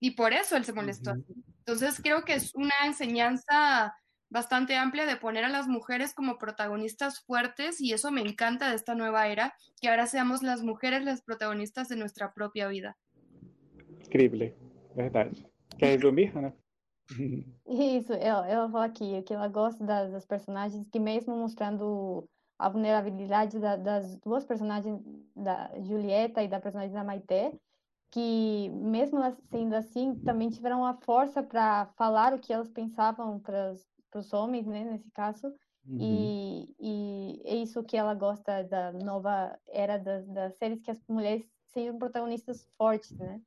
y 0.00 0.12
por 0.12 0.32
eso 0.32 0.56
él 0.56 0.64
se 0.64 0.72
molestó. 0.72 1.14
Entonces 1.58 2.00
creo 2.02 2.24
que 2.24 2.34
es 2.34 2.54
una 2.54 2.74
enseñanza 2.84 3.94
bastante 4.28 4.76
amplia 4.76 5.06
de 5.06 5.16
poner 5.16 5.44
a 5.44 5.48
las 5.48 5.68
mujeres 5.68 6.14
como 6.14 6.38
protagonistas 6.38 7.24
fuertes 7.24 7.80
y 7.80 7.92
eso 7.92 8.10
me 8.10 8.22
encanta 8.22 8.68
de 8.68 8.76
esta 8.76 8.94
nueva 8.94 9.28
era, 9.28 9.54
que 9.80 9.88
ahora 9.88 10.06
seamos 10.06 10.42
las 10.42 10.62
mujeres 10.62 11.04
las 11.04 11.22
protagonistas 11.22 11.88
de 11.88 11.96
nuestra 11.96 12.32
propia 12.32 12.68
vida. 12.68 12.96
Incrível, 14.00 14.54
verdade. 14.94 15.32
Quer 15.78 16.00
resumir, 16.00 16.32
Ana? 16.36 16.54
Isso, 17.66 18.12
ela, 18.12 18.48
ela 18.48 18.68
fala 18.68 18.84
aqui 18.84 19.22
que 19.22 19.34
ela 19.34 19.48
gosta 19.48 19.84
das, 19.84 20.12
das 20.12 20.24
personagens 20.24 20.88
que 20.88 20.98
mesmo 20.98 21.36
mostrando 21.36 22.28
a 22.58 22.68
vulnerabilidade 22.68 23.58
da, 23.58 23.76
das 23.76 24.16
duas 24.20 24.44
personagens, 24.44 25.00
da 25.34 25.70
Julieta 25.82 26.42
e 26.42 26.48
da 26.48 26.60
personagem 26.60 26.92
da 26.92 27.04
Maite, 27.04 27.52
que 28.10 28.70
mesmo 28.70 29.20
sendo 29.50 29.74
assim, 29.74 30.14
também 30.20 30.48
tiveram 30.48 30.84
a 30.84 30.94
força 30.94 31.42
para 31.42 31.86
falar 31.96 32.32
o 32.32 32.38
que 32.38 32.52
elas 32.52 32.70
pensavam 32.70 33.38
para 33.38 33.74
os 34.14 34.32
homens, 34.32 34.66
né, 34.66 34.84
nesse 34.84 35.10
caso, 35.10 35.48
uhum. 35.86 35.98
e, 36.00 36.74
e 36.80 37.42
é 37.44 37.56
isso 37.56 37.84
que 37.84 37.96
ela 37.96 38.14
gosta 38.14 38.64
da 38.64 38.92
nova 38.92 39.58
era 39.68 39.98
das, 39.98 40.26
das 40.28 40.54
séries, 40.56 40.80
que 40.80 40.90
as 40.90 41.04
mulheres 41.08 41.44
sejam 41.66 41.98
protagonistas 41.98 42.66
fortes, 42.78 43.10
né? 43.18 43.40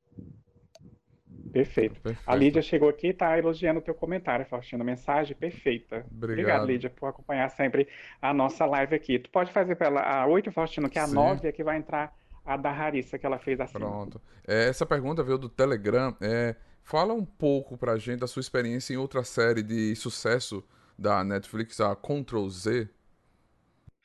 Perfeito. 1.52 2.00
Perfeito. 2.02 2.24
A 2.26 2.36
Lídia 2.36 2.62
chegou 2.62 2.90
aqui 2.90 3.08
e 3.08 3.10
está 3.12 3.38
elogiando 3.38 3.80
o 3.80 3.82
teu 3.82 3.94
comentário, 3.94 4.46
Faustino. 4.46 4.84
Mensagem 4.84 5.36
perfeita. 5.36 6.06
Obrigado. 6.12 6.40
Obrigado, 6.40 6.66
Lídia, 6.66 6.90
por 6.90 7.08
acompanhar 7.08 7.50
sempre 7.50 7.88
a 8.22 8.34
nossa 8.34 8.66
live 8.66 8.96
aqui. 8.96 9.20
Tu 9.20 9.30
pode 9.30 9.52
fazer 9.52 9.76
para 9.76 9.88
ela 9.88 10.02
a 10.02 10.28
8, 10.28 10.52
Faustino, 10.52 10.90
que 10.90 11.00
é 11.00 11.02
a 11.02 11.08
Sim. 11.08 11.16
9 11.16 11.48
é 11.48 11.52
que 11.52 11.64
vai 11.64 11.78
entrar 11.78 12.16
a 12.46 12.58
da 12.58 12.72
Harissa, 12.72 13.18
que 13.20 13.26
ela 13.26 13.38
fez 13.38 13.60
assim. 13.60 13.74
Pronto. 13.74 14.22
É, 14.48 14.70
essa 14.70 14.86
pergunta 14.86 15.24
veio 15.24 15.38
do 15.38 15.50
Telegram. 15.50 16.16
É, 16.22 16.56
fala 16.84 17.14
um 17.14 17.26
pouco 17.26 17.78
pra 17.78 17.98
gente 17.98 18.20
da 18.20 18.28
sua 18.28 18.40
experiência 18.40 18.94
em 18.94 18.98
outra 18.98 19.24
série 19.24 19.62
de 19.62 19.96
sucesso 19.96 20.64
da 20.98 21.24
Netflix, 21.24 21.80
a 21.80 21.96
Control 21.96 22.50
Z. 22.50 22.90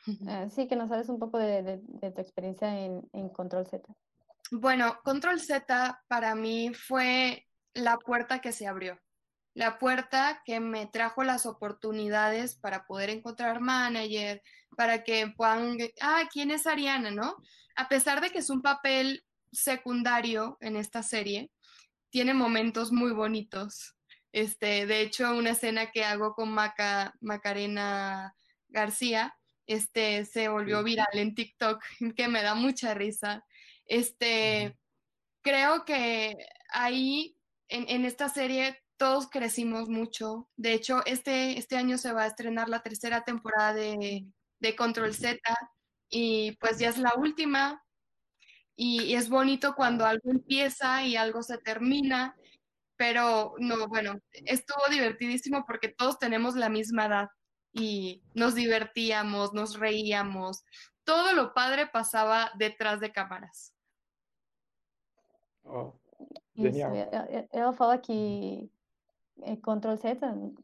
Eh, 0.29 0.51
sí, 0.51 0.67
que 0.67 0.77
nos 0.77 0.91
hables 0.91 1.09
un 1.09 1.19
poco 1.19 1.39
de, 1.39 1.63
de, 1.63 1.77
de 1.79 2.11
tu 2.11 2.21
experiencia 2.21 2.69
en, 2.69 3.09
en 3.15 3.31
Control 3.31 3.67
Z. 3.67 3.83
Bueno, 4.51 5.01
Control 5.05 5.41
Z 5.41 6.03
para 6.07 6.35
mí 6.35 6.73
fue 6.75 7.47
la 7.73 7.99
puerta 7.99 8.41
que 8.41 8.53
se 8.53 8.67
abrió, 8.67 9.01
la 9.55 9.79
puerta 9.79 10.43
que 10.45 10.61
me 10.61 10.87
trajo 10.87 11.25
las 11.25 11.47
oportunidades 11.47 12.57
para 12.57 12.87
poder 12.87 13.11
encontrar 13.11 13.61
manager, 13.61 14.43
para 14.77 15.03
que 15.03 15.33
puedan, 15.37 15.77
ah, 16.01 16.29
¿quién 16.33 16.51
es 16.51 16.67
Ariana, 16.67 17.11
no? 17.11 17.37
A 17.77 17.89
pesar 17.89 18.21
de 18.21 18.31
que 18.31 18.39
es 18.39 18.51
un 18.51 18.63
papel 18.63 19.25
secundario 19.51 20.59
en 20.61 20.77
esta 20.77 21.03
serie, 21.03 21.51
tiene 22.11 22.35
momentos 22.35 22.93
muy 22.93 23.13
bonitos. 23.13 23.97
Este, 24.33 24.87
de 24.87 25.01
hecho, 25.01 25.35
una 25.37 25.51
escena 25.51 25.91
que 25.91 26.05
hago 26.05 26.35
con 26.35 26.51
Maca, 26.53 27.15
Macarena 27.21 28.35
García, 28.69 29.35
este, 29.67 30.25
se 30.25 30.49
volvió 30.49 30.83
viral 30.83 31.07
en 31.13 31.35
TikTok, 31.35 31.83
que 32.17 32.29
me 32.29 32.43
da 32.43 32.55
mucha 32.55 32.95
risa. 32.95 33.45
Este, 33.87 34.77
creo 35.43 35.85
que 35.85 36.37
ahí, 36.71 37.37
en, 37.69 38.05
esta 38.05 38.29
serie, 38.29 38.83
todos 38.97 39.29
crecimos 39.29 39.89
mucho. 39.89 40.49
De 40.57 40.73
hecho, 40.73 41.05
este, 41.07 41.59
este 41.59 41.77
año 41.77 41.99
se 41.99 42.13
va 42.13 42.25
a 42.25 42.27
estrenar 42.29 42.69
la 42.69 42.83
tercera 42.83 43.25
temporada 43.25 43.75
de, 43.75 44.27
Control 44.79 45.13
Z 45.15 45.39
y 46.09 46.53
pues 46.53 46.79
ya 46.79 46.89
es 46.89 46.99
la 46.99 47.13
última. 47.17 47.83
Y, 48.77 49.15
es 49.15 49.29
bonito 49.29 49.75
cuando 49.75 50.07
algo 50.07 50.31
empieza 50.31 51.05
y 51.05 51.17
algo 51.17 51.43
se 51.43 51.59
termina, 51.59 52.35
pero 52.97 53.55
no, 53.59 53.89
bueno, 53.89 54.19
estuvo 54.33 54.83
divertidísimo 54.91 55.65
porque 55.67 55.89
todos 55.89 56.19
tenemos 56.19 56.57
la 56.57 56.69
misma 56.71 57.07
edad 57.07 57.29
y 57.73 58.23
nos 58.35 58.55
divertíamos, 58.55 59.53
nos 59.53 59.79
reíamos. 59.79 60.65
Todo 61.05 61.35
lo 61.35 61.53
padre 61.55 61.87
pasaba 61.87 62.51
detrás 62.57 63.01
de 63.01 63.13
cámaras. 63.13 63.74
Oh, 65.65 65.93
genial. 66.55 66.93
Isso, 66.95 67.49
ela 67.53 67.73
fala 67.73 67.99
que 67.99 68.71
é, 69.43 69.57
Ctrl 69.57 69.97
C, 69.97 70.17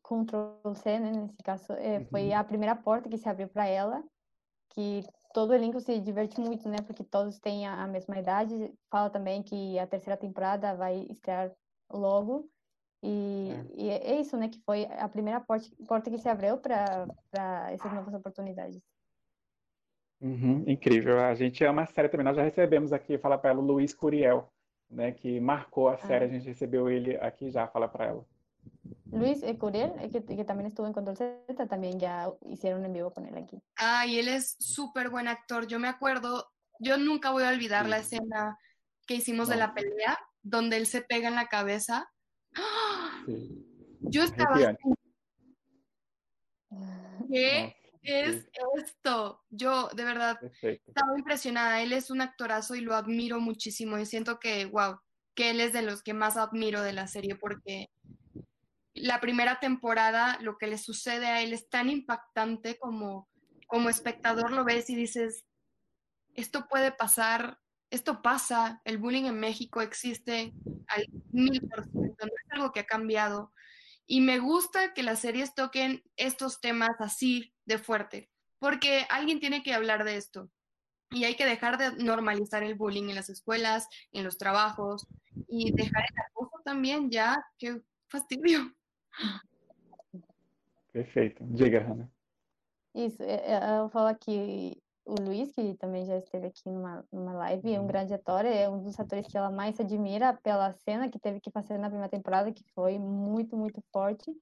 Ctrl 0.02 0.74
C, 0.74 0.98
né, 0.98 1.10
nesse 1.10 1.42
caso, 1.42 1.72
é, 1.72 2.04
foi 2.04 2.28
uhum. 2.28 2.36
a 2.36 2.44
primeira 2.44 2.76
porta 2.76 3.08
que 3.08 3.18
se 3.18 3.28
abriu 3.28 3.48
para 3.48 3.66
ela, 3.66 4.02
que 4.70 5.02
todo 5.34 5.54
elenco 5.54 5.80
se 5.80 5.98
diverte 5.98 6.40
muito, 6.40 6.68
né, 6.68 6.78
porque 6.86 7.02
todos 7.02 7.38
têm 7.38 7.66
a, 7.66 7.86
mesma 7.86 8.18
idade. 8.18 8.72
Fala 8.90 9.10
também 9.10 9.42
que 9.42 9.78
a 9.78 9.86
terceira 9.86 10.16
temporada 10.16 10.74
vai 10.74 11.06
estrear 11.10 11.50
logo. 11.90 12.48
E 13.02 13.50
é. 13.50 13.82
e 13.82 13.90
é, 13.90 14.20
isso, 14.20 14.36
né, 14.36 14.48
que 14.48 14.60
foi 14.60 14.84
a 14.84 15.08
primeira 15.08 15.40
porta, 15.40 15.66
porta 15.88 16.10
que 16.10 16.18
se 16.18 16.28
abriu 16.28 16.58
para 16.58 17.08
essas 17.70 17.92
novas 17.92 18.14
oportunidades. 18.14 18.80
Uhum, 20.20 20.64
incrível. 20.66 21.18
A 21.18 21.34
gente 21.34 21.64
ama 21.64 21.82
a 21.82 21.86
série 21.86 22.10
também. 22.10 22.24
Nós 22.24 22.36
já 22.36 22.42
recebemos 22.42 22.92
aqui, 22.92 23.16
fala 23.16 23.38
para 23.38 23.50
ela, 23.50 23.60
Luiz 23.60 23.94
Curiel 23.94 24.46
né, 24.90 25.12
que 25.12 25.40
marcou 25.40 25.88
a 25.88 25.96
série, 25.98 26.24
ah. 26.24 26.28
a 26.28 26.30
gente 26.30 26.48
recebeu 26.48 26.88
ele 26.90 27.16
aqui 27.16 27.50
já, 27.50 27.66
fala 27.68 27.88
para 27.88 28.06
ela. 28.06 28.26
Luis 29.12 29.40
Curiel, 29.58 29.92
que, 30.10 30.22
que, 30.22 30.44
también 30.44 30.66
estuvo 30.66 30.86
en 30.86 30.92
Control 30.92 31.16
Z, 31.16 31.66
también 31.66 31.98
ya 31.98 32.30
hicieron 32.48 32.84
en 32.84 32.92
vivo 32.92 33.10
con 33.10 33.26
él 33.26 33.36
aquí. 33.36 33.60
Ah, 33.76 34.06
y 34.06 34.18
él 34.18 34.28
es 34.28 34.56
súper 34.58 35.10
buen 35.10 35.26
actor. 35.26 35.66
Yo 35.66 35.78
me 35.78 35.88
acuerdo, 35.88 36.50
yo 36.78 36.96
nunca 36.96 37.30
voy 37.30 37.42
a 37.42 37.48
olvidar 37.48 37.84
sí. 37.84 37.90
la 37.90 37.98
escena 37.98 38.58
que 39.06 39.14
hicimos 39.14 39.48
no. 39.48 39.54
de 39.54 39.58
la 39.58 39.74
pelea, 39.74 40.18
donde 40.42 40.76
él 40.76 40.86
se 40.86 41.02
pega 41.02 41.28
en 41.28 41.34
la 41.34 41.46
cabeza. 41.46 42.08
Sí. 43.26 43.66
Yo 44.00 44.22
estaba... 44.22 44.76
¿Qué? 47.30 47.76
Es 48.02 48.48
esto? 48.76 49.44
Yo 49.50 49.88
de 49.94 50.04
verdad 50.04 50.38
estaba 50.62 51.16
impresionada. 51.16 51.82
Él 51.82 51.92
es 51.92 52.10
un 52.10 52.20
actorazo 52.20 52.74
y 52.74 52.80
lo 52.80 52.94
admiro 52.94 53.40
muchísimo. 53.40 53.98
Y 53.98 54.06
siento 54.06 54.38
que, 54.38 54.66
wow, 54.66 55.00
que 55.34 55.50
él 55.50 55.60
es 55.60 55.72
de 55.72 55.82
los 55.82 56.02
que 56.02 56.14
más 56.14 56.36
admiro 56.36 56.82
de 56.82 56.92
la 56.92 57.06
serie 57.06 57.34
porque 57.36 57.90
la 58.94 59.20
primera 59.20 59.60
temporada, 59.60 60.38
lo 60.40 60.58
que 60.58 60.66
le 60.66 60.78
sucede 60.78 61.26
a 61.26 61.42
él 61.42 61.52
es 61.52 61.68
tan 61.68 61.88
impactante 61.88 62.78
como, 62.78 63.28
como 63.66 63.88
espectador 63.88 64.50
lo 64.50 64.64
ves 64.64 64.90
y 64.90 64.96
dices, 64.96 65.44
esto 66.34 66.66
puede 66.68 66.92
pasar, 66.92 67.58
esto 67.90 68.22
pasa, 68.22 68.80
el 68.84 68.98
bullying 68.98 69.24
en 69.24 69.40
México 69.40 69.80
existe 69.80 70.52
al 70.88 71.06
mil 71.32 71.60
por 71.68 71.84
ciento, 71.84 72.26
no 72.26 72.32
es 72.32 72.52
algo 72.52 72.72
que 72.72 72.80
ha 72.80 72.86
cambiado. 72.86 73.52
Y 74.12 74.20
me 74.20 74.40
gusta 74.40 74.92
que 74.92 75.04
las 75.04 75.20
series 75.20 75.54
toquen 75.54 76.02
estos 76.16 76.60
temas 76.60 76.96
así 76.98 77.54
de 77.64 77.78
fuerte, 77.78 78.28
porque 78.58 79.06
alguien 79.08 79.38
tiene 79.38 79.62
que 79.62 79.72
hablar 79.72 80.02
de 80.02 80.16
esto. 80.16 80.50
Y 81.12 81.22
hay 81.22 81.36
que 81.36 81.46
dejar 81.46 81.78
de 81.78 81.92
normalizar 82.02 82.64
el 82.64 82.74
bullying 82.74 83.08
en 83.08 83.14
las 83.14 83.30
escuelas, 83.30 83.86
en 84.10 84.24
los 84.24 84.36
trabajos 84.36 85.06
y 85.46 85.70
dejar 85.70 86.02
el 86.10 86.22
acoso 86.26 86.60
también 86.64 87.08
ya. 87.08 87.40
Qué 87.56 87.82
fastidio. 88.08 88.74
Perfeito. 90.90 91.44
Diga, 91.46 91.78
Hannah. 91.78 92.10
Isso, 92.92 93.22
eu 93.22 93.88
falo 93.90 94.08
aqui 94.08 94.82
o 95.10 95.14
Luiz, 95.20 95.52
que 95.52 95.74
também 95.74 96.04
já 96.06 96.16
esteve 96.16 96.46
aqui 96.46 96.68
numa, 96.70 97.04
numa 97.12 97.32
live, 97.32 97.74
é 97.74 97.80
um 97.80 97.86
grande 97.86 98.14
ator, 98.14 98.44
é 98.44 98.68
um 98.68 98.82
dos 98.82 98.98
atores 98.98 99.26
que 99.26 99.36
ela 99.36 99.50
mais 99.50 99.78
admira 99.80 100.34
pela 100.42 100.72
cena 100.72 101.08
que 101.10 101.18
teve 101.18 101.40
que 101.40 101.50
fazer 101.50 101.78
na 101.78 101.88
primeira 101.88 102.10
temporada, 102.10 102.52
que 102.52 102.64
foi 102.74 102.98
muito, 102.98 103.56
muito 103.56 103.82
forte. 103.92 104.32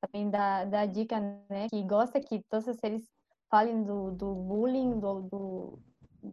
Também 0.00 0.28
dá, 0.30 0.64
dá 0.64 0.86
dica, 0.86 1.20
né, 1.48 1.68
que 1.70 1.82
gosta 1.84 2.20
que 2.20 2.42
todas 2.50 2.68
as 2.68 2.76
séries 2.78 3.08
falem 3.50 3.84
do, 3.84 4.10
do 4.12 4.34
bullying, 4.34 4.98
do, 4.98 5.22
do, 5.22 5.82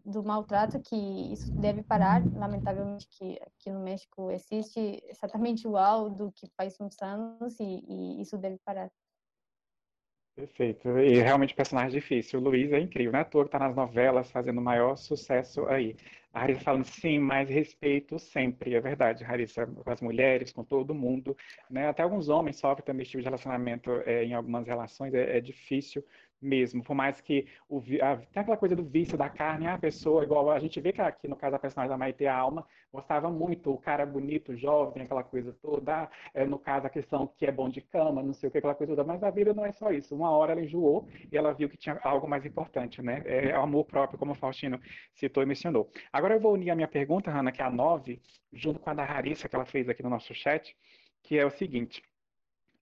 do 0.06 0.24
maltrato, 0.24 0.80
que 0.82 0.96
isso 1.34 1.52
deve 1.58 1.84
parar. 1.84 2.28
Lamentavelmente, 2.34 3.08
que 3.18 3.39
aqui 3.41 3.72
no 3.72 3.80
México 3.82 4.32
existe 4.32 5.02
exatamente 5.08 5.66
igual 5.68 6.10
do 6.10 6.32
que 6.32 6.48
faz 6.58 6.76
uns 6.82 7.00
anos 7.02 7.60
e, 7.60 7.64
e 7.88 8.22
isso 8.22 8.38
deve 8.38 8.58
parar. 8.66 8.91
Perfeito. 10.36 10.89
E 10.99 11.21
realmente 11.21 11.53
personagem 11.53 11.91
difícil. 11.91 12.39
O 12.39 12.43
Luiz 12.43 12.71
é 12.71 12.79
incrível, 12.79 13.11
né? 13.11 13.19
Ator 13.19 13.45
que 13.45 13.51
tá 13.51 13.59
nas 13.59 13.75
novelas 13.75 14.31
fazendo 14.31 14.57
o 14.57 14.61
maior 14.63 14.95
sucesso 14.95 15.67
aí. 15.67 15.95
A 16.34 16.41
Harissa 16.41 16.61
falando 16.61 16.86
sim, 16.86 17.19
mais 17.19 17.47
respeito 17.47 18.17
sempre. 18.17 18.73
É 18.73 18.81
verdade, 18.81 19.23
Harissa, 19.23 19.67
com 19.67 19.91
as 19.91 20.01
mulheres, 20.01 20.51
com 20.51 20.63
todo 20.63 20.95
mundo. 20.95 21.38
Né? 21.69 21.88
Até 21.88 22.01
alguns 22.01 22.29
homens 22.29 22.57
sofrem 22.57 22.84
também 22.84 23.03
esse 23.03 23.11
tipo 23.11 23.21
de 23.21 23.27
relacionamento 23.27 23.91
é, 24.07 24.23
em 24.25 24.34
algumas 24.34 24.65
relações. 24.65 25.13
É, 25.13 25.38
é 25.38 25.39
difícil 25.39 26.03
mesmo, 26.44 26.84
por 26.84 26.94
mais 26.94 27.22
que 27.22 27.48
o, 27.70 27.82
a, 28.02 28.18
tem 28.18 28.41
aquela 28.41 28.58
coisa 28.58 28.76
do 28.76 28.84
vício 28.84 29.18
da 29.18 29.30
carne, 29.30 29.68
a 29.68 29.78
pessoa, 29.78 30.24
igual 30.24 30.52
a 30.52 30.60
gente 30.60 30.80
vê 30.80 30.91
que 30.91 31.02
aqui 31.02 31.28
no 31.28 31.36
caso 31.36 31.54
da 31.54 31.60
personagem 31.60 31.89
da 31.89 31.98
Maite 31.98 32.26
a 32.28 32.36
Alma, 32.36 32.66
gostava 32.91 33.30
muito, 33.32 33.72
o 33.72 33.78
cara 33.78 34.06
bonito, 34.06 34.56
jovem, 34.56 35.04
aquela 35.04 35.24
coisa 35.24 35.54
toda, 35.62 36.10
é, 36.34 36.46
no 36.46 36.60
caso 36.60 36.88
a 36.88 36.89
questão 36.89 37.28
que 37.28 37.46
é 37.46 37.52
bom 37.52 37.70
de 37.70 37.82
cama, 37.82 38.22
não 38.22 38.34
sei 38.34 38.50
o 38.50 38.52
que, 38.52 38.58
aquela 38.58 38.76
coisa 38.76 38.96
toda, 38.96 39.04
mas 39.08 39.24
a 39.24 39.32
vida 39.32 39.54
não 39.54 39.66
é 39.66 39.72
só 39.72 39.91
isso, 39.91 40.16
uma 40.16 40.30
hora 40.32 40.52
ela 40.52 40.62
enjoou 40.62 41.08
e 41.32 41.38
ela 41.38 41.54
viu 41.54 41.70
que 41.70 41.78
tinha 41.78 42.00
algo 42.04 42.28
mais 42.28 42.46
importante, 42.46 43.02
né, 43.02 43.24
é 43.26 43.58
o 43.58 43.62
amor 43.62 43.86
próprio, 43.86 44.20
como 44.20 44.34
o 44.34 44.36
Faustino 44.36 44.80
citou 45.14 45.41
e 45.41 45.46
mencionou. 45.46 45.89
Agora 46.12 46.36
eu 46.36 46.39
vou 46.39 46.54
unir 46.54 46.70
a 46.70 46.76
minha 46.76 46.88
pergunta, 46.88 47.32
Hanna, 47.32 47.52
que 47.52 47.62
é 47.62 47.66
a 47.66 47.72
9, 47.72 48.22
junto 48.52 48.80
com 48.80 48.89
a 48.89 48.94
da 48.94 49.04
Harissa, 49.04 49.48
que 49.48 49.56
ela 49.56 49.66
fez 49.66 49.89
aqui 49.89 50.04
no 50.04 50.10
nosso 50.10 50.34
chat, 50.34 50.76
que 51.24 51.39
é 51.39 51.46
o 51.46 51.50
seguinte, 51.50 52.04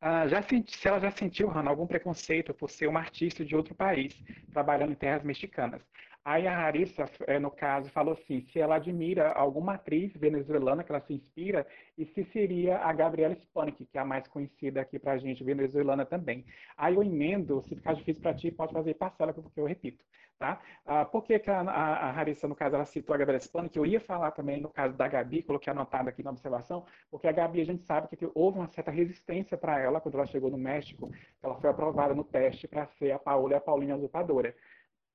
ah, 0.01 0.27
já 0.27 0.41
senti, 0.41 0.75
se 0.77 0.87
ela 0.87 0.99
já 0.99 1.11
sentiu, 1.11 1.47
Hannah, 1.47 1.69
algum 1.69 1.85
preconceito 1.87 2.53
por 2.53 2.69
ser 2.69 2.87
uma 2.87 2.99
artista 2.99 3.45
de 3.45 3.55
outro 3.55 3.75
país, 3.75 4.13
trabalhando 4.51 4.91
em 4.91 4.95
terras 4.95 5.23
mexicanas. 5.23 5.81
Aí 6.23 6.47
a 6.47 6.57
Harissa, 6.59 7.05
eh, 7.27 7.39
no 7.39 7.49
caso, 7.49 7.89
falou 7.89 8.13
assim, 8.13 8.41
se 8.51 8.59
ela 8.59 8.75
admira 8.75 9.31
alguma 9.31 9.73
atriz 9.73 10.13
venezuelana 10.13 10.83
que 10.83 10.91
ela 10.91 11.01
se 11.01 11.13
inspira, 11.13 11.65
e 11.97 12.05
se 12.05 12.23
seria 12.25 12.77
a 12.79 12.93
Gabriela 12.93 13.35
Spanik, 13.35 13.85
que 13.85 13.97
é 13.97 14.01
a 14.01 14.05
mais 14.05 14.27
conhecida 14.27 14.81
aqui 14.81 14.99
pra 14.99 15.17
gente, 15.17 15.43
venezuelana 15.43 16.05
também. 16.05 16.45
Aí 16.77 16.93
eu 16.95 17.03
emendo, 17.03 17.63
se 17.67 17.75
ficar 17.75 17.93
difícil 17.93 18.21
para 18.21 18.35
ti, 18.35 18.51
pode 18.51 18.73
fazer 18.73 18.93
parcela, 18.95 19.33
porque 19.33 19.59
eu 19.59 19.65
repito. 19.65 20.03
Tá? 20.41 20.59
Ah, 20.87 21.05
por 21.05 21.23
que, 21.23 21.37
que 21.37 21.51
a, 21.51 21.61
a, 21.61 22.19
a, 22.19 22.47
no 22.47 22.55
caso, 22.55 22.75
ela 22.75 22.83
citou 22.85 23.13
a 23.13 23.17
Gabriela 23.19 23.39
Spano, 23.39 23.69
que 23.69 23.77
eu 23.77 23.85
ia 23.85 23.99
falar 23.99 24.31
também 24.31 24.59
no 24.59 24.69
caso 24.69 24.97
da 24.97 25.07
Gabi, 25.07 25.43
coloquei 25.43 25.69
anotado 25.69 26.09
aqui 26.09 26.23
na 26.23 26.31
observação, 26.31 26.83
porque 27.11 27.27
a 27.27 27.31
Gabi, 27.31 27.61
a 27.61 27.63
gente 27.63 27.83
sabe 27.83 28.07
que 28.17 28.27
houve 28.33 28.57
uma 28.57 28.67
certa 28.67 28.89
resistência 28.89 29.55
para 29.55 29.79
ela 29.79 30.01
quando 30.01 30.15
ela 30.15 30.25
chegou 30.25 30.49
no 30.49 30.57
México, 30.57 31.11
ela 31.43 31.53
foi 31.61 31.69
aprovada 31.69 32.15
no 32.15 32.23
teste 32.23 32.67
para 32.67 32.87
ser 32.87 33.11
a 33.11 33.19
Paola 33.19 33.53
e 33.53 33.55
a 33.55 33.61
Paulinha 33.61 33.95
usurpadora. 33.95 34.55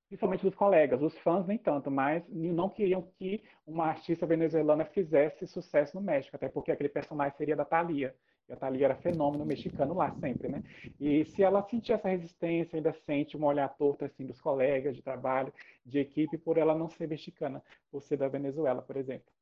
Principalmente 0.07 0.43
dos 0.43 0.55
colegas, 0.55 1.03
os 1.03 1.19
fãs 1.19 1.45
nem 1.45 1.59
tanto, 1.59 1.91
mas 1.91 2.23
não 2.29 2.71
queriam 2.71 3.03
que 3.19 3.43
uma 3.67 3.87
artista 3.87 4.27
venezuelana 4.27 4.85
fizesse 4.85 5.45
sucesso 5.49 5.97
no 5.97 6.03
México, 6.05 6.37
até 6.37 6.49
porque 6.49 6.71
aquele 6.71 6.89
personagem 6.89 7.37
seria 7.37 7.57
da 7.57 7.65
Thalia. 7.65 8.15
E 8.49 8.53
a 8.53 8.57
Thalia 8.57 8.87
era 8.87 8.95
fenômeno 8.95 9.45
mexicano 9.45 9.95
lá 9.95 10.13
sempre, 10.13 10.49
né? 10.49 10.63
E 11.01 11.25
se 11.25 11.43
ela 11.43 11.63
sentir 11.63 11.93
essa 11.93 12.09
resistência, 12.09 12.77
ainda 12.77 12.93
sente 12.93 13.37
um 13.37 13.45
olhar 13.45 13.69
torto 13.77 14.05
assim 14.05 14.25
dos 14.25 14.41
colegas 14.41 14.95
de 14.95 15.03
trabalho, 15.03 15.53
de 15.85 15.99
equipe, 15.99 16.39
por 16.39 16.57
ela 16.57 16.75
não 16.75 16.89
ser 16.89 17.09
mexicana, 17.09 17.63
por 17.91 18.03
ser 18.03 18.17
da 18.17 18.29
Venezuela, 18.29 18.83
por 18.83 18.97
exemplo. 18.97 19.33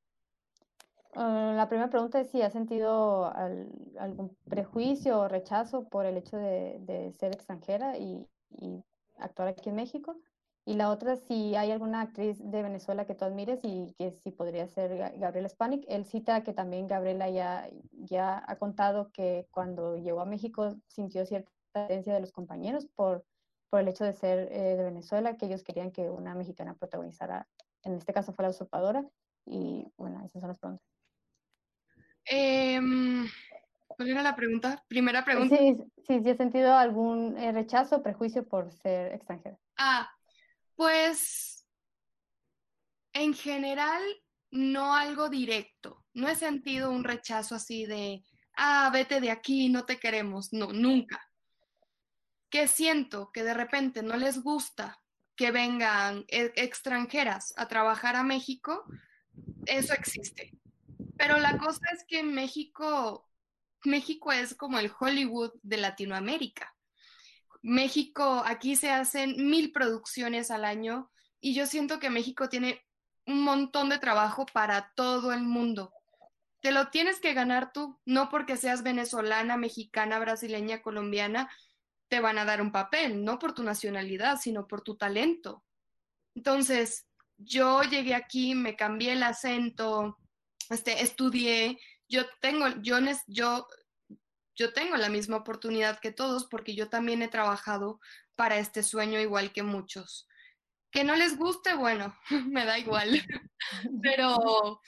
Uh, 1.16 1.54
la 1.54 1.68
primera 1.68 1.88
pregunta 1.88 2.20
es 2.20 2.28
si 2.28 2.42
ha 2.42 2.50
sentido 2.50 3.26
al, 3.26 3.68
algún 3.98 4.36
prejuicio 4.48 5.20
o 5.20 5.28
rechazo 5.28 5.88
por 5.88 6.06
el 6.06 6.16
hecho 6.16 6.36
de, 6.36 6.78
de 6.80 7.12
ser 7.12 7.32
extranjera 7.32 7.96
y, 7.96 8.26
y, 8.50 8.82
actuar 9.18 9.48
aquí 9.48 9.68
en 9.68 9.76
México. 9.76 10.16
Y 10.66 10.74
la 10.74 10.90
otra, 10.90 11.16
si 11.16 11.54
hay 11.56 11.70
alguna 11.70 12.00
actriz 12.00 12.38
de 12.38 12.62
Venezuela 12.62 13.04
que 13.06 13.14
tú 13.14 13.26
admires 13.26 13.60
y 13.62 13.92
que 13.98 14.12
si 14.12 14.30
podría 14.30 14.66
ser 14.66 14.96
Gabriela 15.18 15.48
Spanik. 15.48 15.84
Él 15.88 16.06
cita 16.06 16.42
que 16.42 16.54
también 16.54 16.86
Gabriela 16.86 17.28
ya, 17.28 17.68
ya 17.92 18.42
ha 18.46 18.56
contado 18.56 19.10
que 19.12 19.46
cuando 19.50 19.98
llegó 19.98 20.22
a 20.22 20.26
México 20.26 20.74
sintió 20.88 21.26
cierta 21.26 21.52
tendencia 21.72 22.14
de 22.14 22.20
los 22.20 22.32
compañeros 22.32 22.86
por, 22.94 23.26
por 23.68 23.80
el 23.80 23.88
hecho 23.88 24.04
de 24.04 24.14
ser 24.14 24.48
eh, 24.52 24.76
de 24.76 24.84
Venezuela, 24.84 25.36
que 25.36 25.46
ellos 25.46 25.62
querían 25.62 25.90
que 25.90 26.08
una 26.08 26.34
mexicana 26.34 26.74
protagonizara, 26.74 27.46
en 27.82 27.94
este 27.94 28.14
caso 28.14 28.32
fue 28.32 28.44
la 28.44 28.50
usurpadora. 28.50 29.04
Y 29.44 29.86
bueno, 29.98 30.24
esas 30.24 30.40
son 30.40 30.48
las 30.48 30.58
preguntas. 30.58 30.86
Eh, 32.30 32.80
¿Cuál 33.86 34.08
era 34.08 34.22
la 34.22 34.34
pregunta? 34.34 34.82
Primera 34.88 35.24
pregunta. 35.24 35.56
Sí, 35.56 35.76
sí, 36.06 36.20
sí, 36.22 36.30
he 36.30 36.36
sentido 36.36 36.74
algún 36.74 37.36
eh, 37.36 37.52
rechazo, 37.52 38.02
prejuicio 38.02 38.48
por 38.48 38.72
ser 38.72 39.12
extranjera. 39.12 39.58
Ah, 39.76 40.08
pues 40.76 41.66
en 43.12 43.34
general 43.34 44.02
no 44.50 44.94
algo 44.94 45.28
directo. 45.28 46.04
No 46.12 46.28
he 46.28 46.36
sentido 46.36 46.90
un 46.90 47.04
rechazo 47.04 47.54
así 47.54 47.86
de, 47.86 48.22
ah, 48.56 48.90
vete 48.92 49.20
de 49.20 49.30
aquí, 49.30 49.68
no 49.68 49.84
te 49.84 49.98
queremos. 49.98 50.52
No, 50.52 50.72
nunca. 50.72 51.20
Que 52.50 52.68
siento 52.68 53.30
que 53.32 53.42
de 53.42 53.54
repente 53.54 54.02
no 54.02 54.16
les 54.16 54.42
gusta 54.42 55.00
que 55.36 55.50
vengan 55.50 56.24
e, 56.28 56.52
extranjeras 56.56 57.52
a 57.56 57.66
trabajar 57.66 58.16
a 58.16 58.22
México, 58.22 58.84
eso 59.66 59.92
existe. 59.92 60.52
Pero 61.16 61.38
la 61.38 61.58
cosa 61.58 61.86
es 61.92 62.04
que 62.06 62.22
México, 62.22 63.28
México 63.84 64.32
es 64.32 64.54
como 64.54 64.78
el 64.78 64.92
Hollywood 64.98 65.52
de 65.62 65.76
Latinoamérica. 65.78 66.73
México, 67.64 68.42
aquí 68.44 68.76
se 68.76 68.90
hacen 68.90 69.48
mil 69.48 69.72
producciones 69.72 70.50
al 70.50 70.66
año 70.66 71.10
y 71.40 71.54
yo 71.54 71.64
siento 71.64 71.98
que 71.98 72.10
México 72.10 72.50
tiene 72.50 72.84
un 73.26 73.42
montón 73.42 73.88
de 73.88 73.98
trabajo 73.98 74.44
para 74.44 74.92
todo 74.94 75.32
el 75.32 75.44
mundo. 75.44 75.90
Te 76.60 76.72
lo 76.72 76.88
tienes 76.88 77.20
que 77.20 77.32
ganar 77.32 77.72
tú, 77.72 77.98
no 78.04 78.28
porque 78.28 78.58
seas 78.58 78.82
venezolana, 78.82 79.56
mexicana, 79.56 80.18
brasileña, 80.18 80.82
colombiana, 80.82 81.50
te 82.08 82.20
van 82.20 82.36
a 82.36 82.44
dar 82.44 82.60
un 82.60 82.70
papel, 82.70 83.24
no 83.24 83.38
por 83.38 83.54
tu 83.54 83.62
nacionalidad, 83.62 84.38
sino 84.38 84.66
por 84.66 84.82
tu 84.82 84.98
talento. 84.98 85.64
Entonces, 86.34 87.06
yo 87.38 87.82
llegué 87.82 88.14
aquí, 88.14 88.54
me 88.54 88.76
cambié 88.76 89.12
el 89.12 89.22
acento, 89.22 90.18
este, 90.68 91.02
estudié, 91.02 91.80
yo 92.10 92.24
tengo, 92.42 92.68
yo, 92.82 92.98
yo 93.26 93.66
yo 94.56 94.72
tengo 94.72 94.96
la 94.96 95.08
misma 95.08 95.36
oportunidad 95.36 95.98
que 95.98 96.12
todos 96.12 96.46
porque 96.46 96.74
yo 96.74 96.88
también 96.88 97.22
he 97.22 97.28
trabajado 97.28 98.00
para 98.36 98.58
este 98.58 98.82
sueño 98.82 99.20
igual 99.20 99.52
que 99.52 99.62
muchos. 99.62 100.28
Que 100.90 101.04
no 101.04 101.16
les 101.16 101.36
guste, 101.36 101.74
bueno, 101.74 102.14
me 102.48 102.64
da 102.64 102.78
igual, 102.78 103.10
pero, 104.02 104.80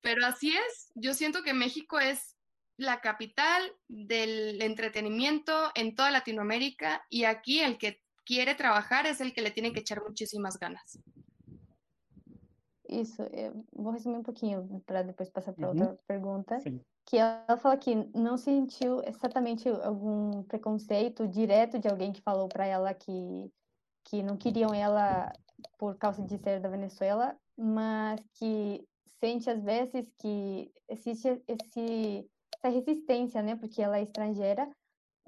pero 0.00 0.26
así 0.26 0.52
es. 0.56 0.90
Yo 0.94 1.14
siento 1.14 1.42
que 1.42 1.54
México 1.54 1.98
es 2.00 2.36
la 2.76 3.00
capital 3.00 3.72
del 3.86 4.60
entretenimiento 4.60 5.70
en 5.74 5.94
toda 5.94 6.10
Latinoamérica 6.10 7.04
y 7.08 7.24
aquí 7.24 7.60
el 7.60 7.78
que 7.78 8.02
quiere 8.24 8.54
trabajar 8.54 9.06
es 9.06 9.20
el 9.20 9.32
que 9.32 9.42
le 9.42 9.52
tiene 9.52 9.72
que 9.72 9.80
echar 9.80 10.02
muchísimas 10.02 10.58
ganas. 10.58 10.98
Isso, 12.88 13.22
eu 13.32 13.64
vou 13.72 13.92
resumir 13.92 14.18
um 14.18 14.22
pouquinho 14.22 14.82
para 14.86 15.02
depois 15.02 15.30
passar 15.30 15.54
para 15.54 15.70
uhum. 15.70 15.80
outra 15.80 15.98
pergunta. 16.06 16.60
Sim. 16.60 16.80
Que 17.06 17.18
ela 17.18 17.56
falou 17.58 17.76
que 17.78 17.94
não 18.14 18.36
sentiu 18.36 19.02
exatamente 19.04 19.68
algum 19.68 20.42
preconceito 20.44 21.28
direto 21.28 21.78
de 21.78 21.88
alguém 21.88 22.12
que 22.12 22.22
falou 22.22 22.48
para 22.48 22.66
ela 22.66 22.94
que, 22.94 23.52
que 24.04 24.22
não 24.22 24.36
queriam 24.36 24.72
ela 24.72 25.30
por 25.78 25.96
causa 25.96 26.22
de 26.22 26.38
ser 26.38 26.60
da 26.60 26.68
Venezuela, 26.68 27.36
mas 27.56 28.20
que 28.34 28.86
sente 29.20 29.48
às 29.50 29.62
vezes 29.62 30.10
que 30.18 30.72
existe 30.88 31.42
esse, 31.46 32.30
essa 32.56 32.68
resistência, 32.68 33.42
né? 33.42 33.56
Porque 33.56 33.82
ela 33.82 33.98
é 33.98 34.02
estrangeira. 34.02 34.68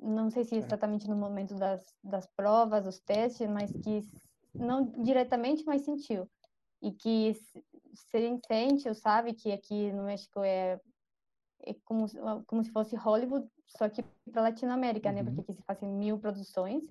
Não 0.00 0.30
sei 0.30 0.44
se 0.44 0.56
exatamente 0.56 1.08
no 1.08 1.16
momento 1.16 1.54
das, 1.54 1.84
das 2.02 2.26
provas, 2.26 2.84
dos 2.84 3.00
testes, 3.00 3.48
mas 3.48 3.70
que 3.70 4.02
não 4.54 4.86
diretamente, 5.02 5.64
mas 5.64 5.82
sentiu 5.82 6.28
e 6.82 6.92
que 6.92 7.34
se 7.34 7.64
sente, 8.46 8.94
sabe, 8.94 9.34
que 9.34 9.52
aqui 9.52 9.92
no 9.92 10.04
México 10.04 10.40
é, 10.40 10.72
é 10.72 10.80
como, 11.84 12.06
como 12.46 12.62
se 12.62 12.70
fosse 12.70 12.96
Hollywood, 12.96 13.46
só 13.66 13.88
que 13.88 14.02
para 14.30 14.42
Latinoamérica, 14.42 15.10
né? 15.10 15.22
Porque 15.22 15.38
uhum. 15.38 15.44
aqui 15.44 15.54
se 15.54 15.62
fazem 15.62 15.88
mil 15.88 16.18
produções 16.18 16.84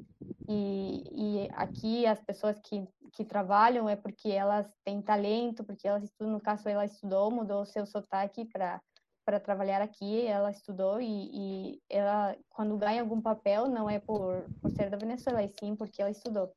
e, 0.47 1.03
e 1.11 1.49
aqui 1.53 2.05
as 2.05 2.22
pessoas 2.22 2.59
que, 2.59 2.88
que 3.13 3.24
trabalham 3.24 3.88
é 3.88 3.95
porque 3.95 4.30
elas 4.30 4.68
têm 4.84 5.01
talento, 5.01 5.63
porque 5.63 5.88
elas 5.88 6.03
estudam, 6.03 6.34
no 6.34 6.41
caso 6.41 6.68
ela 6.68 6.86
estudou, 6.86 7.32
mudou 7.32 7.61
o 7.61 7.66
seu 7.66 7.86
sotaque 7.86 8.45
para 8.45 8.82
para 9.26 9.39
trabalhar 9.39 9.82
aqui, 9.82 10.28
ela 10.28 10.51
estudou 10.51 11.01
e, 11.01 11.32
e, 11.34 11.82
ela, 11.89 12.38
quando 12.47 12.78
ganha 12.78 13.01
algum 13.01 13.20
papel, 13.20 13.68
não 13.68 13.89
é 13.89 13.97
por, 13.97 14.45
por 14.61 14.70
ser 14.70 14.91
da 14.91 14.97
Venezuela, 14.97 15.41
e 15.41 15.49
sim 15.49 15.76
porque 15.76 15.99
ela 15.99 16.11
estudou. 16.11 16.53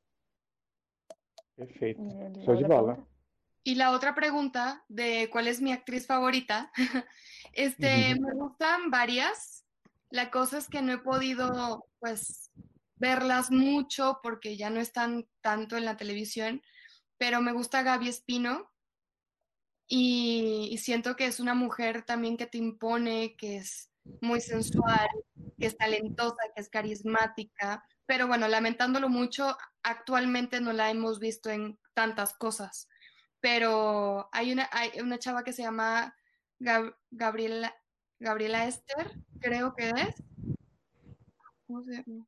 Perfeito. 1.55 1.99
Show 2.45 2.55
de 2.55 2.65
bola. 2.65 3.03
Y 3.63 3.75
la 3.75 3.91
otra 3.91 4.15
pregunta 4.15 4.83
de 4.87 5.29
cuál 5.31 5.47
es 5.47 5.61
mi 5.61 5.71
actriz 5.71 6.07
favorita, 6.07 6.71
este, 7.53 8.15
me 8.19 8.33
gustan 8.33 8.89
varias. 8.89 9.65
La 10.09 10.31
cosa 10.31 10.57
es 10.57 10.67
que 10.67 10.81
no 10.81 10.93
he 10.93 10.97
podido, 10.99 11.85
pues, 11.99 12.51
verlas 12.95 13.51
mucho 13.51 14.19
porque 14.21 14.57
ya 14.57 14.69
no 14.69 14.79
están 14.79 15.27
tanto 15.41 15.77
en 15.77 15.85
la 15.85 15.97
televisión, 15.97 16.61
pero 17.17 17.41
me 17.41 17.53
gusta 17.53 17.83
Gaby 17.83 18.09
Espino. 18.09 18.71
Y, 19.87 20.69
y 20.71 20.77
siento 20.77 21.15
que 21.15 21.25
es 21.25 21.39
una 21.39 21.55
mujer 21.55 22.03
también 22.03 22.37
que 22.37 22.45
te 22.45 22.59
impone, 22.59 23.35
que 23.35 23.57
es 23.57 23.89
muy 24.21 24.39
sensual, 24.39 25.09
que 25.59 25.65
es 25.65 25.77
talentosa, 25.77 26.37
que 26.55 26.61
es 26.61 26.69
carismática, 26.69 27.83
pero 28.05 28.27
bueno, 28.27 28.47
lamentándolo 28.47 29.09
mucho, 29.09 29.57
actualmente 29.83 30.61
no 30.61 30.73
la 30.73 30.89
hemos 30.89 31.19
visto 31.19 31.49
en 31.49 31.79
tantas 31.93 32.33
cosas 32.33 32.88
pero 33.39 34.29
hay 34.31 34.51
una, 34.51 34.69
hay 34.71 34.99
una 34.99 35.19
chava 35.19 35.43
que 35.43 35.53
se 35.53 35.63
llama 35.63 36.15
Gabriela, 37.11 37.75
Gabriela 38.19 38.65
Esther, 38.65 39.11
creo 39.39 39.75
que 39.75 39.89
es. 39.89 40.23
¿Cómo 41.67 41.83
se 41.83 42.03
llama? 42.03 42.25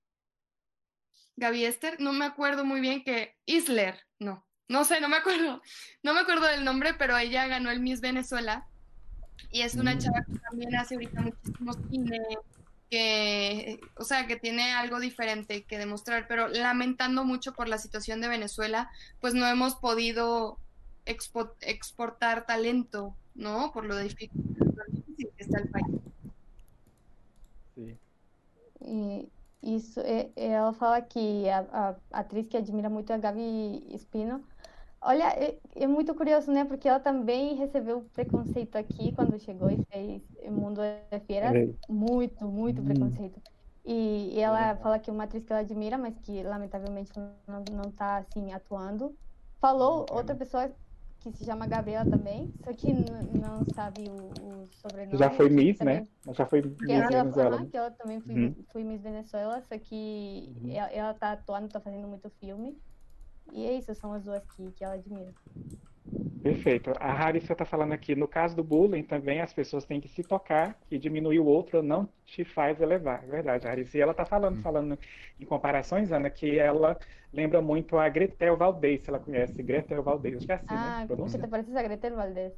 Gaby 1.41 1.65
Esther, 1.65 1.99
no 1.99 2.13
me 2.13 2.25
acuerdo 2.25 2.65
muy 2.65 2.81
bien 2.81 3.03
que 3.03 3.35
Isler, 3.45 3.99
no, 4.19 4.45
no 4.67 4.85
sé, 4.85 5.01
no 5.01 5.09
me 5.09 5.17
acuerdo, 5.17 5.61
no 6.03 6.13
me 6.13 6.19
acuerdo 6.19 6.45
del 6.45 6.63
nombre, 6.63 6.93
pero 6.93 7.17
ella 7.17 7.47
ganó 7.47 7.71
el 7.71 7.79
Miss 7.79 7.99
Venezuela 7.99 8.67
y 9.51 9.61
es 9.61 9.75
una 9.75 9.97
chava 9.97 10.23
que 10.25 10.37
también 10.37 10.75
hace 10.75 10.95
ahorita 10.95 11.21
muchísimo 11.21 11.73
cine, 11.89 12.19
que, 12.91 13.79
o 13.95 14.03
sea, 14.03 14.27
que 14.27 14.35
tiene 14.35 14.73
algo 14.73 14.99
diferente 14.99 15.63
que 15.63 15.79
demostrar, 15.79 16.27
pero 16.27 16.47
lamentando 16.47 17.25
mucho 17.25 17.53
por 17.53 17.67
la 17.67 17.79
situación 17.79 18.21
de 18.21 18.27
Venezuela, 18.27 18.91
pues 19.19 19.33
no 19.33 19.47
hemos 19.47 19.75
podido 19.75 20.59
exportar 21.11 22.45
talento, 22.45 23.15
¿no? 23.35 23.71
Por 23.71 23.85
lo 23.85 23.97
difícil, 23.97 24.31
que 25.17 25.43
está 25.43 25.59
el 25.59 25.69
país. 25.69 25.85
Sim. 27.75 27.97
E 28.81 29.29
isso, 29.61 30.01
ela 30.35 30.73
fala 30.73 31.01
que 31.01 31.47
a, 31.49 31.95
a, 32.11 32.19
atriz 32.19 32.47
que 32.47 32.57
admira 32.57 32.89
muito 32.89 33.11
é 33.11 33.15
a 33.15 33.19
Gabi 33.19 33.85
Espino. 33.93 34.43
Olha, 35.01 35.29
é, 35.29 35.57
é, 35.75 35.87
muito 35.87 36.13
curioso, 36.13 36.51
né? 36.51 36.65
Porque 36.65 36.87
ela 36.87 36.99
também 36.99 37.55
recebeu 37.55 38.05
preconceito 38.13 38.75
aqui 38.75 39.11
quando 39.13 39.39
chegou 39.39 39.69
e 39.69 39.83
fez 39.85 40.21
Mundo. 40.49 40.81
É. 40.81 41.11
Muito, 41.87 42.45
muito 42.45 42.81
hum. 42.81 42.85
preconceito. 42.85 43.41
E, 43.83 44.33
e 44.35 44.39
ela 44.39 44.75
fala 44.77 44.99
que 44.99 45.09
é 45.09 45.13
uma 45.13 45.23
atriz 45.23 45.43
que 45.43 45.51
ela 45.51 45.61
admira, 45.61 45.97
mas 45.97 46.17
que 46.19 46.43
lamentavelmente 46.43 47.11
não, 47.17 47.63
não 47.71 47.91
tá 47.91 48.17
assim 48.17 48.53
atuando 48.53 49.15
Falou 49.61 50.07
outra 50.09 50.35
pessoa 50.35 50.71
que 51.21 51.31
se 51.33 51.45
chama 51.45 51.67
Gabriela 51.67 52.05
também, 52.05 52.51
só 52.63 52.73
que 52.73 52.91
não 52.93 53.65
sabe 53.75 54.01
o, 54.09 54.63
o 54.63 54.69
sobrenome. 54.71 55.17
Já 55.19 55.29
foi 55.29 55.49
Miss, 55.49 55.77
também. 55.77 56.01
né? 56.25 56.33
Já 56.33 56.45
foi 56.45 56.61
Miss 56.61 56.79
ela, 56.89 57.09
Venezuela. 57.09 57.55
aham, 57.57 57.69
que 57.69 57.77
ela 57.77 57.91
também 57.91 58.19
foi, 58.21 58.35
Uhum. 58.35 58.55
foi 58.71 58.83
Miss 58.83 59.01
Venezuela, 59.01 59.61
só 59.61 59.77
que 59.77 60.51
Uhum. 60.63 60.71
ela, 60.71 60.87
ela 60.91 61.13
tá 61.13 61.33
atuando, 61.33 61.69
tá 61.69 61.79
fazendo 61.79 62.07
muito 62.07 62.29
filme. 62.39 62.75
E 63.53 63.65
é 63.65 63.73
isso, 63.77 63.93
são 63.95 64.13
as 64.13 64.23
duas 64.23 64.43
que, 64.55 64.71
que 64.71 64.83
ela 64.83 64.95
admira. 64.95 65.33
Perfeito. 66.43 66.91
A 66.99 67.11
Harissa 67.13 67.53
está 67.53 67.63
falando 67.65 67.93
aqui, 67.93 68.15
no 68.15 68.27
caso 68.27 68.55
do 68.55 68.63
bullying 68.63 69.03
também 69.03 69.39
as 69.41 69.53
pessoas 69.53 69.85
têm 69.85 70.01
que 70.01 70.07
se 70.09 70.23
tocar 70.23 70.75
que 70.89 70.97
diminuir 70.97 71.39
o 71.39 71.45
outro 71.45 71.83
não 71.83 72.09
te 72.25 72.43
faz 72.43 72.81
elevar. 72.81 73.23
É 73.23 73.27
verdade, 73.27 73.67
Harissa. 73.67 73.97
E 73.97 74.01
ela 74.01 74.11
está 74.11 74.25
falando, 74.25 74.61
falando 74.61 74.97
em 75.39 75.45
comparações, 75.45 76.11
Ana, 76.11 76.29
que 76.29 76.57
ela 76.57 76.97
lembra 77.31 77.61
muito 77.61 77.97
a 77.97 78.09
Gretel 78.09 78.57
Valdez, 78.57 79.03
se 79.03 79.09
ela 79.09 79.19
conhece. 79.19 79.61
Gretel 79.61 80.01
Valdez, 80.03 80.37
acho 80.37 80.45
que 80.47 80.51
é 80.51 80.55
assim, 80.55 80.65
né? 80.65 80.75
Ah, 80.75 80.99
¿qué 81.01 81.07
Pronuncia. 81.07 81.39
te 81.39 81.47
pareces 81.47 81.75
a 81.75 81.83
Gretel 81.83 82.15
Valdés? 82.15 82.53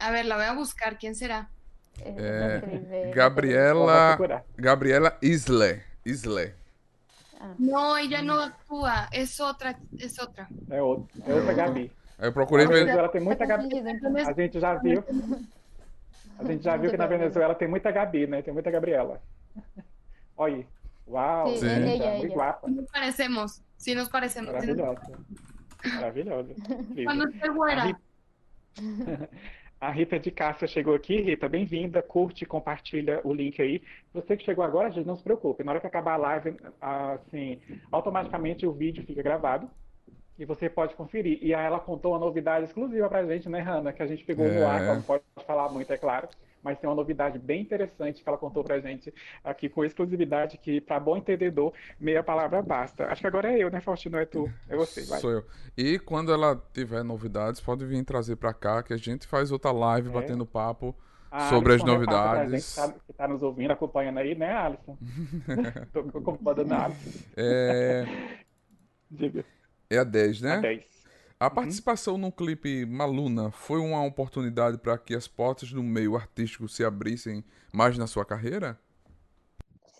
A 0.00 0.10
ver, 0.10 0.26
la 0.26 0.36
voy 0.36 0.44
a 0.46 0.54
buscar. 0.54 0.98
¿Quién 0.98 1.14
será? 1.14 1.48
De 1.96 3.12
Gabriela-. 3.14 4.44
Gabriela 4.56 5.16
Isle. 5.22 5.82
Isle. 6.04 6.54
Ah, 7.40 7.54
No, 7.58 7.96
ella 7.96 8.20
no 8.22 8.34
actúa. 8.40 9.08
Es 9.12 9.40
otra, 9.40 9.78
es 9.98 10.18
otra. 10.20 10.48
É 10.70 10.82
outra, 10.82 11.22
é 11.26 11.34
outra 11.34 11.54
Gabi. 11.54 11.90
Aí 12.18 12.28
eu 12.28 12.32
procurei 12.32 12.64
Na 12.64 12.70
ver. 12.72 12.80
Venezuela 12.80 13.08
tem 13.08 13.20
muita 13.20 13.44
Gabi. 13.46 13.68
A 14.26 14.32
gente 14.32 14.58
já 14.60 14.74
viu. 14.74 15.04
A 16.38 16.44
gente 16.44 16.62
já 16.64 16.76
viu 16.76 16.90
que 16.90 16.96
na 16.96 17.06
Venezuela 17.06 17.54
tem 17.54 17.68
muita 17.68 17.90
Gabi, 17.90 18.26
né? 18.26 18.42
Tem 18.42 18.52
muita 18.54 18.70
Gabriela. 18.70 19.20
Olha 20.36 20.56
aí. 20.56 20.66
Uau, 21.08 21.48
Sim, 21.54 21.58
Sim. 21.60 21.74
linda, 21.76 22.04
ella, 22.04 22.28
guapa. 22.34 22.68
Nos 22.68 22.90
parecemos. 22.90 23.62
Sí, 23.78 23.94
nos 23.94 24.08
parecemos. 24.08 24.50
Sí, 24.50 24.54
Maravilhosa. 24.74 25.18
Maravilhosa. 25.94 26.54
A 27.06 27.84
Rita- 27.84 28.00
A 29.78 29.90
Rita 29.90 30.18
de 30.18 30.30
Cássia 30.30 30.66
chegou 30.66 30.94
aqui. 30.94 31.20
Rita, 31.20 31.48
bem-vinda. 31.48 32.02
Curte, 32.02 32.44
compartilha 32.46 33.20
o 33.24 33.32
link 33.32 33.60
aí. 33.60 33.82
Você 34.14 34.36
que 34.36 34.44
chegou 34.44 34.64
agora, 34.64 34.90
gente, 34.90 35.06
não 35.06 35.16
se 35.16 35.22
preocupe. 35.22 35.62
Na 35.62 35.72
hora 35.72 35.80
que 35.80 35.86
acabar 35.86 36.14
a 36.14 36.16
live, 36.16 36.56
assim, 36.80 37.60
automaticamente 37.92 38.66
o 38.66 38.72
vídeo 38.72 39.04
fica 39.06 39.22
gravado 39.22 39.70
e 40.38 40.44
você 40.44 40.68
pode 40.68 40.94
conferir. 40.94 41.38
E 41.42 41.54
aí 41.54 41.64
ela 41.64 41.78
contou 41.80 42.12
uma 42.12 42.18
novidade 42.18 42.66
exclusiva 42.66 43.08
pra 43.08 43.24
gente, 43.24 43.48
né, 43.48 43.60
Hanna? 43.60 43.92
Que 43.92 44.02
a 44.02 44.06
gente 44.06 44.24
pegou 44.24 44.46
no 44.48 44.66
ar, 44.66 44.82
É. 44.82 44.94
não 44.94 45.02
pode 45.02 45.22
falar 45.46 45.68
muito, 45.70 45.92
é 45.92 45.96
claro. 45.96 46.28
Mas 46.62 46.78
tem 46.80 46.88
uma 46.90 46.96
novidade 46.96 47.38
bem 47.38 47.62
interessante 47.62 48.22
que 48.24 48.28
ela 48.28 48.36
contou 48.38 48.64
pra 48.64 48.80
gente 48.80 49.14
aqui 49.44 49.68
com 49.68 49.84
exclusividade, 49.84 50.58
que 50.58 50.80
para 50.80 50.98
bom 50.98 51.16
entendedor, 51.16 51.72
meia 52.00 52.24
palavra 52.24 52.60
basta. 52.60 53.06
Acho 53.06 53.20
que 53.20 53.26
agora 53.28 53.52
é 53.52 53.58
eu, 53.62 53.70
né, 53.70 53.80
Faustino? 53.80 54.18
É 54.18 54.24
tu. 54.24 54.50
É 54.68 54.74
você, 54.74 55.04
vai. 55.04 55.20
Sou 55.20 55.30
eu. 55.30 55.44
E 55.78 55.96
quando 56.00 56.32
ela 56.32 56.60
tiver 56.72 57.04
novidades, 57.04 57.60
pode 57.60 57.84
vir 57.86 58.04
trazer 58.04 58.34
pra 58.34 58.52
cá, 58.52 58.82
que 58.82 58.92
a 58.92 58.96
gente 58.96 59.28
faz 59.28 59.52
outra 59.52 59.70
live 59.70 60.08
É. 60.08 60.12
batendo 60.12 60.44
papo. 60.44 60.94
Sobre 61.50 61.74
as 61.74 61.82
pra 61.82 61.92
novidades. 61.92 62.50
gente 62.50 62.64
que 62.64 62.74
tá, 62.94 63.00
que 63.06 63.12
tá 63.12 63.28
nos 63.28 63.42
ouvindo, 63.42 63.70
acompanhando 63.70 64.18
aí, 64.18 64.34
né, 64.34 64.52
Alisson? 64.52 64.96
Tô 65.92 66.00
acompanhando 66.18 66.72
a 66.72 66.84
Alisson. 66.86 67.18
É, 67.36 68.04
Diga. 69.10 69.44
É 69.90 69.98
a 69.98 70.04
10, 70.04 70.42
A 70.42 70.46
né? 70.46 70.60
10. 70.60 70.96
A 71.38 71.50
participação 71.50 72.16
no 72.16 72.32
clipe 72.32 72.86
Maluna 72.86 73.50
foi 73.50 73.78
uma 73.78 74.02
oportunidade 74.04 74.78
para 74.78 74.96
que 74.96 75.14
as 75.14 75.28
portas 75.28 75.70
do 75.70 75.82
meio 75.82 76.16
artístico 76.16 76.66
se 76.66 76.82
abrissem 76.82 77.44
mais 77.72 77.98
na 77.98 78.06
sua 78.06 78.24
carreira? 78.24 78.80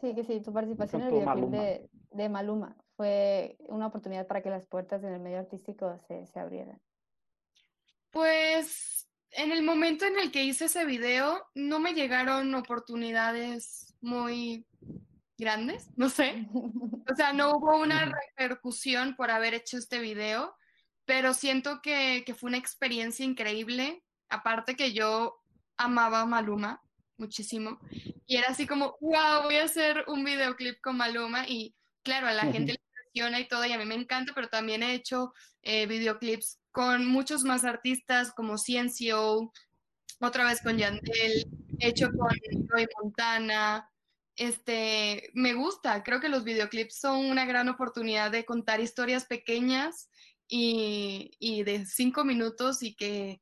Sí, 0.01 0.15
que 0.15 0.25
sí, 0.25 0.41
tu 0.41 0.51
participación 0.51 1.03
en 1.03 1.09
el 1.09 1.25
Cantó 1.25 1.47
videoclip 1.47 1.51
de, 1.51 1.91
de 2.13 2.29
Maluma 2.29 2.75
fue 2.97 3.57
una 3.69 3.87
oportunidad 3.87 4.27
para 4.27 4.43
que 4.43 4.49
las 4.49 4.67
puertas 4.67 5.05
en 5.05 5.13
el 5.13 5.21
medio 5.21 5.39
artístico 5.39 5.99
se, 6.09 6.27
se 6.27 6.41
abrieran. 6.41 6.81
Pues 8.11 9.07
en 9.33 9.53
el 9.53 9.63
momento 9.63 10.07
en 10.07 10.19
el 10.19 10.33
que 10.33 10.43
hice 10.43 10.67
ese 10.67 10.87
video, 10.87 11.47
no 11.55 11.79
me 11.79 11.93
llegaron 11.93 12.55
oportunidades 12.55 13.95
muy 14.01 14.67
grandes, 15.39 15.89
no 15.97 16.09
sé. 16.09 16.47
O 17.09 17.15
sea, 17.15 17.33
no 17.33 17.53
hubo 17.53 17.81
una 17.81 18.05
repercusión 18.05 19.15
por 19.15 19.31
haber 19.31 19.55
hecho 19.55 19.79
este 19.79 20.01
video, 20.01 20.57
pero 21.05 21.35
siento 21.35 21.81
que, 21.81 22.25
que 22.27 22.35
fue 22.35 22.49
una 22.49 22.59
experiencia 22.59 23.25
increíble. 23.25 24.03
Aparte 24.29 24.75
que 24.75 24.93
yo 24.93 25.41
amaba 25.77 26.23
a 26.23 26.27
Maluma 26.27 26.83
muchísimo. 27.19 27.79
Y 28.27 28.37
era 28.37 28.49
así 28.49 28.67
como, 28.67 28.97
wow, 29.01 29.45
voy 29.45 29.57
a 29.57 29.65
hacer 29.65 30.05
un 30.09 30.25
videoclip 30.25 30.81
con 30.81 30.97
Maluma. 30.97 31.49
Y 31.49 31.75
claro, 32.03 32.27
a 32.27 32.33
la 32.33 32.43
gente 32.43 32.73
le 32.73 32.81
impresiona 32.89 33.41
y 33.41 33.49
todo, 33.49 33.65
y 33.65 33.73
a 33.73 33.79
mí 33.79 33.85
me 33.85 33.95
encanta, 33.95 34.33
pero 34.35 34.49
también 34.49 34.83
he 34.83 34.95
hecho 34.95 35.33
eh, 35.63 35.87
videoclips 35.87 36.59
con 36.71 37.07
muchos 37.07 37.45
más 37.45 37.65
artistas 37.65 38.33
como 38.33 38.59
Ciencio, 38.59 39.53
otra 40.21 40.45
vez 40.45 40.61
con 40.63 40.79
Yandel, 40.79 41.47
he 41.79 41.89
hecho 41.89 42.11
con 42.11 42.29
Joy 42.69 42.87
Montana. 43.03 43.91
Este, 44.37 45.31
me 45.35 45.55
gusta, 45.55 46.03
creo 46.03 46.21
que 46.21 46.29
los 46.29 46.45
videoclips 46.45 46.99
son 46.99 47.25
una 47.25 47.47
gran 47.47 47.69
oportunidad 47.69 48.31
de 48.31 48.45
contar 48.45 48.81
historias 48.81 49.25
pequeñas 49.25 50.11
y, 50.47 51.31
y 51.39 51.63
de 51.65 51.87
cinco 51.87 52.25
minutos 52.25 52.83
y 52.83 52.95
que 52.95 53.41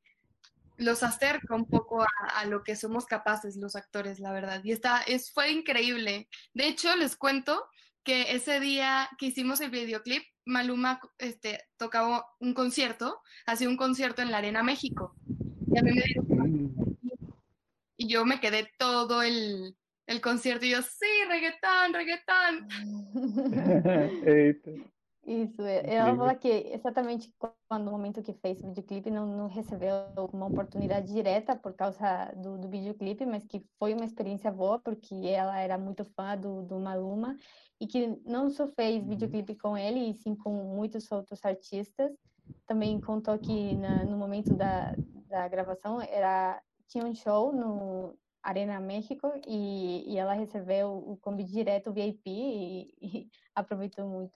los 0.76 1.02
acerca 1.02 1.54
un 1.54 1.66
poco 1.66 2.02
a, 2.02 2.08
a 2.36 2.46
lo 2.46 2.62
que 2.62 2.76
somos 2.76 3.06
capaces 3.06 3.56
los 3.56 3.76
actores, 3.76 4.20
la 4.20 4.32
verdad. 4.32 4.60
Y 4.64 4.72
está, 4.72 5.02
es, 5.02 5.32
fue 5.32 5.50
increíble. 5.50 6.28
De 6.52 6.66
hecho, 6.68 6.94
les 6.96 7.16
cuento 7.16 7.66
que 8.04 8.32
ese 8.34 8.60
día 8.60 9.08
que 9.18 9.26
hicimos 9.26 9.60
el 9.60 9.70
videoclip, 9.70 10.22
Maluma 10.44 11.00
este, 11.18 11.64
tocaba 11.76 12.26
un 12.38 12.52
concierto, 12.54 13.22
hacía 13.46 13.68
un 13.68 13.76
concierto 13.76 14.22
en 14.22 14.30
la 14.30 14.38
Arena 14.38 14.62
México. 14.62 15.14
Y 15.74 15.78
a 15.78 15.82
mí 15.82 15.92
me 15.92 16.02
dieron 16.02 16.24
Hum. 16.44 16.74
y 17.96 18.08
yo 18.08 18.24
me 18.24 18.40
quedé 18.40 18.70
todo 18.78 19.22
el, 19.22 19.76
el 20.06 20.20
concierto 20.20 20.64
y 20.66 20.70
yo, 20.70 20.82
sí, 20.82 21.06
reggaetón, 21.28 21.92
reggaetón. 21.94 22.68
Eita. 24.26 24.70
Isso, 25.26 25.62
ela 25.64 26.14
fala 26.16 26.34
que 26.38 26.74
exatamente 26.74 27.32
quando 27.38 27.86
no 27.86 27.90
momento 27.92 28.22
que 28.22 28.34
fez 28.34 28.62
o 28.62 28.66
videoclipe 28.68 29.10
não, 29.10 29.26
não 29.26 29.48
recebeu 29.48 29.94
uma 30.34 30.46
oportunidade 30.48 31.10
direta 31.10 31.56
por 31.56 31.72
causa 31.74 32.30
do, 32.36 32.58
do 32.58 32.68
videoclipe, 32.68 33.24
mas 33.24 33.42
que 33.46 33.64
foi 33.78 33.94
uma 33.94 34.04
experiência 34.04 34.52
boa 34.52 34.78
porque 34.78 35.14
ela 35.26 35.58
era 35.58 35.78
muito 35.78 36.04
fã 36.04 36.36
do, 36.36 36.60
do 36.62 36.78
Maluma 36.78 37.34
e 37.80 37.86
que 37.86 38.06
não 38.26 38.50
só 38.50 38.68
fez 38.68 39.02
Uhum. 39.02 39.08
videoclipe 39.08 39.56
com 39.56 39.78
ele, 39.78 40.10
e 40.10 40.14
sim 40.14 40.36
com 40.36 40.52
muitos 40.52 41.10
outros 41.10 41.42
artistas. 41.42 42.12
Também 42.66 43.00
contou 43.00 43.38
que 43.38 43.74
na- 43.76 44.04
no 44.04 44.18
momento 44.18 44.54
da, 44.54 44.94
da 45.26 45.48
gravação 45.48 46.02
era 46.02 46.60
tinha 46.86 47.04
um 47.06 47.14
show 47.14 47.50
no 47.50 48.14
Arena 48.44 48.78
México 48.78 49.32
e, 49.48 50.04
e 50.12 50.18
ela 50.18 50.34
recebeu 50.34 50.88
o 50.88 51.16
convite 51.16 51.50
direto 51.50 51.92
VIP 51.92 52.28
e, 52.28 52.94
e 53.00 53.28
aproveitou 53.56 54.06
muito. 54.06 54.32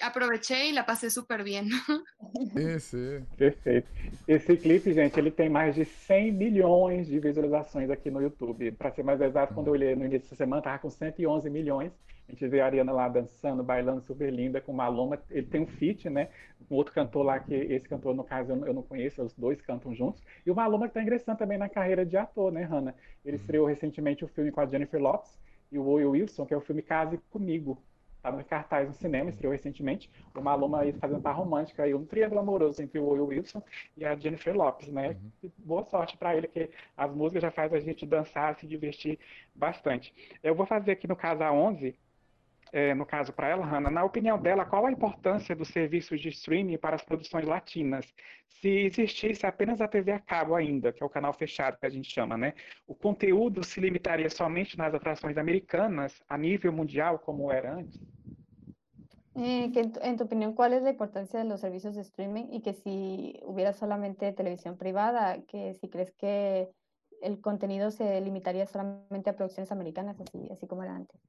Aproveché 0.00 0.68
y 0.68 0.72
la 0.72 0.86
pasé 0.86 1.10
súper 1.10 1.42
bien. 1.42 1.68
Esse. 2.56 3.24
Perfeito. 3.36 3.88
Esse 4.28 4.56
clipe, 4.56 4.92
gente, 4.92 5.18
ele 5.18 5.32
tem 5.32 5.48
mais 5.48 5.74
de 5.74 5.84
100 5.84 6.32
milhões 6.32 7.08
de 7.08 7.18
visualizações 7.18 7.90
aqui 7.90 8.08
no 8.08 8.22
YouTube. 8.22 8.70
Para 8.72 8.92
ser 8.92 9.02
mais 9.02 9.20
exato, 9.20 9.54
quando 9.54 9.66
eu 9.66 9.72
olhei 9.72 9.96
no 9.96 10.04
início 10.04 10.20
dessa 10.20 10.36
semana, 10.36 10.62
tava 10.62 10.78
com 10.78 10.88
111 10.88 11.50
milhões. 11.50 11.92
A 12.28 12.32
gente 12.32 12.46
vê 12.46 12.60
a 12.60 12.66
Ariana 12.66 12.92
lá 12.92 13.08
dançando, 13.08 13.62
bailando 13.64 14.02
super 14.02 14.30
linda 14.32 14.60
com 14.60 14.70
o 14.72 14.74
Maluma. 14.76 15.18
Ele 15.30 15.46
tem 15.46 15.62
um 15.62 15.66
feat, 15.66 16.10
né? 16.10 16.28
Um 16.70 16.74
outro 16.76 16.92
cantor 16.92 17.22
lá, 17.24 17.40
que 17.40 17.54
esse 17.54 17.88
cantor, 17.88 18.14
no 18.14 18.22
caso, 18.22 18.52
eu 18.52 18.74
não- 18.74 18.82
conheço, 18.82 19.22
os 19.22 19.32
dois 19.34 19.60
cantam 19.62 19.94
juntos. 19.94 20.22
E 20.44 20.50
o 20.50 20.54
Maluma 20.54 20.86
que 20.86 20.90
está 20.90 21.02
ingressando 21.02 21.38
também 21.38 21.56
na 21.58 21.68
carreira 21.68 22.04
de 22.04 22.16
ator, 22.16 22.52
né, 22.52 22.62
Hannah? 22.64 22.94
Ele 23.24 23.36
estreou 23.36 23.66
recentemente 23.66 24.24
o 24.24 24.28
filme 24.28 24.50
com 24.52 24.60
a 24.60 24.66
Jennifer 24.66 25.00
Lopez 25.00 25.38
e 25.72 25.78
o 25.78 25.88
Will 25.90 26.10
Wilson, 26.10 26.44
que 26.46 26.52
é 26.54 26.56
o 26.56 26.60
filme 26.60 26.82
Case 26.82 27.18
Comigo. 27.30 27.82
Tá 28.20 28.32
no 28.32 28.44
cartaz 28.44 28.88
no 28.88 28.94
cinema, 28.94 29.30
estreou 29.30 29.52
recentemente. 29.52 30.10
O 30.34 30.40
Maluma 30.40 30.80
aí 30.80 30.92
fazendo 30.92 31.22
par 31.22 31.32
romântica 31.36 31.84
aí, 31.84 31.94
um 31.94 32.04
triângulo 32.04 32.40
amoroso 32.40 32.82
entre 32.82 32.98
o 32.98 33.08
Will 33.10 33.26
Wilson 33.26 33.62
e 33.96 34.04
a 34.04 34.16
Jennifer 34.16 34.54
Lopez, 34.56 34.90
né? 34.92 35.16
E 35.42 35.48
Boa 35.58 35.84
sorte 35.84 36.16
para 36.16 36.36
ele, 36.36 36.48
que 36.48 36.68
as 36.96 37.14
músicas 37.14 37.42
já 37.42 37.50
fazem 37.50 37.78
a 37.78 37.80
gente 37.80 38.04
dançar, 38.04 38.56
se 38.56 38.66
divertir 38.66 39.18
bastante. 39.54 40.12
Eu 40.42 40.54
vou 40.54 40.66
fazer 40.66 40.90
aqui 40.92 41.06
no 41.06 41.14
caso 41.16 41.42
a 41.44 41.52
11, 41.52 41.96
é, 42.72 42.94
no 42.94 43.06
caso 43.06 43.32
para 43.32 43.48
ela, 43.48 43.64
Hannah, 43.64 43.90
na 43.90 44.04
opinião 44.04 44.38
dela, 44.38 44.64
qual 44.64 44.86
a 44.86 44.92
importância 44.92 45.54
dos 45.54 45.68
serviços 45.68 46.20
de 46.20 46.28
streaming 46.28 46.78
para 46.78 46.96
as 46.96 47.02
produções 47.02 47.46
latinas? 47.46 48.06
Se 48.46 48.68
existisse 48.68 49.46
apenas 49.46 49.80
a 49.80 49.88
TV 49.88 50.12
a 50.12 50.18
cabo 50.18 50.54
ainda, 50.54 50.92
que 50.92 51.02
é 51.02 51.06
o 51.06 51.10
canal 51.10 51.32
fechado 51.32 51.78
que 51.78 51.86
a 51.86 51.90
gente 51.90 52.10
chama, 52.10 52.36
né? 52.36 52.54
O 52.86 52.94
conteúdo 52.94 53.62
se 53.62 53.80
limitaria 53.80 54.28
somente 54.28 54.76
nas 54.76 54.94
atrações 54.94 55.36
americanas, 55.36 56.22
a 56.28 56.36
nível 56.36 56.72
mundial, 56.72 57.18
como 57.18 57.52
era 57.52 57.74
antes? 57.74 58.00
Eh, 59.34 59.70
que 59.72 59.80
en 59.80 59.92
tu, 59.92 60.00
en 60.02 60.16
tu 60.16 60.24
opinión, 60.24 60.52
¿cuál 60.54 60.72
es 60.72 60.82
la 60.82 60.90
importancia 60.90 61.38
de 61.38 61.44
los 61.44 61.60
servicios 61.60 61.94
de 61.94 62.02
streaming 62.02 62.46
y 62.50 62.60
que 62.60 62.74
si 62.74 63.38
hubiera 63.44 63.72
solamente 63.72 64.32
televisión 64.32 64.76
privada, 64.76 65.40
que 65.46 65.74
si 65.74 65.88
crees 65.88 66.10
que 66.12 66.68
el 67.22 67.40
contenido 67.40 67.92
se 67.92 68.20
limitaría 68.20 68.66
solamente 68.66 69.30
a 69.30 69.36
producciones 69.36 69.70
americanas, 69.70 70.20
así, 70.20 70.48
así 70.50 70.66
como 70.66 70.82
era 70.82 70.96
antes? 70.96 71.20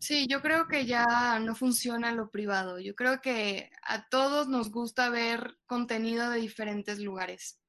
Sí, 0.00 0.26
yo 0.28 0.42
creo 0.42 0.66
que 0.68 0.86
ya 0.86 1.38
no 1.38 1.54
funciona 1.54 2.12
lo 2.12 2.30
privado. 2.30 2.78
Yo 2.78 2.94
creo 2.94 3.20
que 3.20 3.70
a 3.82 4.08
todos 4.08 4.48
nos 4.48 4.70
gusta 4.70 5.08
ver 5.08 5.56
contenido 5.66 6.30
de 6.30 6.40
diferentes 6.40 6.98
lugares. 6.98 7.60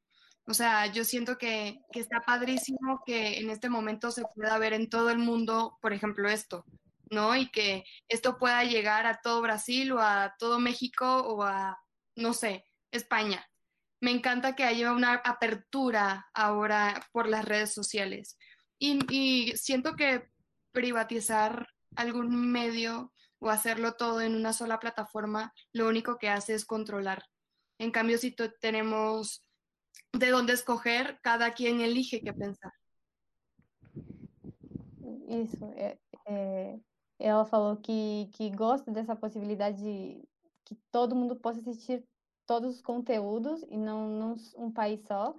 O 0.47 0.53
sea, 0.53 0.87
yo 0.87 1.03
siento 1.03 1.37
que, 1.37 1.79
que 1.91 1.99
está 1.99 2.21
padrísimo 2.21 3.01
que 3.05 3.39
en 3.39 3.49
este 3.49 3.69
momento 3.69 4.11
se 4.11 4.23
pueda 4.35 4.57
ver 4.57 4.73
en 4.73 4.89
todo 4.89 5.09
el 5.09 5.17
mundo, 5.17 5.77
por 5.81 5.93
ejemplo, 5.93 6.29
esto, 6.29 6.65
¿no? 7.09 7.35
Y 7.35 7.49
que 7.51 7.83
esto 8.09 8.37
pueda 8.37 8.63
llegar 8.63 9.05
a 9.07 9.19
todo 9.21 9.41
Brasil 9.41 9.91
o 9.93 9.99
a 10.01 10.35
todo 10.37 10.59
México 10.59 11.05
o 11.23 11.43
a, 11.43 11.79
no 12.15 12.33
sé, 12.33 12.65
España. 12.91 13.47
Me 14.01 14.11
encanta 14.11 14.55
que 14.55 14.65
haya 14.65 14.91
una 14.91 15.13
apertura 15.15 16.27
ahora 16.33 17.01
por 17.11 17.27
las 17.27 17.45
redes 17.45 17.73
sociales. 17.73 18.37
Y, 18.77 18.99
y 19.09 19.57
siento 19.57 19.95
que 19.95 20.29
privatizar 20.73 21.67
algún 21.95 22.51
medio 22.51 23.11
o 23.39 23.49
hacerlo 23.49 23.93
todo 23.93 24.21
en 24.21 24.35
una 24.35 24.53
sola 24.53 24.79
plataforma, 24.79 25.53
lo 25.73 25.87
único 25.87 26.17
que 26.17 26.29
hace 26.29 26.53
es 26.53 26.65
controlar. 26.65 27.23
En 27.77 27.91
cambio, 27.91 28.17
si 28.17 28.35
tenemos 28.59 29.43
de 30.13 30.29
dónde 30.29 30.53
escoger, 30.53 31.19
cada 31.21 31.53
quien 31.53 31.81
elige 31.81 32.21
qué 32.21 32.33
pensar. 32.33 32.71
Isso, 35.27 35.65
é, 35.75 35.97
é, 36.25 36.79
ela 37.19 37.45
falou 37.45 37.77
que, 37.77 38.29
que 38.33 38.49
gosta 38.51 38.91
dessa 38.91 39.15
possibilidade 39.15 39.81
de 39.81 40.23
que 40.63 40.75
todo 40.91 41.15
mundo 41.15 41.35
possa 41.35 41.59
assistir 41.59 42.03
todos 42.45 42.75
os 42.75 42.81
conteúdos 42.81 43.63
e 43.69 43.77
não, 43.77 44.07
não 44.09 44.35
um 44.55 44.71
país 44.71 45.01
só. 45.07 45.35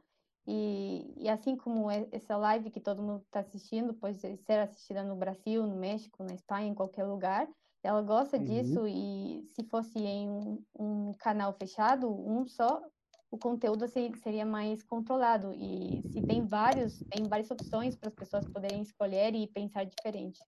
E, 0.46 1.12
e 1.16 1.28
assim 1.28 1.56
como 1.56 1.90
essa 1.90 2.36
live 2.36 2.70
que 2.70 2.80
todo 2.80 3.02
mundo 3.02 3.22
está 3.24 3.40
assistindo, 3.40 3.92
pode 3.94 4.18
ser 4.18 4.58
assistida 4.60 5.02
no 5.02 5.16
Brasil, 5.16 5.66
no 5.66 5.76
México, 5.76 6.22
na 6.22 6.34
Espanha, 6.34 6.68
em 6.68 6.74
qualquer 6.74 7.04
lugar, 7.04 7.48
ela 7.86 8.02
gosta 8.02 8.36
uhum. 8.36 8.44
disso 8.44 8.86
e 8.86 9.48
se 9.52 9.62
fosse 9.64 9.98
em 9.98 10.28
um, 10.28 10.64
um, 10.78 11.12
canal 11.14 11.52
fechado, 11.52 12.08
um 12.08 12.46
só, 12.46 12.82
o 13.30 13.38
conteúdo 13.38 13.86
seria 13.88 14.44
mais 14.44 14.82
controlado. 14.82 15.52
E 15.54 16.02
se 16.10 16.20
tem 16.22 16.44
vários, 16.44 17.04
tem 17.10 17.24
várias 17.28 17.50
opções 17.50 17.96
para 17.96 18.08
as 18.08 18.14
pessoas 18.14 18.46
poderem 18.48 18.82
escolher 18.82 19.34
e 19.34 19.46
pensar 19.46 19.84
diferente. 19.84 20.40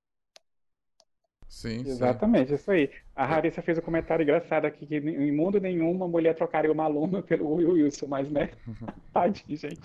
Sim, 1.48 1.80
Exatamente, 1.80 2.48
sim. 2.48 2.54
isso 2.54 2.70
aí. 2.70 2.90
A 3.16 3.26
Larissa 3.26 3.62
fez 3.62 3.78
um 3.78 3.80
comentário 3.80 4.22
engraçado 4.22 4.66
aqui, 4.66 4.86
que 4.86 4.96
em 4.96 5.32
mundo 5.32 5.58
nenhum 5.58 5.90
uma 5.90 6.06
mulher 6.06 6.34
trocaria 6.34 6.70
uma 6.70 6.84
aluna 6.84 7.22
pelo 7.22 7.54
Will 7.54 7.72
Wilson, 7.72 8.06
mas 8.06 8.30
né? 8.30 8.50
Tadinho, 9.12 9.56
gente. 9.56 9.80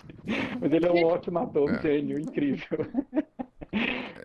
Mas 0.60 0.72
ele 0.72 0.86
é 0.86 0.92
um 0.92 1.06
ótimo 1.06 1.40
ator, 1.40 1.70
um 1.70 1.76
é. 1.76 1.82
gênio, 1.82 2.20
incrível. 2.20 2.80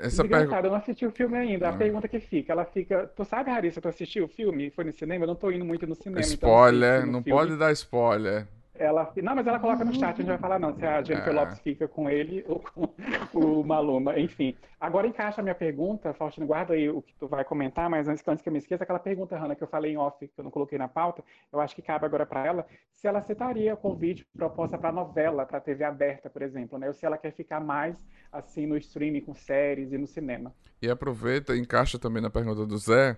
Essa 0.01 0.24
pergunta... 0.24 0.57
eu 0.59 0.70
não 0.70 0.74
assisti 0.74 1.07
o 1.07 1.11
filme 1.11 1.36
ainda. 1.36 1.70
A 1.70 1.74
é. 1.74 1.76
pergunta 1.76 2.09
que 2.09 2.20
fica, 2.20 2.53
ela 2.53 2.64
fica. 2.64 3.07
Tu 3.16 3.24
sabe, 3.24 3.51
Larissa, 3.51 3.80
tu 3.80 3.89
assistiu 3.89 4.24
o 4.24 4.28
filme? 4.28 4.70
Foi 4.70 4.84
no 4.84 4.93
cinema? 4.93 5.24
Eu 5.24 5.28
não 5.28 5.34
tô 5.34 5.51
indo 5.51 5.64
muito 5.64 5.86
no 5.86 5.95
cinema. 5.95 6.20
Então 6.20 6.32
spoiler, 6.32 6.99
então 6.99 7.07
não, 7.07 7.12
não 7.14 7.22
pode 7.22 7.57
dar 7.57 7.72
spoiler. 7.72 8.47
Ela, 8.79 9.12
não, 9.22 9.35
mas 9.35 9.47
ela 9.47 9.59
coloca 9.59 9.85
no 9.85 9.93
chat, 9.93 10.14
a 10.14 10.16
gente 10.16 10.26
vai 10.26 10.39
falar 10.39 10.59
não, 10.59 10.72
se 10.72 10.87
a 10.87 11.03
Jennifer 11.03 11.33
é. 11.33 11.37
Lopes 11.37 11.59
fica 11.59 11.89
com 11.89 12.09
ele 12.09 12.45
ou 12.49 12.61
com 12.61 12.89
o 13.35 13.64
Maluma, 13.64 14.18
enfim. 14.18 14.57
Agora 14.81 15.07
encaixa 15.07 15.41
a 15.41 15.43
minha 15.43 15.55
pergunta, 15.55 16.14
Faustino, 16.14 16.47
guarda 16.47 16.74
aí 16.74 16.89
o 16.89 17.03
que 17.03 17.12
tu 17.14 17.26
vai 17.26 17.45
comentar, 17.45 17.91
mas 17.91 18.07
antes, 18.09 18.26
antes 18.26 18.43
que 18.43 18.49
eu 18.49 18.53
me 18.53 18.59
esqueça, 18.59 18.85
aquela 18.85 19.01
pergunta, 19.01 19.37
Hanna, 19.37 19.57
que 19.57 19.62
eu 19.62 19.68
falei 19.68 19.93
em 19.93 19.97
off, 19.97 20.26
que 20.26 20.39
eu 20.39 20.45
não 20.45 20.51
coloquei 20.51 20.79
na 20.79 20.87
pauta, 20.87 21.24
eu 21.53 21.61
acho 21.61 21.74
que 21.74 21.83
cabe 21.83 22.07
agora 22.07 22.24
para 22.24 22.47
ela, 22.47 22.66
se 22.95 23.09
ela 23.09 23.18
aceitaria 23.18 23.74
o 23.74 23.76
convite 23.76 24.24
proposta 24.33 24.79
para 24.79 24.93
novela, 24.93 25.45
para 25.45 25.61
TV 25.61 25.83
aberta, 25.83 26.31
por 26.31 26.43
exemplo, 26.43 26.79
né? 26.79 26.87
Ou 26.87 26.95
se 26.95 27.05
ela 27.05 27.18
quer 27.18 27.33
ficar 27.33 27.61
mais 27.61 27.97
assim 28.33 28.66
no 28.66 28.76
streaming 28.76 29.22
com 29.22 29.35
séries 29.35 29.93
e 29.93 29.99
no 29.99 30.07
cinema. 30.07 30.55
E 30.81 30.89
aproveita, 30.89 31.57
encaixa 31.57 31.99
também 31.99 32.22
na 32.22 32.31
pergunta 32.31 32.64
do 32.64 32.79
Zé, 32.79 33.16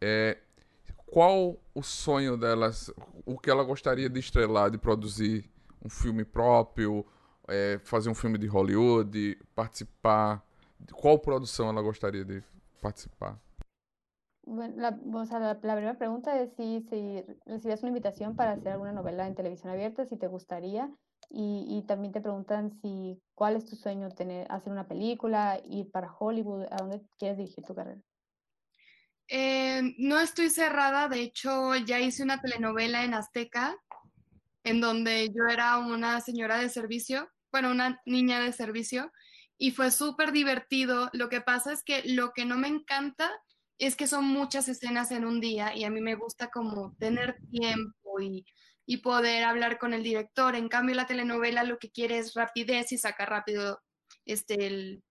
é, 0.00 0.38
qual 1.10 1.58
o 1.74 1.82
sonho 1.82 2.36
delas, 2.36 2.92
o 3.24 3.38
que 3.38 3.50
ela 3.50 3.64
gostaria 3.64 4.08
de 4.08 4.20
estrelar, 4.20 4.70
de 4.70 4.78
produzir 4.78 5.50
um 5.84 5.88
filme 5.88 6.24
próprio, 6.24 7.04
é, 7.48 7.78
fazer 7.84 8.10
um 8.10 8.14
filme 8.14 8.38
de 8.38 8.46
Hollywood, 8.46 9.38
participar, 9.54 10.44
qual 10.92 11.18
produção 11.18 11.68
ela 11.68 11.82
gostaria 11.82 12.24
de 12.24 12.42
participar? 12.80 13.40
La, 14.46 14.98
o 15.14 15.26
sea, 15.26 15.38
la, 15.38 15.58
la, 15.62 15.74
primera 15.74 15.98
pregunta 15.98 16.40
es 16.40 16.50
si, 16.54 16.80
si 16.88 17.22
recibías 17.44 17.82
una 17.82 17.90
invitación 17.90 18.34
para 18.34 18.52
hacer 18.52 18.72
alguna 18.72 18.92
novela 18.92 19.26
en 19.26 19.34
televisión 19.34 19.70
abierta, 19.70 20.06
si 20.06 20.16
te 20.16 20.26
gustaría, 20.26 20.90
y, 21.28 21.66
y, 21.68 21.82
también 21.82 22.12
te 22.12 22.22
preguntan 22.22 22.70
si 22.80 23.20
cuál 23.34 23.56
es 23.56 23.66
tu 23.66 23.76
sueño, 23.76 24.08
tener, 24.08 24.46
hacer 24.50 24.72
una 24.72 24.88
película, 24.88 25.60
ir 25.64 25.90
para 25.90 26.14
Hollywood, 26.18 26.64
a 26.70 26.76
dónde 26.78 27.02
quieres 27.18 27.36
dirigir 27.36 27.62
tu 27.64 27.74
carrera. 27.74 28.00
Eh, 29.30 29.94
no 29.98 30.18
estoy 30.20 30.48
cerrada, 30.48 31.08
de 31.08 31.20
hecho 31.20 31.76
ya 31.76 32.00
hice 32.00 32.22
una 32.22 32.40
telenovela 32.40 33.04
en 33.04 33.12
Azteca, 33.12 33.76
en 34.64 34.80
donde 34.80 35.28
yo 35.28 35.46
era 35.50 35.78
una 35.78 36.20
señora 36.22 36.58
de 36.58 36.70
servicio, 36.70 37.30
bueno, 37.52 37.70
una 37.70 38.00
niña 38.06 38.40
de 38.40 38.52
servicio, 38.52 39.12
y 39.58 39.72
fue 39.72 39.90
súper 39.90 40.32
divertido. 40.32 41.10
Lo 41.12 41.28
que 41.28 41.42
pasa 41.42 41.72
es 41.72 41.82
que 41.82 42.02
lo 42.06 42.32
que 42.32 42.46
no 42.46 42.56
me 42.56 42.68
encanta 42.68 43.30
es 43.78 43.96
que 43.96 44.06
son 44.06 44.24
muchas 44.24 44.68
escenas 44.68 45.10
en 45.10 45.24
un 45.26 45.40
día 45.40 45.76
y 45.76 45.84
a 45.84 45.90
mí 45.90 46.00
me 46.00 46.14
gusta 46.14 46.48
como 46.50 46.96
tener 46.98 47.38
tiempo 47.50 48.20
y, 48.20 48.46
y 48.86 48.98
poder 48.98 49.44
hablar 49.44 49.78
con 49.78 49.92
el 49.92 50.02
director. 50.02 50.56
En 50.56 50.68
cambio, 50.68 50.94
la 50.96 51.06
telenovela 51.06 51.64
lo 51.64 51.78
que 51.78 51.90
quiere 51.90 52.18
es 52.18 52.34
rapidez 52.34 52.92
y 52.92 52.98
sacar 52.98 53.30
rápido 53.30 53.80
este, 54.24 55.02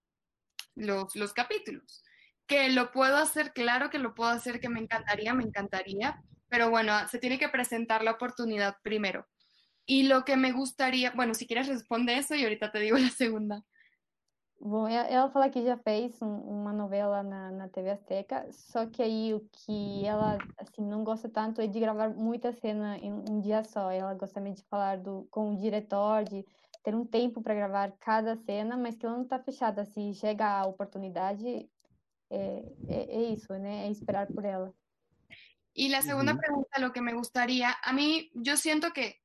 los, 0.76 1.16
los 1.16 1.34
capítulos 1.34 2.04
que 2.48 2.70
lo 2.70 2.92
puedo 2.92 3.18
hacer, 3.18 3.54
claro 3.54 3.90
que 3.90 4.00
lo 4.00 4.16
puedo 4.16 4.32
hacer, 4.32 4.60
que 4.60 4.70
me 4.70 4.80
encantaría, 4.80 5.34
me 5.34 5.44
encantaría, 5.44 6.22
pero 6.48 6.70
bueno, 6.70 6.94
se 7.08 7.20
tiene 7.20 7.38
que 7.38 7.50
presentar 7.50 8.04
la 8.04 8.12
oportunidad 8.12 8.78
primero. 8.82 9.28
Y 9.86 10.04
lo 10.04 10.26
que 10.26 10.38
me 10.38 10.52
gustaría, 10.52 11.12
bueno, 11.12 11.34
si 11.34 11.46
quieres 11.46 11.68
responde 11.68 12.18
eso 12.18 12.36
y 12.36 12.44
ahorita 12.44 12.72
te 12.72 12.80
digo 12.80 12.98
la 12.98 13.10
segunda. 13.10 13.64
Bom, 14.60 14.88
ela 14.88 15.30
fala 15.30 15.52
que 15.52 15.64
já 15.64 15.78
fez 15.78 16.20
um, 16.20 16.28
uma 16.28 16.74
novela 16.74 17.22
na, 17.22 17.52
na 17.52 17.70
TV 17.70 17.92
Azteca, 17.92 18.52
só 18.52 18.88
que 18.88 19.04
aí 19.04 19.32
o 19.32 19.48
que 19.52 20.04
ela 20.04 20.40
assim 20.58 20.82
não 20.82 21.04
gosta 21.04 21.30
tanto 21.30 21.62
é 21.62 21.68
de 21.68 21.80
gravar 21.80 22.10
muita 22.10 22.52
cena 22.52 22.98
em 22.98 23.14
um 23.14 23.40
dia 23.40 23.64
só. 23.64 23.92
Ela 23.92 24.16
gosta 24.16 24.42
de 24.42 24.64
falar 24.64 24.98
do, 24.98 25.28
com 25.30 25.54
o 25.54 25.58
diretor, 25.58 26.24
de 26.24 26.44
ter 26.84 26.96
um 26.96 27.06
tempo 27.06 27.40
para 27.42 27.54
gravar 27.54 27.92
cada 28.00 28.36
cena, 28.36 28.76
mas 28.76 28.96
que 28.96 29.06
ela 29.06 29.16
não 29.16 29.24
está 29.24 29.38
fechada. 29.38 29.86
Se 29.86 30.14
chega 30.16 30.48
a 30.48 30.66
oportunidade, 30.66 31.70
Eh, 32.30 33.34
eso, 33.34 33.56
Es 33.56 34.00
esperar 34.00 34.28
por 34.28 34.46
ella. 34.46 34.72
Y 35.74 35.90
la 35.90 36.02
segunda 36.02 36.36
pregunta, 36.36 36.80
lo 36.80 36.92
que 36.92 37.02
me 37.02 37.14
gustaría, 37.14 37.78
a 37.84 37.94
mí 37.94 38.32
yo 38.34 38.58
siento 38.58 38.92
que 38.94 39.22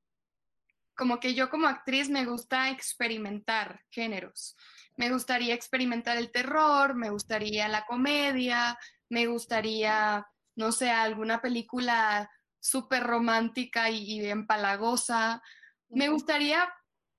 como 0.95 1.19
que 1.19 1.35
yo 1.35 1.49
como 1.49 1.67
actriz 1.67 2.11
me 2.11 2.27
gusta 2.27 2.71
experimentar 2.71 3.81
géneros. 3.91 4.57
Me 4.97 5.11
gustaría 5.11 5.55
experimentar 5.55 6.19
el 6.19 6.31
terror, 6.31 6.95
me 6.95 7.09
gustaría 7.09 7.69
la 7.69 7.87
comedia, 7.87 8.79
me 9.09 9.27
gustaría, 9.27 10.27
no 10.55 10.71
sé, 10.73 10.91
alguna 10.91 11.41
película 11.41 12.31
súper 12.61 13.03
romántica 13.03 13.89
y, 13.89 14.21
y 14.21 14.27
empalagosa. 14.27 15.43
Me 15.89 16.11
gustaría 16.11 16.71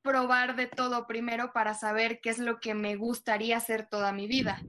probar 0.04 0.56
de 0.56 0.68
todo 0.68 1.08
primero 1.08 1.54
para 1.54 1.74
saber 1.74 2.22
qué 2.22 2.30
es 2.30 2.38
lo 2.38 2.60
que 2.60 2.76
me 2.76 2.96
gustaría 2.96 3.58
hacer 3.58 3.88
toda 3.88 4.12
mi 4.12 4.28
vida 4.28 4.62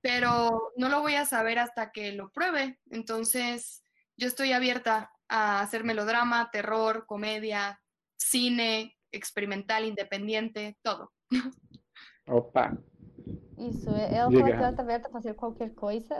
pero 0.00 0.72
no 0.76 0.88
lo 0.88 1.00
voy 1.00 1.14
a 1.14 1.26
saber 1.26 1.58
hasta 1.58 1.90
que 1.90 2.12
lo 2.12 2.30
pruebe. 2.30 2.78
Entonces, 2.90 3.82
yo 4.16 4.28
estoy 4.28 4.52
abierta 4.52 5.10
a 5.28 5.60
hacer 5.60 5.84
melodrama, 5.84 6.50
terror, 6.50 7.06
comedia, 7.06 7.80
cine, 8.16 8.96
experimental, 9.12 9.84
independiente, 9.84 10.76
todo. 10.82 11.12
Opa! 12.26 12.76
Isso, 13.58 13.90
ela 13.90 14.30
falou 14.30 14.44
que 14.44 14.52
ela 14.52 14.70
está 14.70 14.82
aberta 14.82 15.08
a 15.08 15.10
fazer 15.10 15.34
qualquer 15.34 15.74
coisa, 15.74 16.14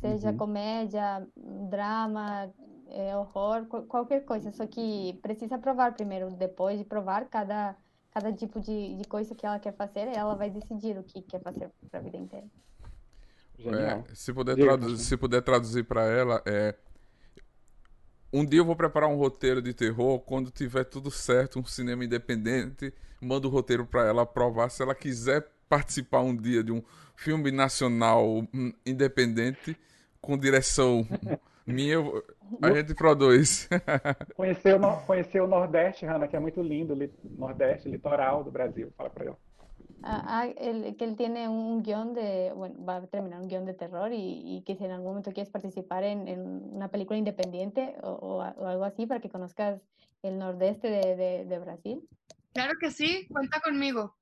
seja 0.00 0.30
uhum. 0.30 0.36
comédia, 0.36 1.26
drama, 1.36 2.52
é, 2.88 3.16
horror, 3.16 3.66
qualquer 3.66 4.24
coisa, 4.24 4.52
só 4.52 4.66
que 4.66 5.18
precisa 5.22 5.58
provar 5.58 5.94
primeiro, 5.94 6.30
depois 6.30 6.78
de 6.78 6.84
provar 6.84 7.28
cada, 7.28 7.76
cada 8.10 8.32
tipo 8.32 8.60
de, 8.60 8.96
de 8.96 9.04
coisa 9.08 9.34
que 9.34 9.44
ela 9.44 9.58
quer 9.58 9.74
fazer, 9.74 10.06
ela 10.08 10.36
vai 10.36 10.50
decidir 10.50 10.96
o 10.96 11.02
que 11.02 11.22
quer 11.22 11.40
fazer 11.42 11.68
para 11.90 11.98
a 11.98 12.02
vida 12.02 12.16
inteira. 12.16 12.46
É, 13.58 14.14
se, 14.14 14.32
puder 14.32 14.56
traduzir, 14.56 15.04
se 15.04 15.16
puder 15.16 15.42
traduzir 15.42 15.84
para 15.84 16.04
ela, 16.04 16.42
é. 16.46 16.74
Um 18.32 18.46
dia 18.46 18.60
eu 18.60 18.64
vou 18.64 18.74
preparar 18.74 19.10
um 19.10 19.16
roteiro 19.16 19.60
de 19.60 19.74
terror. 19.74 20.18
Quando 20.20 20.50
tiver 20.50 20.84
tudo 20.84 21.10
certo, 21.10 21.58
um 21.58 21.64
cinema 21.64 22.02
independente, 22.02 22.92
mando 23.20 23.46
o 23.46 23.50
roteiro 23.50 23.84
para 23.84 24.06
ela 24.06 24.22
aprovar. 24.22 24.70
Se 24.70 24.82
ela 24.82 24.94
quiser 24.94 25.46
participar 25.68 26.20
um 26.20 26.34
dia 26.34 26.64
de 26.64 26.72
um 26.72 26.82
filme 27.14 27.50
nacional 27.50 28.26
hum, 28.54 28.72
independente, 28.86 29.76
com 30.20 30.38
direção 30.38 31.06
minha, 31.66 31.98
a 32.60 32.70
gente 32.72 32.94
produz. 32.94 33.68
conhecer, 34.34 34.74
o, 34.74 34.96
conhecer 35.06 35.40
o 35.40 35.46
Nordeste, 35.46 36.06
Hanna, 36.06 36.26
que 36.26 36.36
é 36.36 36.40
muito 36.40 36.62
lindo, 36.62 36.96
Nordeste, 37.22 37.88
litoral 37.88 38.42
do 38.42 38.50
Brasil. 38.50 38.92
Fala 38.96 39.10
para 39.10 39.26
ela. 39.26 39.38
Ah, 40.04 40.22
ah, 40.26 40.46
el- 40.56 40.96
que 40.96 41.04
él 41.04 41.16
tiene 41.16 41.48
un 41.48 41.82
guion 41.82 42.12
de, 42.12 42.52
bueno, 42.56 42.84
va 42.84 42.96
a 42.96 43.06
terminar 43.06 43.40
un 43.40 43.48
guion 43.48 43.64
de 43.64 43.74
terror 43.74 44.12
y, 44.12 44.42
y 44.44 44.62
que 44.64 44.74
si 44.74 44.84
en 44.84 44.90
algún 44.90 45.10
momento 45.10 45.32
quieres 45.32 45.50
participar 45.52 46.02
en, 46.02 46.26
en 46.26 46.40
una 46.74 46.88
película 46.88 47.18
independiente 47.18 47.96
o, 48.02 48.10
o 48.10 48.42
a- 48.42 48.54
o 48.58 48.66
algo 48.66 48.84
así 48.84 49.06
para 49.06 49.20
que 49.20 49.30
conozcas 49.30 49.80
el 50.22 50.38
nordeste 50.38 50.88
de, 50.90 51.16
de- 51.16 51.44
de 51.44 51.58
Brasil. 51.58 52.08
Claro 52.52 52.72
que 52.80 52.90
sí, 52.90 53.28
cuenta 53.32 53.60
conmigo. 53.60 54.16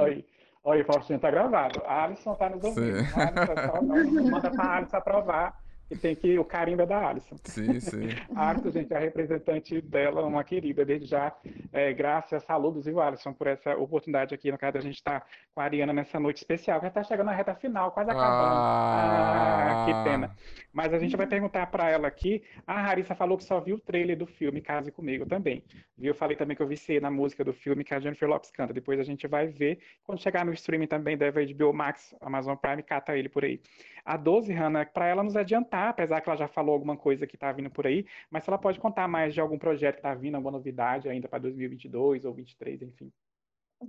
Oi, 0.00 0.26
oi, 0.62 0.84
Faustinho, 0.84 1.18
tá 1.20 1.30
gravado. 1.30 1.82
A 1.86 2.04
Alisson 2.04 2.36
tá 2.36 2.48
nos 2.48 2.62
ouvindo. 2.62 2.98
Sim. 3.06 3.14
A 3.14 3.26
Alisson, 3.28 3.56
só, 3.56 3.82
manda 3.82 4.50
pra 4.50 4.76
Alisson 4.76 4.96
aprovar 4.98 5.54
tem 5.96 6.14
que 6.14 6.38
o 6.38 6.44
carimbo 6.44 6.82
é 6.82 6.86
da 6.86 7.08
Alisson. 7.08 7.36
Sim, 7.44 7.80
sim. 7.80 8.08
A 8.34 8.54
gente, 8.70 8.92
é 8.92 8.96
a 8.96 9.00
representante 9.00 9.80
dela, 9.80 10.24
uma 10.24 10.44
querida, 10.44 10.84
desde 10.84 11.06
já. 11.06 11.32
É, 11.72 11.92
graças, 11.92 12.42
saludos, 12.44 12.84
viu, 12.84 13.00
Alisson, 13.00 13.32
por 13.32 13.46
essa 13.46 13.76
oportunidade 13.76 14.34
aqui. 14.34 14.50
No 14.50 14.58
caso, 14.58 14.78
a 14.78 14.80
gente 14.80 15.02
tá 15.02 15.22
com 15.54 15.60
a 15.60 15.64
Ariana 15.64 15.92
nessa 15.92 16.18
noite 16.18 16.38
especial, 16.38 16.80
que 16.80 16.86
já 16.86 16.90
tá 16.90 17.02
chegando 17.02 17.26
na 17.26 17.32
reta 17.32 17.54
final, 17.54 17.92
quase 17.92 18.10
acabando. 18.10 18.54
Ah, 18.56 19.84
que 19.86 20.10
pena. 20.10 20.36
Mas 20.74 20.92
a 20.92 20.98
gente 20.98 21.16
vai 21.16 21.28
perguntar 21.28 21.66
para 21.68 21.88
ela 21.88 22.08
aqui. 22.08 22.42
A 22.66 22.82
Larissa 22.82 23.14
falou 23.14 23.38
que 23.38 23.44
só 23.44 23.60
viu 23.60 23.76
o 23.76 23.80
trailer 23.80 24.18
do 24.18 24.26
filme 24.26 24.60
Case 24.60 24.90
Comigo 24.90 25.24
também. 25.24 25.62
Viu? 25.96 26.10
Eu 26.10 26.14
falei 26.16 26.36
também 26.36 26.56
que 26.56 26.62
eu 26.62 26.66
viciei 26.66 26.98
na 26.98 27.12
música 27.12 27.44
do 27.44 27.52
filme 27.52 27.84
que 27.84 27.94
a 27.94 28.00
Jennifer 28.00 28.28
Lopez 28.28 28.50
canta. 28.50 28.74
Depois 28.74 28.98
a 28.98 29.04
gente 29.04 29.28
vai 29.28 29.46
ver. 29.46 29.78
Quando 30.02 30.20
chegar 30.20 30.44
no 30.44 30.52
streaming 30.52 30.88
também 30.88 31.16
da 31.16 31.30
HBO 31.30 31.72
Max, 31.72 32.12
Amazon 32.20 32.56
Prime, 32.56 32.82
cata 32.82 33.16
ele 33.16 33.28
por 33.28 33.44
aí. 33.44 33.60
A 34.04 34.16
12, 34.16 34.52
Hannah, 34.52 34.84
para 34.84 35.06
ela 35.06 35.22
nos 35.22 35.36
adiantar, 35.36 35.90
apesar 35.90 36.20
que 36.20 36.28
ela 36.28 36.36
já 36.36 36.48
falou 36.48 36.74
alguma 36.74 36.96
coisa 36.96 37.24
que 37.24 37.36
tá 37.36 37.52
vindo 37.52 37.70
por 37.70 37.86
aí, 37.86 38.04
mas 38.28 38.42
se 38.42 38.50
ela 38.50 38.58
pode 38.58 38.80
contar 38.80 39.06
mais 39.06 39.32
de 39.32 39.40
algum 39.40 39.56
projeto 39.56 39.96
que 39.96 40.02
tá 40.02 40.12
vindo, 40.12 40.34
alguma 40.34 40.50
novidade 40.50 41.08
ainda 41.08 41.28
para 41.28 41.38
2022 41.38 42.24
ou 42.24 42.32
2023, 42.32 42.82
enfim. 42.82 43.12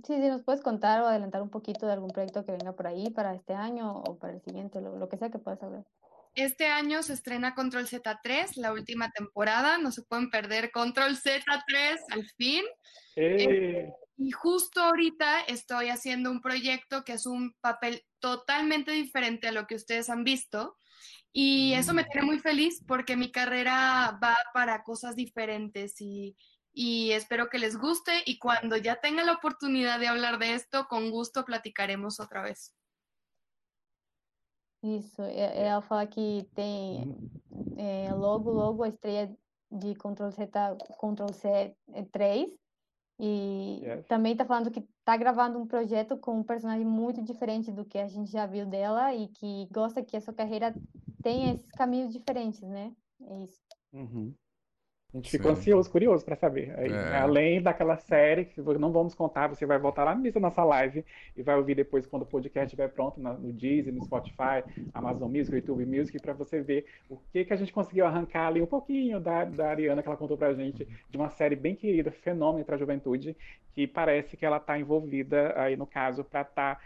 Sí, 0.04 0.14
sí, 0.14 0.28
nos 0.28 0.42
puedes 0.42 0.62
contar 0.62 1.02
o 1.02 1.06
adelantar 1.06 1.42
un 1.42 1.48
poquito 1.48 1.86
de 1.86 1.92
algún 1.92 2.10
proyecto 2.10 2.44
que 2.44 2.52
venga 2.52 2.72
por 2.72 2.86
ahí 2.86 3.10
para 3.10 3.34
este 3.34 3.54
año 3.54 4.02
o 4.06 4.16
para 4.16 4.34
el 4.34 4.40
siguiente, 4.40 4.80
lo, 4.80 4.96
lo 4.96 5.08
que 5.08 5.16
sea 5.16 5.30
que 5.30 5.38
puedas 5.38 5.62
hablar. 5.62 5.84
Este 6.36 6.66
año 6.66 7.02
se 7.02 7.14
estrena 7.14 7.54
Control 7.54 7.86
Z3, 7.86 8.56
la 8.56 8.72
última 8.72 9.10
temporada. 9.10 9.78
No 9.78 9.90
se 9.90 10.02
pueden 10.02 10.28
perder 10.28 10.70
Control 10.70 11.16
Z3 11.16 11.98
al 12.10 12.26
fin. 12.36 12.62
Ê, 13.16 13.90
Y 14.18 14.30
justo 14.32 14.82
ahorita 14.82 15.40
estoy 15.40 15.88
haciendo 15.88 16.30
un 16.30 16.42
proyecto 16.42 17.04
que 17.04 17.14
es 17.14 17.24
un 17.24 17.54
papel 17.62 18.04
totalmente 18.18 18.92
diferente 18.92 19.48
a 19.48 19.52
lo 19.52 19.66
que 19.66 19.76
ustedes 19.76 20.10
han 20.10 20.24
visto. 20.24 20.76
Y 21.32 21.72
eso 21.72 21.94
me 21.94 22.04
tiene 22.04 22.26
muy 22.26 22.38
feliz 22.38 22.84
porque 22.86 23.16
mi 23.16 23.32
carrera 23.32 24.18
va 24.22 24.36
para 24.52 24.82
cosas 24.82 25.16
diferentes 25.16 25.98
y, 26.02 26.36
y 26.74 27.12
espero 27.12 27.48
que 27.48 27.58
les 27.58 27.78
guste. 27.78 28.22
Y 28.26 28.38
cuando 28.38 28.76
ya 28.76 28.96
tenga 28.96 29.24
la 29.24 29.32
oportunidad 29.32 29.98
de 29.98 30.08
hablar 30.08 30.38
de 30.38 30.52
esto, 30.52 30.86
con 30.86 31.10
gusto 31.10 31.46
platicaremos 31.46 32.20
otra 32.20 32.42
vez. 32.42 32.75
Isso, 34.82 35.22
e- 35.22 35.38
ela 35.38 35.82
fala 35.82 36.06
que 36.06 36.44
tem 36.54 37.18
é, 37.76 38.12
logo, 38.14 38.50
logo 38.50 38.82
a 38.82 38.88
estreia 38.88 39.36
de 39.70 39.94
Ctrl 39.94 40.30
Z, 40.30 40.48
Ctrl 40.98 41.32
C 41.32 41.76
3 42.12 42.58
e 43.18 43.80
Yes. 43.82 44.06
também 44.06 44.36
tá 44.36 44.44
falando 44.44 44.70
que 44.70 44.82
tá 45.04 45.16
gravando 45.16 45.58
um 45.58 45.66
projeto 45.66 46.18
com 46.18 46.38
um 46.38 46.44
personagem 46.44 46.84
muito 46.86 47.22
diferente 47.22 47.72
do 47.72 47.84
que 47.84 47.98
a 47.98 48.06
gente 48.08 48.30
já 48.30 48.46
viu 48.46 48.66
dela 48.66 49.14
e 49.14 49.28
que 49.28 49.66
gosta 49.72 50.04
que 50.04 50.16
a 50.16 50.20
sua 50.20 50.34
carreira 50.34 50.78
tenha 51.22 51.52
esses 51.52 51.72
caminhos 51.72 52.12
diferentes, 52.12 52.60
né? 52.62 52.94
É 53.22 53.44
isso. 53.44 53.60
Uhum. 53.92 54.34
A 55.14 55.18
gente 55.18 55.30
ficou 55.30 55.54
Sim. 55.54 55.60
ansioso, 55.60 55.90
curioso 55.90 56.24
para 56.24 56.36
saber. 56.36 56.74
Aí, 56.78 56.90
É. 56.92 57.16
Além 57.16 57.62
daquela 57.62 57.96
série 57.96 58.44
que 58.44 58.60
não 58.60 58.92
vamos 58.92 59.14
contar, 59.14 59.46
você 59.46 59.64
vai 59.64 59.78
voltar 59.78 60.04
lá 60.04 60.14
no 60.14 60.20
início 60.20 60.38
da 60.40 60.48
nossa 60.48 60.62
live 60.64 61.04
e 61.36 61.42
vai 61.42 61.56
ouvir 61.56 61.74
depois 61.74 62.06
quando 62.06 62.22
o 62.22 62.26
podcast 62.26 62.66
estiver 62.66 62.88
pronto 62.88 63.18
na- 63.20 63.32
no 63.32 63.52
Deezer, 63.52 63.94
no 63.94 64.04
Spotify, 64.04 64.62
Amazon 64.92 65.30
Music, 65.30 65.54
YouTube 65.54 65.86
Music, 65.86 66.18
para 66.20 66.34
você 66.34 66.60
ver 66.60 66.84
o 67.08 67.16
que 67.32 67.44
que 67.46 67.52
a 67.52 67.56
gente 67.56 67.72
conseguiu 67.72 68.04
arrancar 68.04 68.48
ali 68.48 68.60
um 68.60 68.66
pouquinho 68.66 69.18
da, 69.18 69.44
da 69.44 69.70
Ariana 69.70 70.02
que 70.02 70.08
ela 70.08 70.16
contou 70.18 70.36
pra 70.36 70.52
gente 70.52 70.86
de 71.08 71.16
uma 71.16 71.30
série 71.30 71.56
bem 71.56 71.74
querida, 71.74 72.10
fenômeno 72.10 72.64
para 72.64 72.74
a 72.74 72.78
juventude, 72.78 73.34
que 73.74 73.86
parece 73.86 74.36
que 74.36 74.44
ela 74.44 74.58
está 74.58 74.78
envolvida 74.78 75.54
aí 75.58 75.76
no 75.76 75.86
caso 75.86 76.24
para 76.24 76.42
estar 76.42 76.80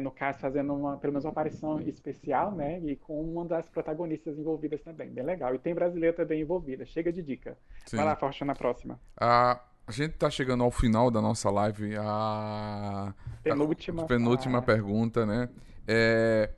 no 0.00 0.10
caso, 0.10 0.38
fazendo 0.38 0.74
uma, 0.74 0.96
pelo 0.96 1.12
menos 1.12 1.24
uma 1.24 1.32
aparição 1.32 1.80
especial, 1.80 2.52
né? 2.52 2.80
E 2.80 2.96
com 2.96 3.20
uma 3.20 3.44
das 3.44 3.68
protagonistas 3.68 4.38
envolvidas 4.38 4.80
também. 4.82 5.10
Bem 5.10 5.24
legal. 5.24 5.54
E 5.54 5.58
tem 5.58 5.74
brasileira 5.74 6.14
também 6.16 6.40
envolvida. 6.40 6.86
Chega 6.86 7.12
de 7.12 7.22
dica. 7.22 7.58
Sim. 7.86 7.96
Vai 7.96 8.04
lá, 8.04 8.14
Faustino, 8.14 8.46
na 8.46 8.54
próxima. 8.54 9.00
A, 9.16 9.60
a 9.86 9.92
gente 9.92 10.14
tá 10.14 10.30
chegando 10.30 10.62
ao 10.62 10.70
final 10.70 11.10
da 11.10 11.20
nossa 11.20 11.50
live. 11.50 11.96
A 11.98 13.12
Penúltima. 13.42 14.06
penúltima 14.06 14.58
Ah, 14.58 14.62
pergunta, 14.62 15.26
né? 15.26 15.48
É, 15.86 16.50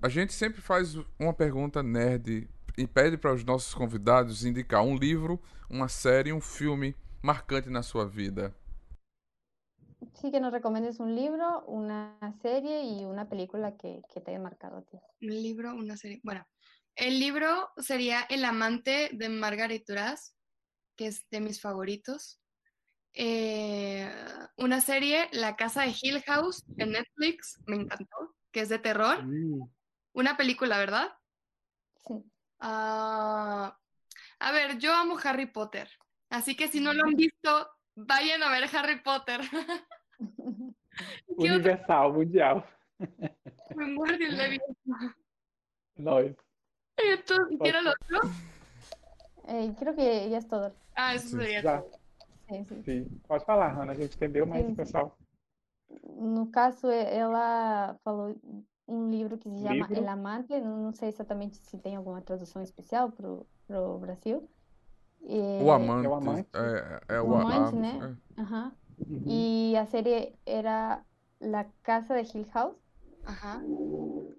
a 0.00 0.08
gente 0.08 0.32
sempre 0.32 0.60
faz 0.60 0.96
uma 1.18 1.34
pergunta 1.34 1.82
nerd 1.82 2.48
e 2.76 2.86
pede 2.86 3.18
para 3.18 3.34
os 3.34 3.44
nossos 3.44 3.74
convidados 3.74 4.44
indicar 4.44 4.82
um 4.82 4.96
livro, 4.96 5.40
uma 5.68 5.88
série, 5.88 6.32
um 6.32 6.40
filme 6.40 6.96
marcante 7.20 7.68
na 7.68 7.82
sua 7.82 8.06
vida. 8.06 8.54
Sí, 10.14 10.30
que 10.30 10.40
nos 10.40 10.52
recomiendes 10.52 11.00
un 11.00 11.14
libro, 11.14 11.64
una 11.66 12.18
serie 12.40 12.82
y 12.84 13.04
una 13.04 13.28
película 13.28 13.76
que, 13.76 14.02
que 14.12 14.20
te 14.20 14.30
haya 14.30 14.40
marcado 14.40 14.78
a 14.78 14.82
ti. 14.82 14.98
Un 15.22 15.30
libro, 15.42 15.74
una 15.74 15.96
serie. 15.96 16.20
Bueno, 16.22 16.46
el 16.94 17.18
libro 17.18 17.70
sería 17.76 18.22
El 18.28 18.44
amante 18.44 19.10
de 19.12 19.28
Margaret 19.28 19.84
Duras, 19.86 20.34
que 20.96 21.06
es 21.08 21.28
de 21.30 21.40
mis 21.40 21.60
favoritos. 21.60 22.40
Eh, 23.12 24.08
una 24.56 24.80
serie, 24.80 25.28
La 25.32 25.56
casa 25.56 25.82
de 25.82 25.94
Hill 26.00 26.22
House, 26.22 26.64
en 26.76 26.92
Netflix, 26.92 27.60
me 27.66 27.76
encantó, 27.76 28.36
que 28.52 28.60
es 28.60 28.68
de 28.68 28.78
terror. 28.78 29.24
hum, 29.24 29.68
Una 30.12 30.36
película, 30.36 30.78
¿verdad? 30.78 31.08
Sí. 32.06 32.14
Ah, 32.60 33.76
a 34.38 34.52
ver, 34.52 34.78
yo 34.78 34.92
amo 34.92 35.16
Harry 35.22 35.46
Potter, 35.46 35.88
así 36.30 36.56
que 36.56 36.68
si 36.68 36.80
no 36.80 36.92
lo 36.92 37.04
han 37.04 37.14
visto, 37.14 37.68
vayan 38.06 38.42
a 38.42 38.50
ver 38.50 38.64
Harry 38.74 39.00
Potter. 39.00 39.40
¿Qué 40.98 41.34
otra 41.36 41.54
universal, 41.54 42.12
mundial. 42.12 42.64
Wingardium 43.74 44.34
Leviosa? 44.34 45.16
Nós. 45.96 46.34
Entonces, 46.96 47.58
¿qué 47.62 47.68
era 47.68 47.80
lo 47.82 47.90
otro? 47.90 48.20
Eh, 49.46 49.72
creo 49.78 49.94
que 49.94 50.28
ya 50.28 50.38
es 50.38 50.48
todo. 50.48 50.74
Ah, 50.94 51.14
eso 51.14 51.28
Sí. 51.28 51.36
sería 51.36 51.62
Já, 51.62 51.80
todo. 51.80 51.90
Sí, 52.48 52.64
sí. 52.64 52.82
sim. 52.82 53.20
Pode 53.26 53.44
falar, 53.44 53.72
Hannah. 53.78 53.92
A 53.92 53.96
gente 53.96 54.14
entendeu, 54.16 54.46
mas 54.46 54.64
Sim. 54.64 54.72
o 54.72 54.76
pessoal. 54.76 55.16
No 56.02 56.50
caso, 56.50 56.90
ela 56.90 57.98
falou 58.02 58.34
um 58.86 59.10
livro 59.10 59.38
que 59.38 59.48
se 59.50 59.58
chama 59.62 59.86
Livro? 59.86 59.96
El 59.96 60.08
Amante, 60.08 60.60
não 60.60 60.78
não 60.82 60.92
sei 60.92 61.08
exatamente 61.08 61.56
se 61.58 61.78
tem 61.78 61.94
alguma 61.96 62.20
tradução 62.22 62.62
especial 62.62 63.10
pro, 63.12 63.46
pro 63.66 63.98
Brasil. 63.98 64.48
E- 65.28 65.62
O 65.62 65.70
amante. 65.70 66.06
É 66.06 66.08
o 66.08 66.14
amante. 66.14 66.48
É, 67.08 67.16
é 67.16 67.20
O 67.20 67.28
o 67.28 67.36
amante, 67.36 67.76
a- 67.76 67.80
né? 67.80 68.16
Ajá. 68.36 68.72
Uhum. 69.08 69.24
E 69.28 69.76
a 69.76 69.86
série 69.86 70.34
era 70.46 71.04
La 71.40 71.64
Casa 71.82 72.22
de 72.22 72.38
Hill 72.38 72.46
House. 72.54 72.76
Ajá. 73.26 73.60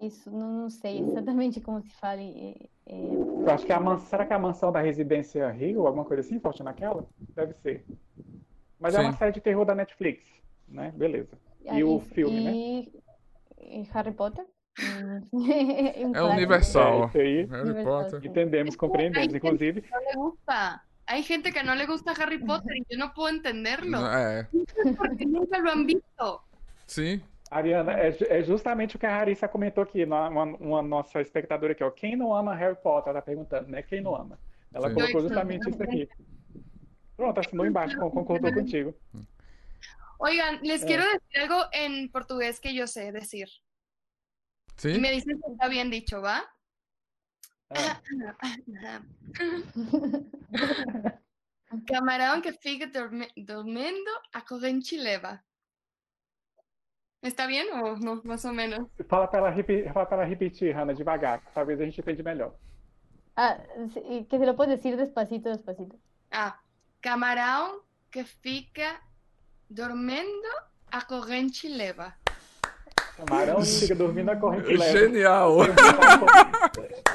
Isso, 0.02 0.32
não, 0.32 0.52
não 0.62 0.70
sei 0.70 1.00
exatamente 1.00 1.62
como 1.62 1.82
se 1.82 1.92
fala. 2.00 2.22
é- 2.22 2.70
é, 2.88 2.94
Eu 3.46 3.52
acho 3.52 3.66
que 3.66 3.72
é 3.72 3.76
a 3.76 3.80
mansão. 3.80 4.08
Será 4.08 4.26
que 4.26 4.34
é 4.34 4.36
a 4.36 4.40
mansão 4.40 4.72
da 4.72 4.82
residência 4.82 5.50
Rio? 5.52 5.86
Alguma 5.86 6.06
coisa 6.06 6.22
assim, 6.22 6.40
Faustino, 6.40 6.66
naquela? 6.70 7.06
Deve 7.36 7.54
ser. 7.56 7.86
Mas 8.80 8.96
é 8.96 9.00
uma 9.00 9.12
Sim. 9.12 9.18
série 9.18 9.32
de 9.34 9.42
terror 9.42 9.66
da 9.66 9.76
Netflix, 9.76 10.26
né? 10.68 10.92
Beleza. 10.96 11.38
E 11.66 11.84
o 11.84 11.98
isso, 11.98 12.10
filme, 12.16 12.40
né? 12.42 12.52
e- 12.52 12.92
e 13.60 13.82
Harry 13.94 14.12
Potter. 14.14 14.46
Hum, 14.82 15.28
um 15.34 16.16
É 16.16 16.24
universal. 16.24 17.12
É 17.14 17.20
aí. 17.22 17.46
Harry 17.46 17.62
Universal, 17.70 18.04
Potter. 18.04 18.26
Entendemos, 18.30 18.76
compreendemos. 18.76 19.34
Inclusive, 19.34 19.84
No 19.92 20.00
le 20.00 20.14
gusta. 20.16 20.82
Hay 21.08 21.24
gente 21.24 21.52
que 21.52 21.64
no 21.64 21.74
le 21.76 21.86
gusta 21.88 22.12
Harry 22.12 22.38
Potter 22.38 22.76
y 22.78 22.84
yo 22.90 22.98
no 22.98 23.12
puedo 23.14 23.30
entenderlo. 23.36 23.98
É, 24.14 24.48
Porque 24.96 25.26
nunca 25.26 25.58
lo 25.60 25.72
han 25.72 25.86
visto. 25.86 26.42
sim. 26.86 27.22
Ariana, 27.52 27.94
é, 28.00 28.16
é 28.30 28.44
justamente 28.44 28.96
o 28.96 29.00
que 29.00 29.08
a 29.08 29.18
Larissa 29.18 29.48
comentou 29.48 29.84
aqui, 29.84 30.04
uma, 30.04 30.30
uma- 30.30 30.44
uma 30.60 30.82
nossa 30.84 31.20
espectadora 31.20 31.72
aqui, 31.72 31.84
ó. 31.84 31.90
Quem 31.90 32.16
não 32.16 32.32
ama 32.36 32.54
Harry 32.54 32.76
Potter? 32.76 33.10
Ela 33.10 33.22
tá 33.22 33.26
perguntando, 33.26 33.68
né? 33.70 33.82
Quem 33.82 34.02
não 34.02 34.16
ama? 34.16 34.38
Ela 34.72 34.88
Sim. 34.90 34.94
colocou 34.94 35.22
justamente 35.22 35.68
isso 35.68 35.82
aqui. 35.82 36.08
Pronto, 37.18 37.40
assinou 37.40 37.66
embaixo, 37.66 37.98
con- 37.98 38.12
concordou 38.12 38.54
contigo. 38.54 38.94
Oigan, 40.20 40.60
les 40.62 40.84
Eh. 40.84 40.86
quiero 40.86 41.04
decir 41.06 41.40
algo 41.42 41.66
en 41.74 42.10
portugués 42.12 42.60
que 42.60 42.72
yo 42.76 42.86
sé 42.86 43.12
decir. 43.12 43.48
Y 44.84 44.94
Sim? 44.94 45.02
me 45.02 45.12
dicen 45.12 45.38
si 45.44 45.52
está 45.52 45.68
bien 45.68 45.90
dicho, 45.92 46.22
¿va? 46.22 46.44
Ah, 47.72 48.02
Camarão 51.86 52.42
que 52.42 52.54
fica 52.54 52.88
dormindo, 53.38 54.12
a 54.34 54.42
corrente 54.42 54.98
leva. 54.98 55.44
¿Está 57.22 57.46
bien 57.48 57.68
o 57.74 57.98
no? 57.98 58.22
Más 58.24 58.46
o 58.46 58.54
menos. 58.54 58.88
fala 59.08 59.30
para 59.30 59.54
repi- 59.54 59.92
fala 59.94 60.08
pra 60.08 60.18
ela 60.20 60.26
repetir, 60.26 60.74
Hannah, 60.76 60.94
devagar. 60.94 61.42
que 61.44 61.52
Talvez 61.54 61.80
a 61.80 61.84
gente 61.84 62.00
entenda 62.02 62.24
melhor. 62.24 62.58
Ah, 63.36 63.58
sí, 63.94 64.02
y 64.10 64.26
que 64.26 64.40
se 64.40 64.46
lo 64.46 64.56
puedes 64.56 64.78
decir 64.78 64.96
despacito, 64.98 65.50
despacito. 65.50 65.96
Ah, 66.32 66.60
camarão 67.02 67.82
que 68.10 68.24
fica 68.24 69.02
dormindo, 69.70 70.48
A 70.92 71.06
corrente 71.06 71.70
leva. 71.70 72.18
Camarão 73.26 73.62
fica 73.66 73.96
dormindo 73.96 74.26
na 74.26 74.36
corrente 74.36 74.76
leva. 74.76 74.98
Genial! 74.98 75.58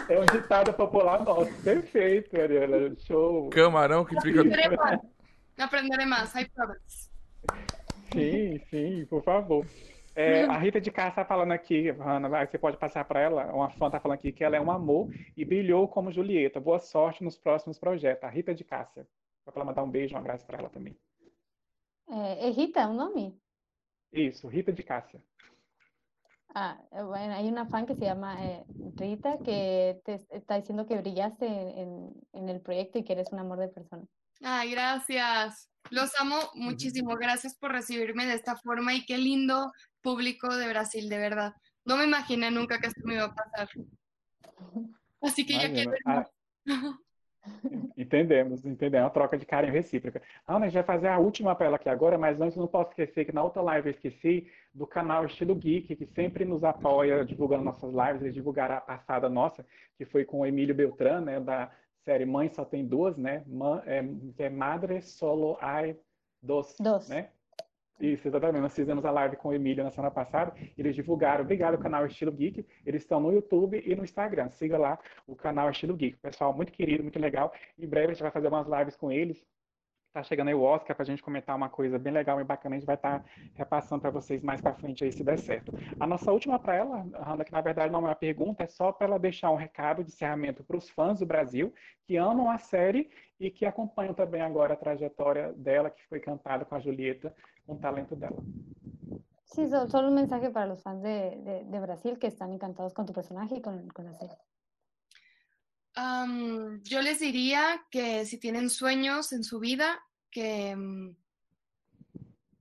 É 0.09 0.21
um 0.21 0.27
ditado 0.27 0.73
popular 0.75 1.25
nosso. 1.25 1.53
Perfeito, 1.63 2.39
Ariana. 2.39 2.95
Show. 2.99 3.49
Camarão 3.51 4.05
que 4.05 4.21
fica. 4.21 4.41
Aprenderé 4.41 4.77
más. 4.77 5.01
Aprenderé 5.59 6.07
más. 6.07 6.37
Hay 6.37 6.49
pruebas. 6.49 7.11
Sim, 8.13 8.61
sim, 8.71 9.07
por 9.07 9.23
favor. 9.23 9.67
É, 10.17 10.45
a 10.45 10.57
Rita 10.57 10.81
de 10.81 10.93
Cássia 10.93 11.11
está 11.11 11.25
falando 11.25 11.51
aqui, 11.51 11.89
Ana, 11.89 12.29
vai, 12.29 12.47
você 12.47 12.57
pode 12.57 12.77
passar 12.77 13.05
para 13.05 13.21
ela. 13.21 13.53
Uma 13.53 13.69
fã 13.71 13.87
está 13.87 13.99
falando 13.99 14.17
aqui 14.17 14.31
que 14.31 14.45
ela 14.45 14.57
é 14.57 14.61
um 14.61 14.71
amor 14.71 15.09
e 15.37 15.45
brilhou 15.45 15.89
como 15.89 16.13
Julieta. 16.13 16.61
Boa 16.61 16.79
sorte 16.79 17.25
nos 17.25 17.37
próximos 17.37 17.79
projetos. 17.79 18.23
A 18.23 18.29
Rita 18.29 18.55
de 18.55 18.63
Cássia. 18.63 19.09
Vai 19.45 19.53
para 19.53 19.63
ela 19.63 19.65
mandar 19.65 19.83
um 19.83 19.91
beijo, 19.91 20.15
um 20.15 20.19
abraço 20.19 20.47
para 20.47 20.59
ela 20.59 20.69
também. 20.69 20.97
É, 22.09 22.49
é 22.49 22.51
Rita 22.51 22.87
o 22.87 22.95
nome? 22.95 23.37
Isso, 24.13 24.47
Rita 24.47 24.73
de 24.73 24.85
Cássia. 24.85 25.21
Ah, 26.55 26.81
eh, 26.93 27.03
bueno, 27.03 27.35
hay 27.35 27.49
una 27.49 27.67
fan 27.67 27.85
que 27.85 27.97
se 27.97 28.05
llama 28.05 28.37
eh, 28.45 28.65
Rita 28.95 29.39
que 29.45 30.01
te 30.05 30.25
está 30.31 30.57
diciendo 30.57 30.87
que 30.87 30.97
brillaste 30.99 31.47
en, 31.47 32.13
en 32.33 32.49
el 32.49 32.61
proyecto 32.61 32.99
y 32.99 33.05
que 33.05 33.13
eres 33.15 33.33
un 33.33 33.41
amor 33.41 33.59
de 33.59 33.69
persona. 33.69 34.05
Ay, 34.41 34.71
gracias. 34.71 35.69
Los 35.91 36.13
amo 36.19 36.37
muchísimo. 36.55 37.17
Gracias 37.17 37.57
por 37.57 37.73
recibirme 37.73 38.27
de 38.27 38.35
esta 38.35 38.57
forma 38.57 38.95
y 38.95 39.05
qué 39.05 39.19
lindo 39.19 39.73
público 40.01 40.57
de 40.57 40.69
Brasil, 40.69 41.09
de 41.09 41.19
verdad. 41.19 41.55
No 41.85 41.97
me 41.97 42.05
imaginé 42.05 42.51
nunca 42.51 42.79
que 42.79 42.87
esto 42.87 43.01
me 43.05 43.15
iba 43.15 43.25
a 43.25 43.35
pasar. 43.35 43.69
Así 45.21 45.47
que 45.47 45.55
ya 45.55 45.73
quiero 45.73 45.93
Ah. 46.07 46.25
entendemos, 47.97 48.65
entendemos. 48.65 49.03
É 49.03 49.05
uma 49.05 49.11
troca 49.11 49.37
de 49.37 49.47
carinho 49.47 49.73
recíproca. 49.73 50.21
Ana, 50.47 50.67
a 50.67 50.69
gente 50.69 50.75
vai 50.75 50.83
fazer 50.83 51.09
a 51.09 51.19
última 51.19 51.55
para 51.55 51.67
ela 51.67 51.77
aqui 51.77 51.89
agora, 51.89 52.19
mas 52.19 52.41
antes 52.41 52.57
não 52.57 52.67
posso 52.67 52.91
esquecer 52.91 53.25
que 53.25 53.35
na 53.35 53.43
outra 53.43 53.63
live 53.63 53.89
eu 53.89 53.95
esqueci 53.95 54.47
do 54.73 54.87
canal 54.87 55.25
Estilo 55.27 55.55
Geek, 55.55 55.95
que 55.97 56.07
sempre 56.07 56.45
nos 56.45 56.65
apoia 56.65 57.25
divulgando 57.25 57.65
nossas 57.65 57.93
lives. 57.93 58.23
Eles 58.23 58.35
divulgaram 58.35 58.77
a 58.77 58.81
passada 58.81 59.29
nossa, 59.29 59.65
que 59.97 60.05
foi 60.05 60.25
com 60.25 60.41
o 60.41 60.47
Emílio 60.47 60.75
Beltrán, 60.75 61.21
né, 61.21 61.41
da 61.41 61.71
série 62.05 62.27
Mãe 62.27 62.49
Só 62.49 62.65
Tem 62.65 62.87
Duas, 62.87 63.17
né? 63.17 63.45
É, 63.87 64.03
que 64.37 64.43
é 64.43 64.51
Madre 64.51 65.01
Solo 65.01 65.57
Hay 65.61 65.97
Dos, 66.43 66.77
Dos. 66.79 67.09
né? 67.09 67.31
Isso, 68.01 68.27
exatamente. 68.27 68.61
Nós 68.61 68.75
fizemos 68.75 69.05
a 69.05 69.11
live 69.11 69.37
com 69.37 69.49
o 69.49 69.55
Emílio 69.55 69.85
na 69.85 69.91
semana 69.91 70.11
passada. 70.11 70.53
Eles 70.77 70.95
divulgaram. 70.95 71.45
Obrigado, 71.45 71.79
canal 71.79 72.05
Estilo 72.07 72.33
Geek. 72.33 72.67
Eles 72.85 73.03
estão 73.03 73.21
no 73.21 73.33
YouTube 73.33 73.83
e 73.85 73.95
no 73.95 74.03
Instagram. 74.03 74.51
Siga 74.51 74.77
lá 74.77 74.99
o 75.27 75.37
canal 75.37 75.71
Estilo 75.71 75.97
Geek. 75.97 76.17
Pessoal 76.19 76.53
muito 76.53 76.73
querido, 76.73 77.03
muito 77.03 77.19
legal. 77.19 77.53
Em 77.79 77.87
breve 77.87 78.09
a 78.09 78.13
gente 78.15 78.23
vai 78.23 78.33
fazer 78.33 78.49
umas 78.49 78.67
lives 78.67 78.97
com 78.97 79.13
eles. 79.13 79.47
Tá 80.13 80.23
chegando 80.23 80.47
aí 80.47 80.55
o 80.55 80.63
Oscar 80.63 80.95
para 80.95 81.03
a 81.03 81.07
gente 81.07 81.25
comentar 81.25 81.57
uma 81.57 81.69
coisa 81.69 81.99
bem 81.99 82.13
legal 82.13 82.41
e 82.41 82.45
bacana. 82.45 82.77
A 82.77 82.79
gente 82.79 82.87
vai 82.87 82.95
estar 82.95 83.25
repassando 83.55 84.01
para 84.01 84.11
vocês 84.11 84.45
mais 84.45 84.61
para 84.61 84.73
frente 84.73 85.03
aí, 85.03 85.11
se 85.11 85.25
der 85.25 85.37
certo. 85.37 85.73
A 85.99 86.07
nossa 86.07 86.31
última 86.31 86.57
para 86.57 86.77
ela, 86.77 87.05
Hanna, 87.15 87.45
que 87.45 87.51
na 87.51 87.61
verdade 87.61 87.93
não 87.93 87.99
é 87.99 88.03
uma 88.03 88.15
pergunta, 88.15 88.63
é 88.63 88.67
só 88.69 88.93
para 88.93 89.09
ela 89.09 89.19
deixar 89.19 89.51
um 89.51 89.57
recado 89.57 90.05
de 90.05 90.11
encerramento 90.11 90.63
para 90.63 90.77
os 90.77 90.89
fãs 90.89 91.19
do 91.19 91.27
Brasil 91.27 91.75
que 92.07 92.17
amam 92.17 92.49
a 92.49 92.59
série 92.59 93.11
e 93.41 93.51
que 93.51 93.67
acompanham 93.67 94.15
também 94.15 94.41
agora 94.41 94.75
a 94.75 94.77
trajetória 94.77 95.53
dela, 95.55 95.91
que 95.91 96.07
foi 96.07 96.21
cantada 96.21 96.65
com 96.65 96.77
a 96.77 96.81
Julieta, 96.81 97.35
o 97.67 97.77
talento 97.77 98.15
dela. 98.17 98.37
Sí, 99.45 99.69
so- 99.69 99.89
solo 99.89 100.09
un 100.09 100.15
mensaje 100.15 100.51
para 100.51 100.67
los 100.67 100.83
fans 100.83 101.03
de, 101.03 101.39
de, 101.45 101.65
de 101.65 101.81
Brasil 101.81 102.19
que 102.19 102.27
están 102.27 102.53
encantados 102.53 102.93
con 102.93 103.07
tu 103.07 103.13
personaje 103.13 103.57
y 103.57 103.63
con, 103.63 103.89
con 103.89 104.05
la 104.07 104.15
serie. 104.15 104.37
Am, 105.95 106.83
yo 106.83 107.01
les 107.03 107.21
diría 107.21 107.87
que 107.91 108.25
si 108.27 108.39
tienen 108.39 108.69
sueños 108.69 109.33
en 109.33 109.45
su 109.45 109.61
vida, 109.61 110.03
que 110.31 110.75
mm, 110.75 111.17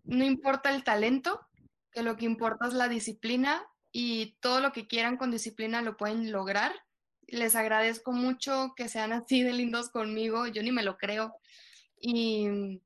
no 0.06 0.24
importa 0.26 0.74
el 0.74 0.84
talento, 0.84 1.42
que 1.92 2.04
lo 2.04 2.16
que 2.16 2.26
importa 2.26 2.68
es 2.68 2.74
la 2.74 2.88
disciplina 2.88 3.66
y 3.92 4.36
todo 4.40 4.60
lo 4.60 4.72
que 4.72 4.88
quieran 4.88 5.18
con 5.18 5.32
disciplina 5.32 5.82
lo 5.82 5.98
pueden 5.98 6.32
lograr. 6.32 6.74
Les 7.28 7.56
agradezco 7.56 8.12
mucho 8.12 8.74
que 8.76 8.88
sean 8.88 9.14
así 9.14 9.42
de 9.42 9.54
lindos 9.54 9.90
conmigo, 9.90 10.46
yo 10.48 10.62
ni 10.62 10.72
me 10.72 10.84
lo 10.84 10.98
creo. 10.98 11.36
Y, 12.00 12.82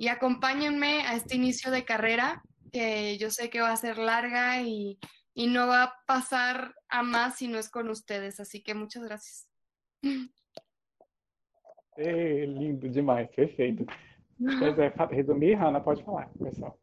y 0.00 0.08
acompáñenme 0.08 1.02
a 1.06 1.14
este 1.14 1.36
inicio 1.36 1.70
de 1.70 1.84
carrera, 1.84 2.42
que 2.72 3.18
yo 3.18 3.28
sé 3.30 3.50
que 3.50 3.60
va 3.60 3.70
a 3.70 3.76
ser 3.76 3.98
larga 3.98 4.62
y, 4.62 4.98
y 5.34 5.46
no 5.48 5.66
va 5.66 5.82
a 5.82 5.92
pasar 6.06 6.74
a 6.88 7.02
más 7.02 7.36
si 7.36 7.48
no 7.48 7.58
es 7.58 7.68
con 7.68 7.90
ustedes. 7.90 8.40
Así 8.40 8.62
que 8.62 8.74
muchas 8.74 9.02
gracias. 9.02 9.46
Lindo 11.98 12.88
demais, 12.88 13.28
perfeito. 13.36 13.84
Pois 14.38 14.78
é, 14.78 14.88
resumir, 15.10 15.54
Hanna, 15.54 15.84
pode 15.84 16.02
falar, 16.02 16.30
pessoal. 16.30 16.78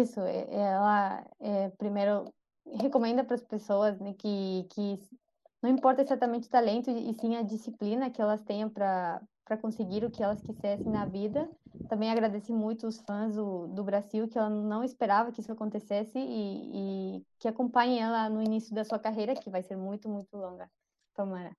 Isso, 0.00 0.20
é- 0.20 0.46
ela 0.54 1.26
é, 1.40 1.70
primeiro 1.70 2.32
recomenda 2.80 3.24
para 3.24 3.34
as 3.34 3.42
pessoas 3.42 3.98
né, 3.98 4.14
que, 4.16 4.68
que 4.72 5.00
não 5.60 5.68
importa 5.68 6.00
exatamente 6.00 6.46
o 6.46 6.50
talento, 6.50 6.92
e 6.92 7.12
sim 7.14 7.34
a 7.34 7.42
disciplina 7.42 8.08
que 8.08 8.22
elas 8.22 8.44
tenham 8.44 8.70
para 8.70 9.20
para 9.48 9.56
conseguir 9.56 10.04
o 10.04 10.10
que 10.10 10.22
elas 10.22 10.42
quisessem 10.42 10.92
na 10.92 11.06
vida. 11.06 11.50
Também 11.88 12.10
agradeci 12.10 12.52
muito 12.52 12.86
os 12.86 13.00
fãs 13.00 13.34
do, 13.34 13.66
do 13.68 13.82
Brasil, 13.82 14.28
que 14.28 14.36
ela 14.38 14.50
não 14.50 14.84
esperava 14.84 15.32
que 15.32 15.40
isso 15.40 15.50
acontecesse 15.50 16.18
e, 16.18 17.18
e 17.18 17.26
que 17.38 17.48
acompanhem 17.48 18.00
ela 18.02 18.28
no 18.28 18.42
início 18.42 18.74
da 18.74 18.84
sua 18.84 18.98
carreira, 18.98 19.34
que 19.34 19.48
vai 19.48 19.62
ser 19.62 19.76
muito, 19.76 20.06
muito 20.06 20.36
longa. 20.36 20.70
Tomara. 21.14 21.56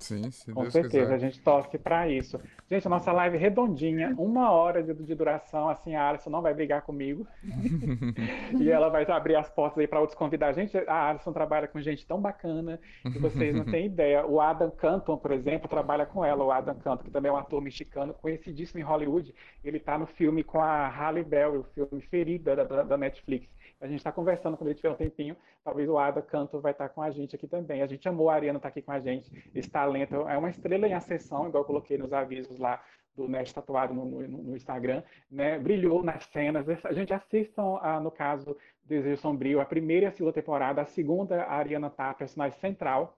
Sim, 0.00 0.30
se 0.30 0.54
Com 0.54 0.62
Deus 0.62 0.72
certeza, 0.72 0.88
quiser. 0.88 1.14
a 1.14 1.18
gente 1.18 1.40
torce 1.42 1.78
para 1.78 2.08
isso. 2.08 2.40
Gente, 2.70 2.86
a 2.86 2.90
nossa 2.90 3.12
live 3.12 3.36
redondinha, 3.36 4.14
uma 4.16 4.50
hora 4.50 4.82
de, 4.82 4.94
de 4.94 5.14
duração, 5.14 5.68
assim, 5.68 5.94
a 5.94 6.08
Alisson 6.08 6.30
não 6.30 6.40
vai 6.40 6.54
brigar 6.54 6.82
comigo. 6.82 7.26
e 8.58 8.70
ela 8.70 8.88
vai 8.88 9.04
abrir 9.10 9.36
as 9.36 9.50
portas 9.50 9.78
aí 9.78 9.86
para 9.86 10.00
outros 10.00 10.16
convidados. 10.18 10.56
Gente, 10.56 10.76
a 10.88 11.10
Alisson 11.10 11.32
trabalha 11.32 11.68
com 11.68 11.80
gente 11.80 12.06
tão 12.06 12.20
bacana 12.20 12.80
que 13.12 13.18
vocês 13.18 13.54
não 13.54 13.64
têm 13.66 13.86
ideia. 13.92 14.26
O 14.26 14.40
Adam 14.40 14.70
Canton, 14.70 15.18
por 15.18 15.32
exemplo, 15.32 15.68
trabalha 15.68 16.06
com 16.06 16.24
ela, 16.24 16.44
o 16.44 16.50
Adam 16.50 16.74
Canton, 16.76 17.04
que 17.04 17.10
também 17.10 17.28
é 17.30 17.32
um 17.32 17.36
ator 17.36 17.60
mexicano 17.60 18.14
conhecidíssimo 18.14 18.80
em 18.80 18.82
Hollywood. 18.82 19.34
Ele 19.62 19.76
está 19.76 19.98
no 19.98 20.06
filme 20.06 20.42
com 20.42 20.60
a 20.60 20.88
Halle 20.88 21.22
Berry, 21.22 21.58
o 21.58 21.64
filme 21.74 22.00
Ferida 22.02 22.56
da, 22.56 22.64
da- 22.64 22.82
da 22.84 22.96
Netflix. 22.96 23.48
A 23.80 23.86
gente 23.86 23.98
está 23.98 24.12
conversando 24.12 24.56
quando 24.56 24.68
ele 24.68 24.76
tiver 24.76 24.90
um 24.90 24.94
tempinho. 24.96 25.36
Talvez 25.64 25.88
o 25.88 25.98
Ada 25.98 26.20
Canto 26.20 26.60
vai 26.60 26.72
estar 26.72 26.88
com 26.90 27.00
a 27.02 27.10
gente 27.10 27.34
aqui 27.34 27.46
também. 27.48 27.82
A 27.82 27.86
gente 27.86 28.06
amou 28.08 28.28
a 28.28 28.34
Ariana 28.34 28.58
estar 28.58 28.68
aqui 28.68 28.82
com 28.82 28.92
a 28.92 29.00
gente. 29.00 29.30
Esse 29.54 29.70
talento 29.70 30.14
é 30.28 30.36
uma 30.36 30.50
estrela 30.50 30.86
em 30.86 30.92
ascensão, 30.92 31.48
igual 31.48 31.62
eu 31.62 31.66
coloquei 31.66 31.96
nos 31.96 32.12
avisos 32.12 32.58
lá 32.58 32.82
do 33.16 33.26
Nerd 33.28 33.52
Tatuado 33.54 33.92
no, 33.94 34.04
no- 34.04 34.28
no 34.28 34.56
Instagram, 34.56 35.02
né? 35.30 35.58
Brilhou 35.58 36.02
nas 36.02 36.24
cenas. 36.26 36.66
A 36.84 36.92
gente 36.92 37.12
assistam, 37.12 37.78
a, 37.82 37.98
no 38.00 38.10
caso, 38.10 38.56
Desejo 38.84 39.20
Sombrio, 39.20 39.60
a 39.60 39.64
primeira 39.64 40.06
e 40.06 40.08
a 40.08 40.12
segunda 40.12 40.32
temporada. 40.34 40.82
A 40.82 40.86
segunda, 40.86 41.42
a 41.42 41.54
Ariana 41.54 41.90
tá 41.90 42.12
personagem 42.14 42.58
central. 42.58 43.16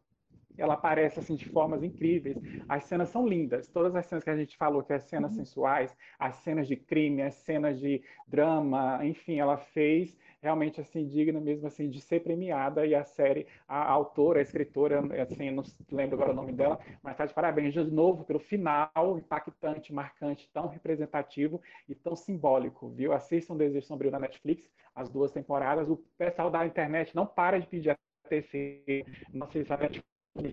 Ela 0.58 0.74
aparece 0.74 1.18
assim 1.18 1.34
de 1.34 1.48
formas 1.48 1.82
incríveis. 1.82 2.36
As 2.68 2.84
cenas 2.84 3.08
são 3.08 3.26
lindas. 3.26 3.68
Todas 3.68 3.94
as 3.96 4.04
cenas 4.06 4.22
que 4.22 4.28
a 4.30 4.36
gente 4.36 4.56
falou, 4.56 4.82
que 4.82 4.92
as 4.92 5.04
cenas 5.04 5.32
sensuais, 5.34 5.96
as 6.18 6.36
cenas 6.36 6.68
de 6.68 6.76
crime, 6.76 7.22
as 7.22 7.34
cenas 7.36 7.80
de 7.80 8.02
drama, 8.28 9.00
enfim, 9.04 9.38
ela 9.40 9.56
fez 9.56 10.14
realmente 10.42 10.80
assim 10.80 11.06
digna 11.06 11.40
mesmo 11.40 11.66
assim 11.66 11.88
de 11.88 12.00
ser 12.00 12.20
premiada 12.20 12.84
e 12.84 12.94
a 12.94 13.04
série, 13.04 13.46
a 13.68 13.90
autora, 13.90 14.40
a 14.40 14.42
escritora, 14.42 15.00
assim, 15.22 15.50
não 15.50 15.62
lembro 15.90 16.16
agora 16.16 16.32
o 16.32 16.34
nome 16.34 16.52
dela, 16.52 16.78
mas 17.02 17.12
está 17.12 17.24
de 17.24 17.32
parabéns 17.32 17.72
de 17.72 17.82
novo 17.84 18.24
pelo 18.24 18.40
final 18.40 19.18
impactante, 19.18 19.92
marcante, 19.92 20.50
tão 20.52 20.66
representativo 20.66 21.62
e 21.88 21.94
tão 21.94 22.16
simbólico, 22.16 22.88
viu? 22.90 23.12
Assistam 23.12 23.56
Desejo 23.56 23.86
Sombrio 23.86 24.10
na 24.10 24.18
Netflix, 24.18 24.68
as 24.94 25.08
duas 25.08 25.30
temporadas. 25.30 25.88
O 25.88 25.96
pessoal 26.18 26.50
da 26.50 26.66
internet 26.66 27.14
não 27.14 27.26
para 27.26 27.60
de 27.60 27.66
pedir 27.66 27.90
a 27.90 27.96
terceira, 28.28 29.08
não 29.32 29.46
sei 29.48 29.64
se 29.64 29.72
a 29.72 29.76
Netflix 29.76 30.11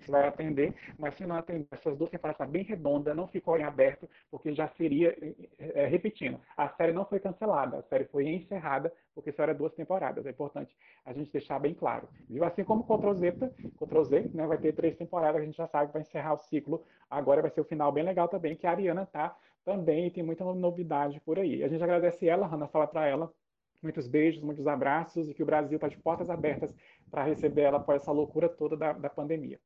vai 0.09 0.27
atender, 0.27 0.73
mas 0.97 1.15
se 1.15 1.25
não 1.25 1.35
atender, 1.35 1.67
essas 1.71 1.97
duas 1.97 2.09
temporadas 2.09 2.35
está 2.35 2.45
bem 2.45 2.63
redonda, 2.63 3.13
não 3.13 3.27
ficou 3.27 3.57
em 3.57 3.63
aberto, 3.63 4.09
porque 4.29 4.53
já 4.53 4.67
seria, 4.67 5.15
é, 5.57 5.85
repetindo, 5.85 6.39
a 6.57 6.67
série 6.67 6.91
não 6.91 7.05
foi 7.05 7.19
cancelada, 7.19 7.77
a 7.77 7.81
série 7.83 8.05
foi 8.05 8.27
encerrada, 8.27 8.91
porque 9.15 9.31
só 9.31 9.43
era 9.43 9.53
duas 9.53 9.73
temporadas. 9.73 10.25
É 10.25 10.31
importante 10.31 10.75
a 11.05 11.13
gente 11.13 11.31
deixar 11.31 11.59
bem 11.59 11.73
claro. 11.73 12.09
Viu? 12.29 12.43
Assim 12.43 12.63
como 12.63 12.83
Ctrl 12.83 13.13
Z, 13.13 13.31
Ctrl 13.77 14.03
Z, 14.03 14.31
né, 14.33 14.45
vai 14.45 14.57
ter 14.57 14.73
três 14.73 14.97
temporadas, 14.97 15.41
a 15.41 15.45
gente 15.45 15.57
já 15.57 15.67
sabe 15.67 15.87
que 15.87 15.93
vai 15.93 16.01
encerrar 16.01 16.33
o 16.33 16.37
ciclo. 16.37 16.83
Agora 17.09 17.41
vai 17.41 17.51
ser 17.51 17.61
o 17.61 17.65
final 17.65 17.91
bem 17.91 18.03
legal 18.03 18.27
também, 18.27 18.55
que 18.55 18.67
a 18.67 18.71
Ariana 18.71 19.05
tá 19.05 19.35
também 19.63 20.09
tem 20.09 20.23
muita 20.23 20.43
novidade 20.43 21.19
por 21.21 21.37
aí. 21.37 21.63
A 21.63 21.67
gente 21.67 21.83
agradece 21.83 22.27
ela, 22.27 22.47
Hanna, 22.47 22.67
fala 22.67 22.87
para 22.87 23.05
ela. 23.05 23.31
Muitos 23.81 24.07
beijos, 24.07 24.41
muitos 24.41 24.67
abraços 24.67 25.29
e 25.29 25.33
que 25.33 25.43
o 25.43 25.45
Brasil 25.45 25.75
está 25.75 25.87
de 25.87 25.97
portas 25.97 26.29
abertas 26.29 26.75
para 27.09 27.23
receber 27.23 27.61
ela 27.61 27.77
após 27.77 28.01
essa 28.01 28.11
loucura 28.11 28.49
toda 28.49 28.75
da, 28.75 28.93
da 28.93 29.09
pandemia. 29.09 29.59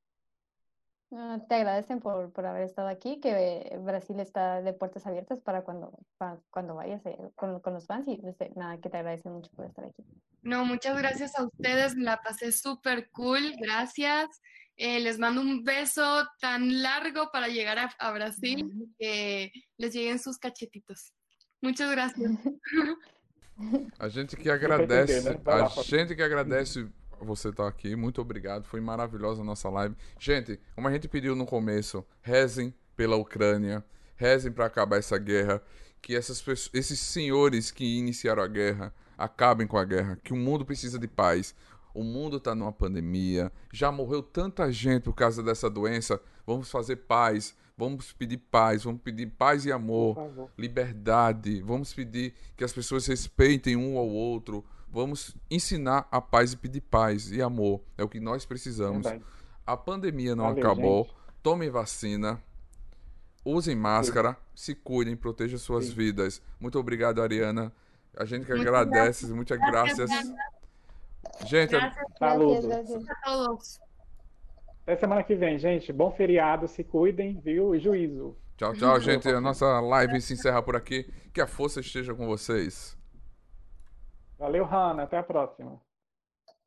Ah, 1.16 1.40
te 1.48 1.56
agradecen 1.56 2.00
por, 2.00 2.32
por 2.32 2.46
haber 2.46 2.64
estado 2.64 2.88
aquí, 2.88 3.20
que 3.20 3.78
Brasil 3.82 4.20
está 4.20 4.62
de 4.62 4.74
puertas 4.74 5.06
abiertas 5.06 5.40
para 5.42 5.62
cuando, 5.62 5.92
para 6.18 6.40
cuando 6.50 6.74
vayas 6.74 7.06
eh, 7.06 7.18
con, 7.36 7.60
con 7.60 7.74
los 7.74 7.86
fans 7.86 8.08
y 8.08 8.18
no 8.18 8.34
sé, 8.34 8.52
nada, 8.56 8.80
que 8.80 8.90
te 8.90 8.98
agradecen 8.98 9.34
mucho 9.34 9.52
por 9.56 9.66
estar 9.66 9.86
aquí. 9.86 10.04
No, 10.42 10.66
muchas 10.66 10.98
gracias 10.98 11.38
a 11.38 11.44
ustedes, 11.44 11.96
me 11.96 12.04
la 12.04 12.22
pasé 12.22 12.52
súper 12.52 13.10
cool, 13.12 13.54
gracias. 13.60 14.42
Eh, 14.76 15.00
les 15.02 15.20
mando 15.20 15.42
un 15.42 15.64
beso 15.64 16.28
tan 16.42 16.82
largo 16.82 17.30
para 17.32 17.48
llegar 17.48 17.78
a, 17.78 17.94
a 18.00 18.12
Brasil 18.12 18.68
que 18.98 19.52
les 19.78 19.94
lleguen 19.94 20.18
sus 20.18 20.40
cachetitos. 20.40 21.14
Muchas 21.62 21.92
gracias. 21.92 22.32
A 24.00 24.10
gente 24.10 24.36
que 24.36 24.50
agradece, 24.52 25.40
a 25.46 25.70
gente 25.84 26.16
que 26.16 26.24
agradece 26.24 26.88
você 27.24 27.50
estar 27.50 27.68
aqui. 27.68 27.96
Muito 27.96 28.22
obrigado, 28.22 28.66
foi 28.66 28.82
maravilhosa 28.82 29.42
a 29.42 29.46
nossa 29.46 29.70
live. 29.70 29.96
Gente, 30.20 30.60
como 30.76 30.88
a 30.88 30.92
gente 30.92 31.08
pediu 31.08 31.36
no 31.36 31.46
começo, 31.46 32.06
rezem 32.22 32.74
pela 32.96 33.16
Ucrânia, 33.16 33.84
rezem 34.16 34.52
para 34.52 34.66
acabar 34.66 34.98
essa 34.98 35.18
guerra, 35.18 35.62
que 36.02 36.16
essas 36.16 36.42
pessoas, 36.42 36.70
esses 36.74 37.00
senhores 37.00 37.72
que 37.72 37.98
iniciaram 37.98 38.44
a 38.44 38.48
guerra 38.48 38.94
acabem 39.18 39.66
com 39.66 39.78
a 39.78 39.86
guerra, 39.86 40.20
que 40.24 40.34
o 40.34 40.38
mundo 40.38 40.66
precisa 40.66 41.00
de 41.00 41.08
paz. 41.08 41.56
O 41.94 42.04
mundo 42.04 42.38
está 42.38 42.56
numa 42.56 42.72
pandemia, 42.72 43.52
já 43.72 43.92
morreu 43.92 44.24
tanta 44.24 44.72
gente 44.72 45.04
por 45.04 45.14
causa 45.14 45.44
dessa 45.44 45.70
doença. 45.70 46.20
Vamos 46.46 46.72
fazer 46.72 46.96
paz, 46.96 47.56
vamos 47.78 48.12
pedir 48.12 48.38
paz, 48.38 48.84
vamos 48.84 49.02
pedir 49.02 49.28
paz 49.28 49.66
e 49.66 49.72
amor 49.72 50.50
liberdade. 50.58 51.62
Vamos 51.62 51.94
pedir 51.94 52.34
que 52.58 52.64
as 52.64 52.74
pessoas 52.74 53.06
respeitem 53.06 53.76
um 53.76 53.98
ao 53.98 54.08
outro. 54.08 54.66
Vamos 54.94 55.36
ensinar 55.50 56.08
a 56.12 56.22
paz 56.22 56.54
e 56.54 56.58
pedir 56.58 56.82
paz 56.82 57.32
e 57.32 57.42
amor. 57.42 57.82
É 57.98 58.04
o 58.04 58.08
que 58.08 58.20
nós 58.20 58.46
precisamos. 58.46 59.02
Verdade. 59.02 59.26
A 59.66 59.76
pandemia 59.76 60.36
não 60.36 60.44
Valeu, 60.46 60.60
acabou. 60.64 61.06
gente. 61.06 61.16
Tomem 61.42 61.72
vacina. 61.72 62.40
Usem 63.44 63.76
máscara. 63.76 64.38
Se 64.54 64.76
cuidem. 64.76 65.16
Protejam 65.16 65.58
suas 65.58 65.86
Sim. 65.86 65.96
vidas. 65.96 66.44
Muito 66.60 66.78
obrigado, 66.78 67.24
Ariana. 67.24 67.74
A 68.16 68.24
gente 68.24 68.46
que 68.46 68.52
Muchas 68.52 68.68
agradece. 68.68 69.26
Muitas 69.34 69.58
Gracias, 69.58 69.98
graças. 69.98 70.26
Diana. 70.26 70.44
Gente, 71.44 71.72
Gracias 71.72 72.06
Saludos. 72.20 73.80
Até 74.84 74.96
semana 74.96 75.24
que 75.24 75.34
vem, 75.34 75.58
gente. 75.58 75.92
Bom 75.92 76.12
feriado, 76.12 76.68
se 76.68 76.84
cuidem, 76.84 77.42
viu? 77.44 77.74
E 77.74 77.80
juízo. 77.80 78.38
tchau, 78.58 78.74
tchau, 78.76 79.00
gente. 79.00 79.28
A 79.28 79.42
nossa 79.42 79.80
live 79.80 80.22
se 80.22 80.34
encerra 80.34 80.62
por 80.62 80.76
aqui. 80.76 81.12
Que 81.34 81.42
a 81.42 81.48
força 81.48 81.80
esteja 81.80 82.14
com 82.14 82.28
vocês. 82.28 82.96
Valeu, 84.38 84.66
Hanna. 84.66 85.04
Até 85.04 85.18
a 85.18 85.24
próxima. 85.24 85.82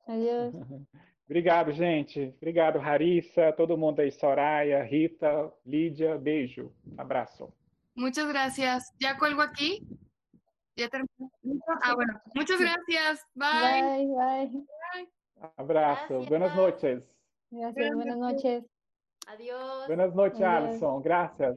Adiós. 0.07 0.55
Obrigado, 1.29 1.73
gente. 1.73 2.33
Obrigado, 2.37 2.79
Larissa, 2.79 3.53
todo 3.53 3.77
mundo 3.77 4.01
aí, 4.01 4.13
Soraya, 4.13 4.83
Rita, 4.85 5.53
Lídia. 5.65 6.17
Beijo. 6.17 6.73
Abraço. 6.97 7.53
Muchas 7.97 8.29
gracias. 8.29 8.95
¿Ya 9.01 9.19
cuelgo 9.19 9.43
aquí? 9.43 9.83
¿Ya 10.77 10.89
terminó? 10.89 11.31
Ah, 11.83 11.95
bueno. 11.95 12.21
Muchas 12.35 12.61
gracias. 12.61 13.27
Bye. 13.35 13.83
Bye, 13.83 14.07
bye. 14.07 15.09
Abraço. 15.57 16.07
Gracias. 16.09 16.29
Buenas 16.29 16.55
noches. 16.55 17.11
Gracias, 17.51 17.95
buenas 17.95 18.19
noches. 18.19 18.65
Adiós. 19.27 19.87
Buenas 19.87 20.15
noches, 20.15 20.43
Adiós. 20.43 20.69
Alisson. 20.69 21.03
Gracias. 21.03 21.57